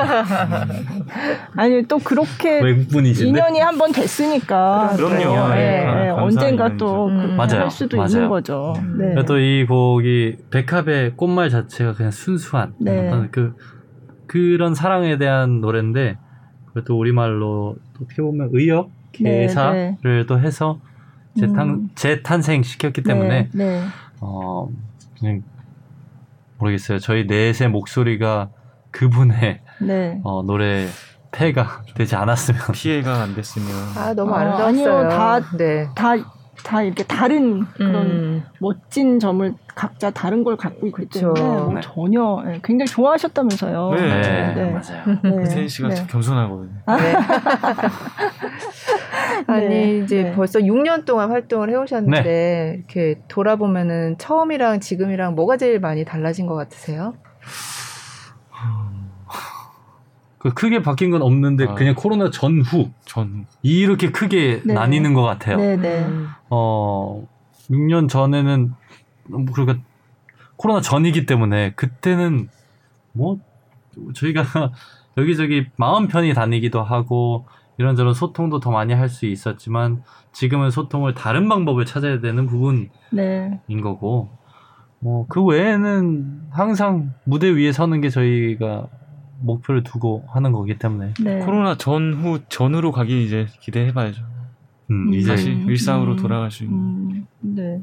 [1.58, 2.62] 아니 또 그렇게
[3.20, 5.18] 인연이 한 번 됐으니까 그럼요.
[5.18, 6.78] 또, 예, 예, 아, 예, 감사한 언젠가.
[6.78, 7.36] 또 음.
[7.36, 7.64] 맞아요.
[7.64, 8.10] 할 수도 맞아요.
[8.10, 8.74] 있는 거죠.
[8.98, 9.10] 네.
[9.16, 13.08] 그래도 이 곡이 백합의 꽃말 자체가 그냥 순수한 네.
[13.10, 13.54] 어떤 그
[14.28, 16.18] 그런 사랑에 대한 노래인데
[16.74, 20.80] 그것도 우리말로 어떻게 보면 의역 네, 개사를 또 해서
[21.38, 21.90] 재탄 음.
[21.96, 23.84] 재탄생 시켰기 때문에 네, 네.
[24.22, 24.70] 어
[25.20, 25.42] 그냥
[26.58, 27.00] 모르겠어요.
[27.00, 28.50] 저희 넷의 목소리가
[28.92, 30.20] 그분의 네.
[30.24, 30.88] 어, 노래
[31.32, 34.98] 폐가 되지 않았으면 피해가 안 됐으면 아 너무 아, 아름다웠어요.
[34.98, 35.88] 아니요, 다- 네.
[36.64, 38.44] 다, 다 이렇게 다른 그런 음.
[38.60, 41.34] 멋진 점을 각자 다른 걸 갖고 있기 그쵸.
[41.34, 41.82] 때문에 뭐 네.
[41.82, 43.92] 전혀 예, 굉장히 좋아하셨다면서요.
[43.92, 44.02] 네.
[44.02, 44.72] 네, 네.
[44.72, 45.20] 맞아요.
[45.24, 45.46] 네.
[45.46, 45.96] 세인 씨가 네.
[45.96, 46.72] 참 겸손하거든요.
[46.88, 47.16] 네.
[49.48, 50.34] 아니 네, 이제 네.
[50.34, 57.14] 벌써 6년 동안 활동을 해오셨는데 이렇게 돌아보면은 처음이랑 지금이랑 뭐가 제일 많이 달라진 것 같으세요?
[60.40, 61.76] 그 크게 바뀐 건 없는데 아.
[61.76, 64.74] 그냥 코로나 전후 전 이렇게 크게 네.
[64.74, 65.58] 나뉘는 것 같아요.
[65.58, 66.00] 네, 네.
[66.06, 66.30] 음.
[66.50, 67.28] 어,
[67.70, 68.74] 6년 전에는,
[69.28, 69.84] 뭐 그러니까,
[70.56, 72.50] 코로나 전이기 때문에, 그때는,
[73.12, 73.38] 뭐,
[74.16, 74.44] 저희가
[75.18, 77.46] 여기저기 마음 편히 다니기도 하고,
[77.78, 83.60] 이런저런 소통도 더 많이 할 수 있었지만, 지금은 소통을 다른 방법을 찾아야 되는 부분인 네.
[83.84, 84.30] 거고,
[85.00, 88.88] 뭐, 그 외에는 항상 무대 위에 서는 게 저희가
[89.42, 91.40] 목표를 두고 하는 거기 때문에, 네.
[91.40, 94.22] 코로나 전후 전으로 가기 이제 기대해봐야죠.
[94.92, 95.14] 음, 음.
[95.14, 96.78] 이제, 다시 음, 일상으로 음, 돌아갈 수 있는.
[96.78, 97.82] 음, 네.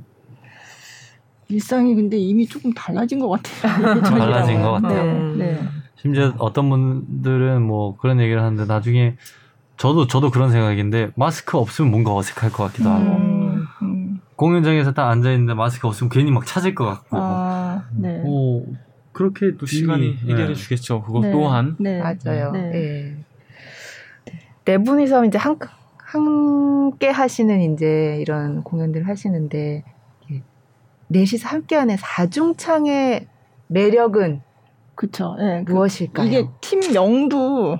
[1.49, 4.01] 일상이 근데 이미 조금 달라진 것 같아요.
[4.03, 5.35] 달라진 것 같아요.
[5.37, 5.69] 네, 네.
[5.95, 9.17] 심지어 어떤 분들은 뭐 그런 얘기를 하는데 나중에
[9.77, 14.21] 저도 저도 그런 생각인데 마스크 없으면 뭔가 어색할 것 같기도 하고 음, 음.
[14.37, 18.23] 공연장에서 딱 앉아 있는데 마스크 없으면 괜히 막 찾을 것 같고 아, 네.
[18.25, 18.63] 어,
[19.17, 20.55] 그렇게 또 시간이 해결해 네.
[20.55, 21.01] 주겠죠.
[21.01, 21.99] 그것 네, 또한 네.
[22.01, 22.53] 맞아요.
[22.53, 22.71] 네.
[22.71, 23.17] 네.
[24.67, 25.57] 네 분이서 이제 한,
[25.97, 29.85] 함께 하시는 이제 이런 공연들 하시는데
[31.09, 33.27] 넷이서 함께하는 사중창의
[33.69, 34.43] 매력은
[34.95, 35.35] 그쵸.
[35.41, 36.27] 예, 그- 무엇일까요?
[36.27, 37.79] 이게 팀명도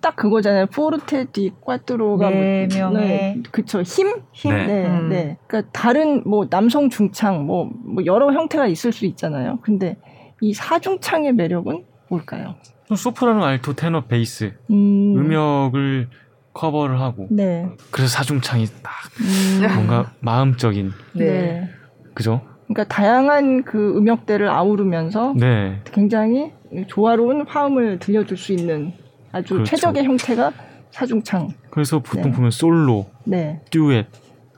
[0.00, 0.66] 딱 그거잖아요.
[0.66, 3.82] 포르테 디 꽈뚜로가 네 뭐- 명의 네, 그쵸.
[3.82, 4.12] 힘?
[4.30, 4.52] 힘.
[4.54, 4.66] 네.
[4.66, 5.08] 네, 음.
[5.08, 5.38] 네.
[5.48, 9.58] 그러니까 다른 뭐 남성 중창 뭐, 뭐 여러 형태가 있을 수 있잖아요.
[9.62, 9.96] 근데
[10.40, 12.54] 이 사중창의 매력은 뭘까요?
[12.96, 16.08] 소프라노, 알토, 테너, 베이스 음, 음역을
[16.54, 17.68] 커버를 하고 네.
[17.90, 21.24] 그래서 사중창이 딱 음, 뭔가 마음적인 네.
[21.24, 21.70] 네.
[22.14, 22.42] 그죠?
[22.66, 25.80] 그러니까 다양한 그 음역대를 아우르면서 네.
[25.84, 26.52] 굉장히
[26.88, 28.92] 조화로운 화음을 들려줄 수 있는
[29.32, 29.70] 아주 그렇죠.
[29.70, 30.52] 최적의 형태가
[30.90, 31.50] 사중창.
[31.70, 32.32] 그래서 보통 네.
[32.32, 33.60] 보면 솔로, 네.
[33.70, 34.06] 듀엣,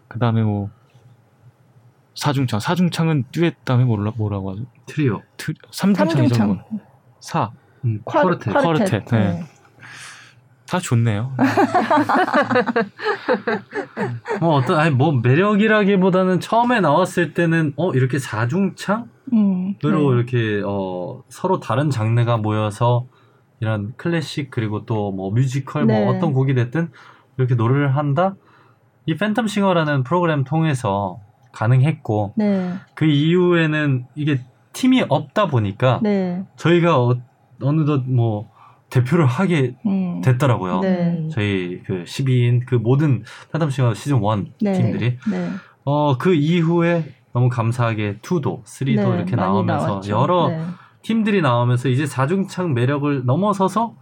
[0.09, 0.71] 그 다음에 뭐
[2.15, 4.65] 사중창, 사중창은 듀엣 다음에 뭐라, 뭐라고 하죠?
[4.87, 5.23] 트리오
[5.55, 6.35] 트, 삼중창이죠.
[6.35, 6.49] 삼중창.
[6.65, 6.81] 그건.
[7.21, 7.51] 사,
[7.85, 9.05] 음, 콰- 코르테 콰르텟.
[9.05, 9.45] 콰르텟, 네.
[10.67, 11.33] 다 좋네요.
[14.41, 19.89] 뭐 어떤 아니 뭐 매력이라기보다는 처음에 나왔을 때는 어 이렇게 사중창으로 음, 네.
[19.89, 23.07] 이렇게 어 서로 다른 장르가 모여서
[23.61, 26.05] 이런 클래식 그리고 또 뭐 뮤지컬 네.
[26.05, 26.91] 뭐 어떤 곡이 됐든
[27.37, 28.35] 이렇게 노래를 한다
[29.07, 31.19] 이 팬텀 싱어라는 프로그램 통해서
[31.53, 32.75] 가능했고 네.
[32.95, 34.41] 그 이후에는 이게
[34.73, 36.45] 팀이 없다 보니까 네.
[36.57, 37.17] 저희가 어,
[37.63, 38.51] 어느덧 뭐
[38.91, 40.21] 대표를 하게 음.
[40.21, 40.81] 됐더라고요.
[40.81, 41.29] 네.
[41.31, 43.23] 저희 그 12인 그 모든
[43.71, 44.73] 싱어 시즌 1 네.
[44.73, 45.51] 팀들이 네.
[45.85, 50.13] 어, 그 이후에 너무 감사하게 2도, 3도 네, 이렇게 나오면서 나왔죠.
[50.13, 50.65] 여러 네.
[51.03, 53.95] 팀들이 나오면서 이제 사중창 매력을 넘어서서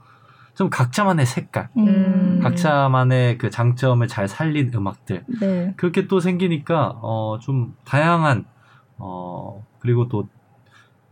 [0.55, 2.41] 좀 각자만의 색깔, 음.
[2.43, 5.73] 각자만의 그 장점을 잘 살린 음악들 네.
[5.77, 8.45] 그렇게 또 생기니까 어, 좀 다양한
[8.97, 10.27] 어, 그리고 또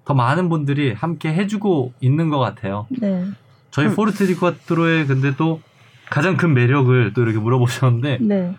[0.07, 2.87] 더 많은 분들이 함께 해주고 있는 것 같아요.
[2.89, 3.27] 네.
[3.71, 5.61] 저희 포르테 디쿼트로의 근데 또
[6.09, 8.57] 가장 큰 매력을 또 이렇게 물어보셨는데 네.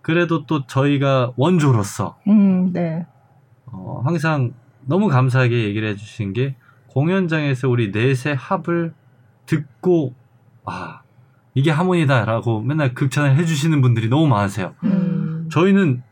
[0.00, 3.04] 그래도 또 저희가 원조로서 음, 네.
[3.66, 4.52] 어, 항상
[4.86, 6.54] 너무 감사하게 얘기를 해주신 게
[6.86, 8.94] 공연장에서 우리 넷의 합을
[9.46, 10.14] 듣고
[10.64, 11.00] 아
[11.54, 14.74] 이게 하모니다라고 맨날 극찬을 해주시는 분들이 너무 많으세요.
[14.84, 15.48] 음.
[15.50, 16.02] 저희는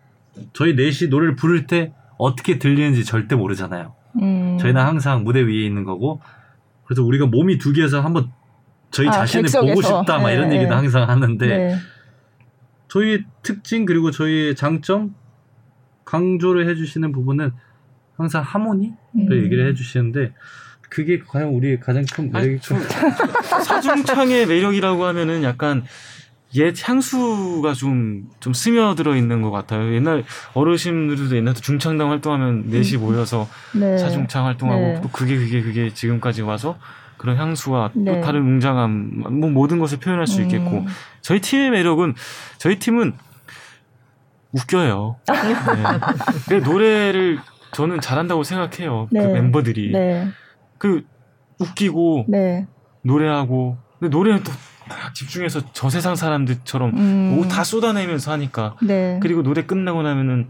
[0.54, 3.94] 저희 넷이 노래를 부를 때 어떻게 들리는지 절대 모르잖아요.
[4.20, 4.58] 음.
[4.58, 6.20] 저희는 항상 무대 위에 있는 거고
[6.84, 8.30] 그래서 우리가 몸이 두 개여서 한번
[8.90, 9.66] 저희 아, 자신을 객석에서.
[9.66, 10.56] 보고 싶다 막 네, 이런 네.
[10.56, 11.76] 얘기도 항상 하는데 네.
[12.88, 15.14] 저희의 특징 그리고 저희의 장점
[16.04, 17.52] 강조를 해주시는 부분은
[18.16, 19.44] 항상 하모니를 음.
[19.44, 20.34] 얘기를 해주시는데
[20.90, 22.78] 그게 과연 우리의 가장 큰 아니, 매력이 좀
[23.64, 25.84] 사중창의 매력이라고 하면은 약간
[26.56, 29.94] 옛 향수가 좀, 좀 스며들어 있는 것 같아요.
[29.94, 30.24] 옛날
[30.54, 33.96] 어르신들도 옛날에 중창당 활동하면 넷이 모여서 네.
[33.98, 35.00] 사중창 활동하고 네.
[35.00, 36.76] 또 그게 그게 그게 지금까지 와서
[37.16, 38.14] 그런 향수와 네.
[38.14, 40.86] 또 다른 웅장함 뭐 모든 것을 표현할 수 있겠고 음.
[41.20, 42.14] 저희 팀의 매력은
[42.58, 43.12] 저희 팀은
[44.52, 45.16] 웃겨요.
[45.28, 45.36] 네.
[46.48, 47.38] 그 노래를
[47.72, 49.06] 저는 잘한다고 생각해요.
[49.12, 49.22] 네.
[49.22, 50.28] 그 멤버들이 네.
[50.78, 51.04] 그
[51.60, 52.66] 웃기고 네.
[53.02, 54.50] 노래하고 근데 노래는 또
[54.90, 57.32] 막 집중해서 저 세상 사람들처럼 음.
[57.36, 59.18] 뭐다 쏟아내면서 하니까 네.
[59.22, 60.48] 그리고 노래 끝나고 나면은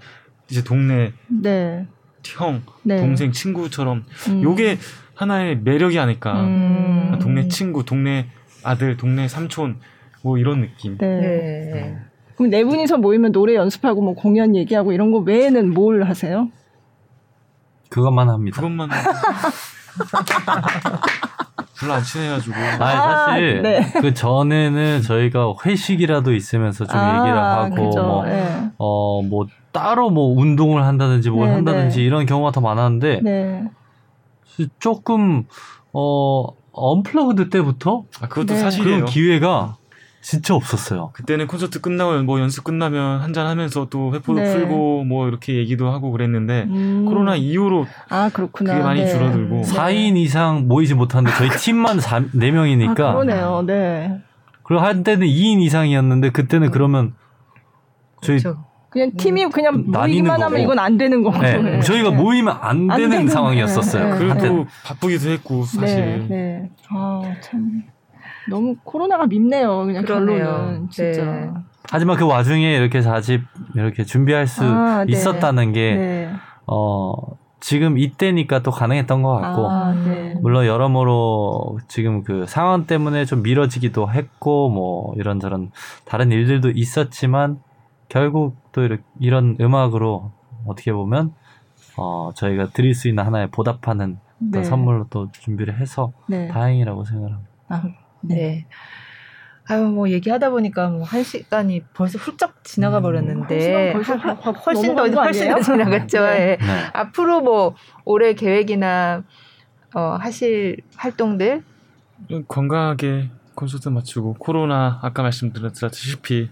[0.51, 1.87] 이제 동네 네.
[2.27, 2.97] 형 네.
[2.99, 4.43] 동생 친구처럼 음.
[4.43, 4.79] 요게
[5.15, 7.19] 하나의 매력이 아닐까 음.
[7.21, 8.29] 동네 친구 동네
[8.63, 9.79] 아들 동네 삼촌
[10.23, 11.07] 뭐 이런 느낌 네.
[11.07, 11.99] 네.
[12.37, 16.49] 그럼 네 분이서 모이면 노래 연습하고 뭐 공연 얘기하고 이런 거 외에는 뭘 하세요?
[17.91, 18.57] 그것만 합니다.
[18.57, 18.89] 그것만
[21.81, 23.93] 별로 안 친해가지고 아니, 사실 아, 네.
[24.01, 28.03] 그 전에는 저희가 회식이라도 있으면서 좀 얘기를 하고 아, 그죠.
[28.03, 28.71] 뭐 네.
[28.77, 32.05] 어, 뭐, 따로 뭐, 운동을 한다든지 뭘 네, 한다든지 네.
[32.05, 33.65] 이런 경우가 더 많았는데, 네.
[34.79, 35.45] 조금,
[35.93, 38.61] 어, 언플러그드 때부터 아, 그것도 네.
[38.61, 38.97] 사실이에요.
[38.97, 39.77] 그런 기회가
[40.23, 41.11] 진짜 없었어요.
[41.15, 44.53] 그때는 콘서트 끝나고 뭐 연습 끝나면 한잔 하면서 또 회포도 네.
[44.55, 47.07] 풀고 뭐 이렇게 얘기도 하고 그랬는데 음.
[47.07, 48.73] 코로나 이후로 아 그렇구나.
[48.73, 49.63] 그게 많이 줄어들고.
[49.63, 53.01] 4인 이상 모이지 못하는데 저희 팀만 4, 4명이니까.
[53.01, 53.63] 아, 그러네요.
[53.67, 54.21] 네.
[54.63, 57.15] 그리고 한때는 2인 이상이었는데 그때는 그러면
[58.21, 58.65] 저희 그렇죠.
[58.91, 60.61] 그냥 팀이 그냥 나뉘는 모이기만 하면.
[60.61, 61.39] 이건 안 되는 거고.
[61.39, 61.81] 네, 네.
[61.81, 62.17] 저희가 네.
[62.17, 64.19] 모이면 안 안 되는 되는, 상황이었었어요.
[64.19, 64.35] 네, 네.
[64.35, 64.67] 그리고.
[64.85, 66.71] 바쁘기도 했고 사실 네, 네.
[66.91, 67.85] 아, 참.
[68.51, 69.87] 너무 코로나가 밉네요.
[69.87, 70.45] 그냥 그러네요.
[70.45, 71.25] 결론은 진짜.
[71.25, 71.51] 네.
[71.91, 73.43] 하지만 그 와중에 이렇게 4집
[73.75, 75.13] 이렇게 준비할 수 아, 네.
[75.13, 76.31] 있었다는 게 네.
[76.67, 77.15] 어,
[77.61, 80.35] 지금 이때니까 또 가능했던 것 같고, 아, 네.
[80.41, 85.71] 물론 여러모로 지금 그 상황 때문에 좀 미뤄지기도 했고, 뭐 이런저런
[86.07, 87.61] 다른 일들도 있었지만,
[88.09, 90.33] 결국 또 이렇게 이런 음악으로
[90.67, 91.35] 어떻게 보면,
[91.97, 94.65] 어, 저희가 드릴 수 있는 하나의 보답하는 어떤 네.
[94.65, 96.49] 선물로 또 준비를 해서 네.
[96.49, 97.51] 다행이라고 생각합니다.
[97.69, 97.83] 아,
[98.23, 98.67] 네.
[99.69, 104.33] 아유 뭐 얘기하다 보니까 뭐 한 시간이 벌써 훌쩍 지나가 한 버렸는데 시간 벌써 하-
[104.33, 105.61] 하- 확 훨씬 더 훨씬 더?
[105.61, 106.21] 지나갔죠.
[106.25, 106.59] 네.
[106.61, 106.65] 예.
[106.65, 106.91] 네.
[106.93, 107.75] 앞으로 뭐
[108.05, 109.23] 올해 계획이나
[109.95, 111.63] 어, 하실 활동들
[112.49, 116.51] 건강하게 콘서트 마치고 코로나 아까 말씀드렸다시피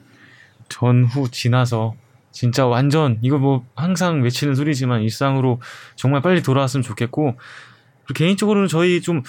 [0.68, 1.94] 전후 지나서
[2.30, 5.60] 진짜 완전 이거 뭐 항상 외치는 소리지만 일상으로
[5.96, 7.36] 정말 빨리 돌아왔으면 좋겠고
[8.04, 9.22] 그리고 개인적으로는 저희 좀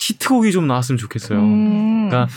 [0.00, 1.38] 히, 히트곡이 좀 나왔으면 좋겠어요.
[1.38, 2.08] 음.
[2.08, 2.32] 그러니까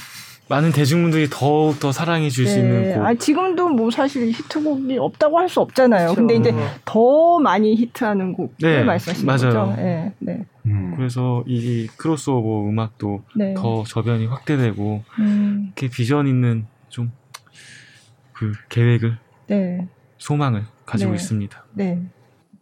[0.50, 3.06] 많은 대중분들이 더욱 더 사랑해 줄수 있는 곡.
[3.06, 6.14] 아, 지금도 뭐 사실 히트곡이 없다고 할 수 없잖아요.
[6.14, 6.16] 그렇죠.
[6.16, 6.54] 근데 이제
[6.86, 9.68] 더 많이 히트하는 곡을 네, 말씀하시는 맞아요.
[9.68, 9.82] 거죠.
[9.82, 10.94] 네, 네, 음.
[10.98, 13.54] 그래서 이 크로스오버 음악도 네.
[13.56, 17.12] 더 저변이 확대되고 음, 이렇게 비전 있는 좀
[18.34, 19.18] 그 계획을
[19.48, 19.88] 네,
[20.18, 21.16] 소망을 가지고 네.
[21.16, 21.66] 있습니다.
[21.74, 22.02] 네,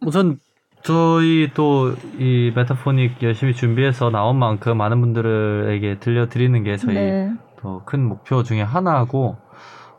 [0.00, 0.38] 우선
[0.82, 8.06] 저희 또 이 메타포닉 열심히 준비해서 나온 만큼 많은 분들에게 들려드리는 게 저희 네, 더큰
[8.06, 9.36] 목표 중에 하나고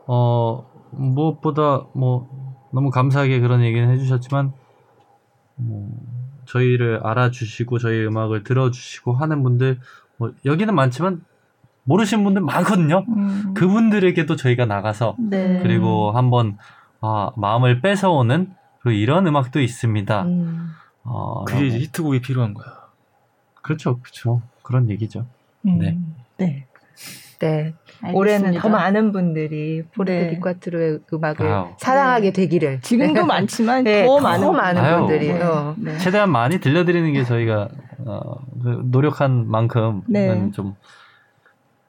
[0.06, 2.28] 어 무엇보다 뭐
[2.72, 4.52] 너무 감사하게 그런 얘기는 해주셨지만
[5.56, 5.90] 뭐
[6.46, 9.80] 저희를 알아주시고 저희 음악을 들어주시고 하는 분들
[10.18, 11.22] 뭐 여기는 많지만
[11.84, 13.04] 모르시는 분들 많거든요.
[13.08, 15.60] 음, 그분들에게도 저희가 나가서 네.
[15.62, 16.56] 그리고 한번
[17.00, 18.54] 아, 마음을 뺏어오는
[18.92, 20.22] 이런 음악도 있습니다.
[20.24, 20.70] 음.
[21.02, 21.66] 어, 그게.
[21.66, 22.66] 이제 히트곡이 필요한 거야.
[23.62, 24.42] 그렇죠, 그렇죠.
[24.62, 25.26] 그런 얘기죠.
[25.66, 25.98] 음, 네.
[26.38, 26.66] 네.
[27.40, 27.74] 네.
[28.12, 28.62] 올해는 알겠습니다.
[28.62, 30.30] 더 많은 분들이 포르테 네.
[30.34, 31.68] 디과트로의 음악을 아유.
[31.78, 32.80] 사랑하게 되기를.
[32.80, 34.98] 지금도 많지만 네, 더 더 많은 많은.
[34.98, 35.32] 분들이.
[35.32, 35.42] 네.
[35.42, 35.74] 어.
[35.78, 35.98] 네.
[35.98, 37.68] 최대한 많이 들려드리는 게 저희가
[38.06, 38.20] 어,
[38.62, 40.50] 그 노력한 만큼은 네.
[40.52, 40.74] 좀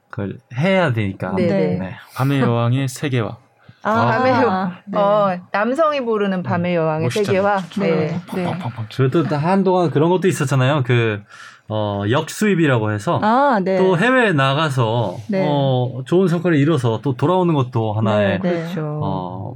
[0.10, 1.34] 그걸 해야 되니까.
[1.36, 1.78] 네, 네.
[1.78, 1.94] 네.
[2.16, 3.38] 밤의 여왕의 세계화.
[3.86, 4.98] 아, 밤의 여 아, 네.
[4.98, 7.60] 어, 남성이 부르는 밤의 여왕의 멋있잖아요.
[7.60, 7.88] 세계화.
[7.88, 8.20] 네.
[8.34, 8.60] 네.
[8.90, 10.84] 저도 또 한동안 그런 것도 있었잖아요.
[10.84, 11.22] 그
[11.68, 13.78] 어, 역수입이라고 해서 아, 네.
[13.78, 15.45] 또 해외에 나가서 네.
[15.48, 18.52] 어, 좋은 성과를 이뤄서 또 돌아오는 것도 하나의 네.
[18.52, 18.99] 그렇죠.
[19.03, 19.53] 어,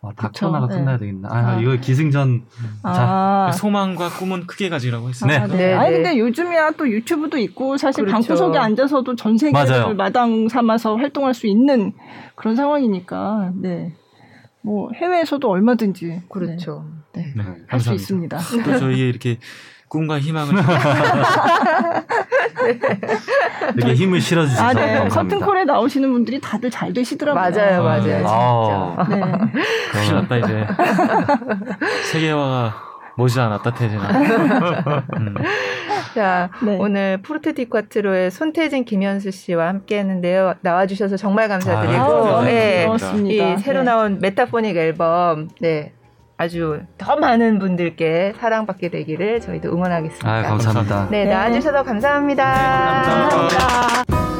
[0.00, 0.78] 아, 다 그쵸, 코로나가 네.
[0.78, 1.28] 끝나야 되겠나.
[1.30, 1.60] 아, 아.
[1.60, 2.42] 이거 기승전.
[2.84, 5.42] 아, 소망과 꿈은 크게 가지라고 했습니다.
[5.42, 5.56] 아, 네.
[5.56, 5.66] 네.
[5.68, 5.96] 네, 아니 네.
[5.96, 8.28] 근데 요즘이야 또 유튜브도 있고 사실 그렇죠.
[8.28, 9.66] 방구석에 앉아서도 전 맞아요.
[9.66, 11.92] 세계를 마당 삼아서 활동할 수 있는
[12.36, 13.92] 그런 상황이니까 네.
[14.62, 16.84] 뭐 해외에서도 얼마든지 그렇죠.
[17.12, 17.32] 네.
[17.36, 18.36] 네, 할수 감사합니다.
[18.36, 18.38] 있습니다.
[18.64, 19.38] 또 저희의 이렇게
[19.88, 20.54] 꿈과 희망을
[23.76, 24.94] 이렇게 힘을 실어주셔서 아, 네.
[24.98, 25.36] 감사합니다.
[25.36, 27.40] 커튼콜에 나오시는 분들이 다들 잘 되시더라고요.
[27.40, 28.02] 맞아요, 아, 맞아요.
[28.02, 28.16] 네.
[28.18, 28.32] 진짜.
[28.32, 29.06] 아.
[29.08, 29.22] 네.
[29.92, 30.66] 큰일 났다 이제
[32.12, 34.08] 세계화가 머지않아 따뜻해지나.
[35.18, 35.34] 음.
[36.14, 36.76] 자, 네.
[36.78, 40.54] 오늘 포르테 디쿼트로의 손태진 김현수 씨와 함께 했는데요.
[40.60, 43.54] 나와주셔서 정말 감사드리고, 너무 예, 고맙습니다.
[43.54, 43.84] 이 새로 네.
[43.86, 45.92] 나온 메타포닉 앨범, 네.
[46.38, 50.30] 아주 더 많은 분들께 사랑받게 되기를 저희도 응원하겠습니다.
[50.30, 51.08] 아 감사합니다.
[51.10, 51.34] 네, 네.
[51.34, 52.44] 나와주셔서 감사합니다.
[52.54, 53.58] 네, 감사합니다.
[53.58, 54.37] 감사합니다.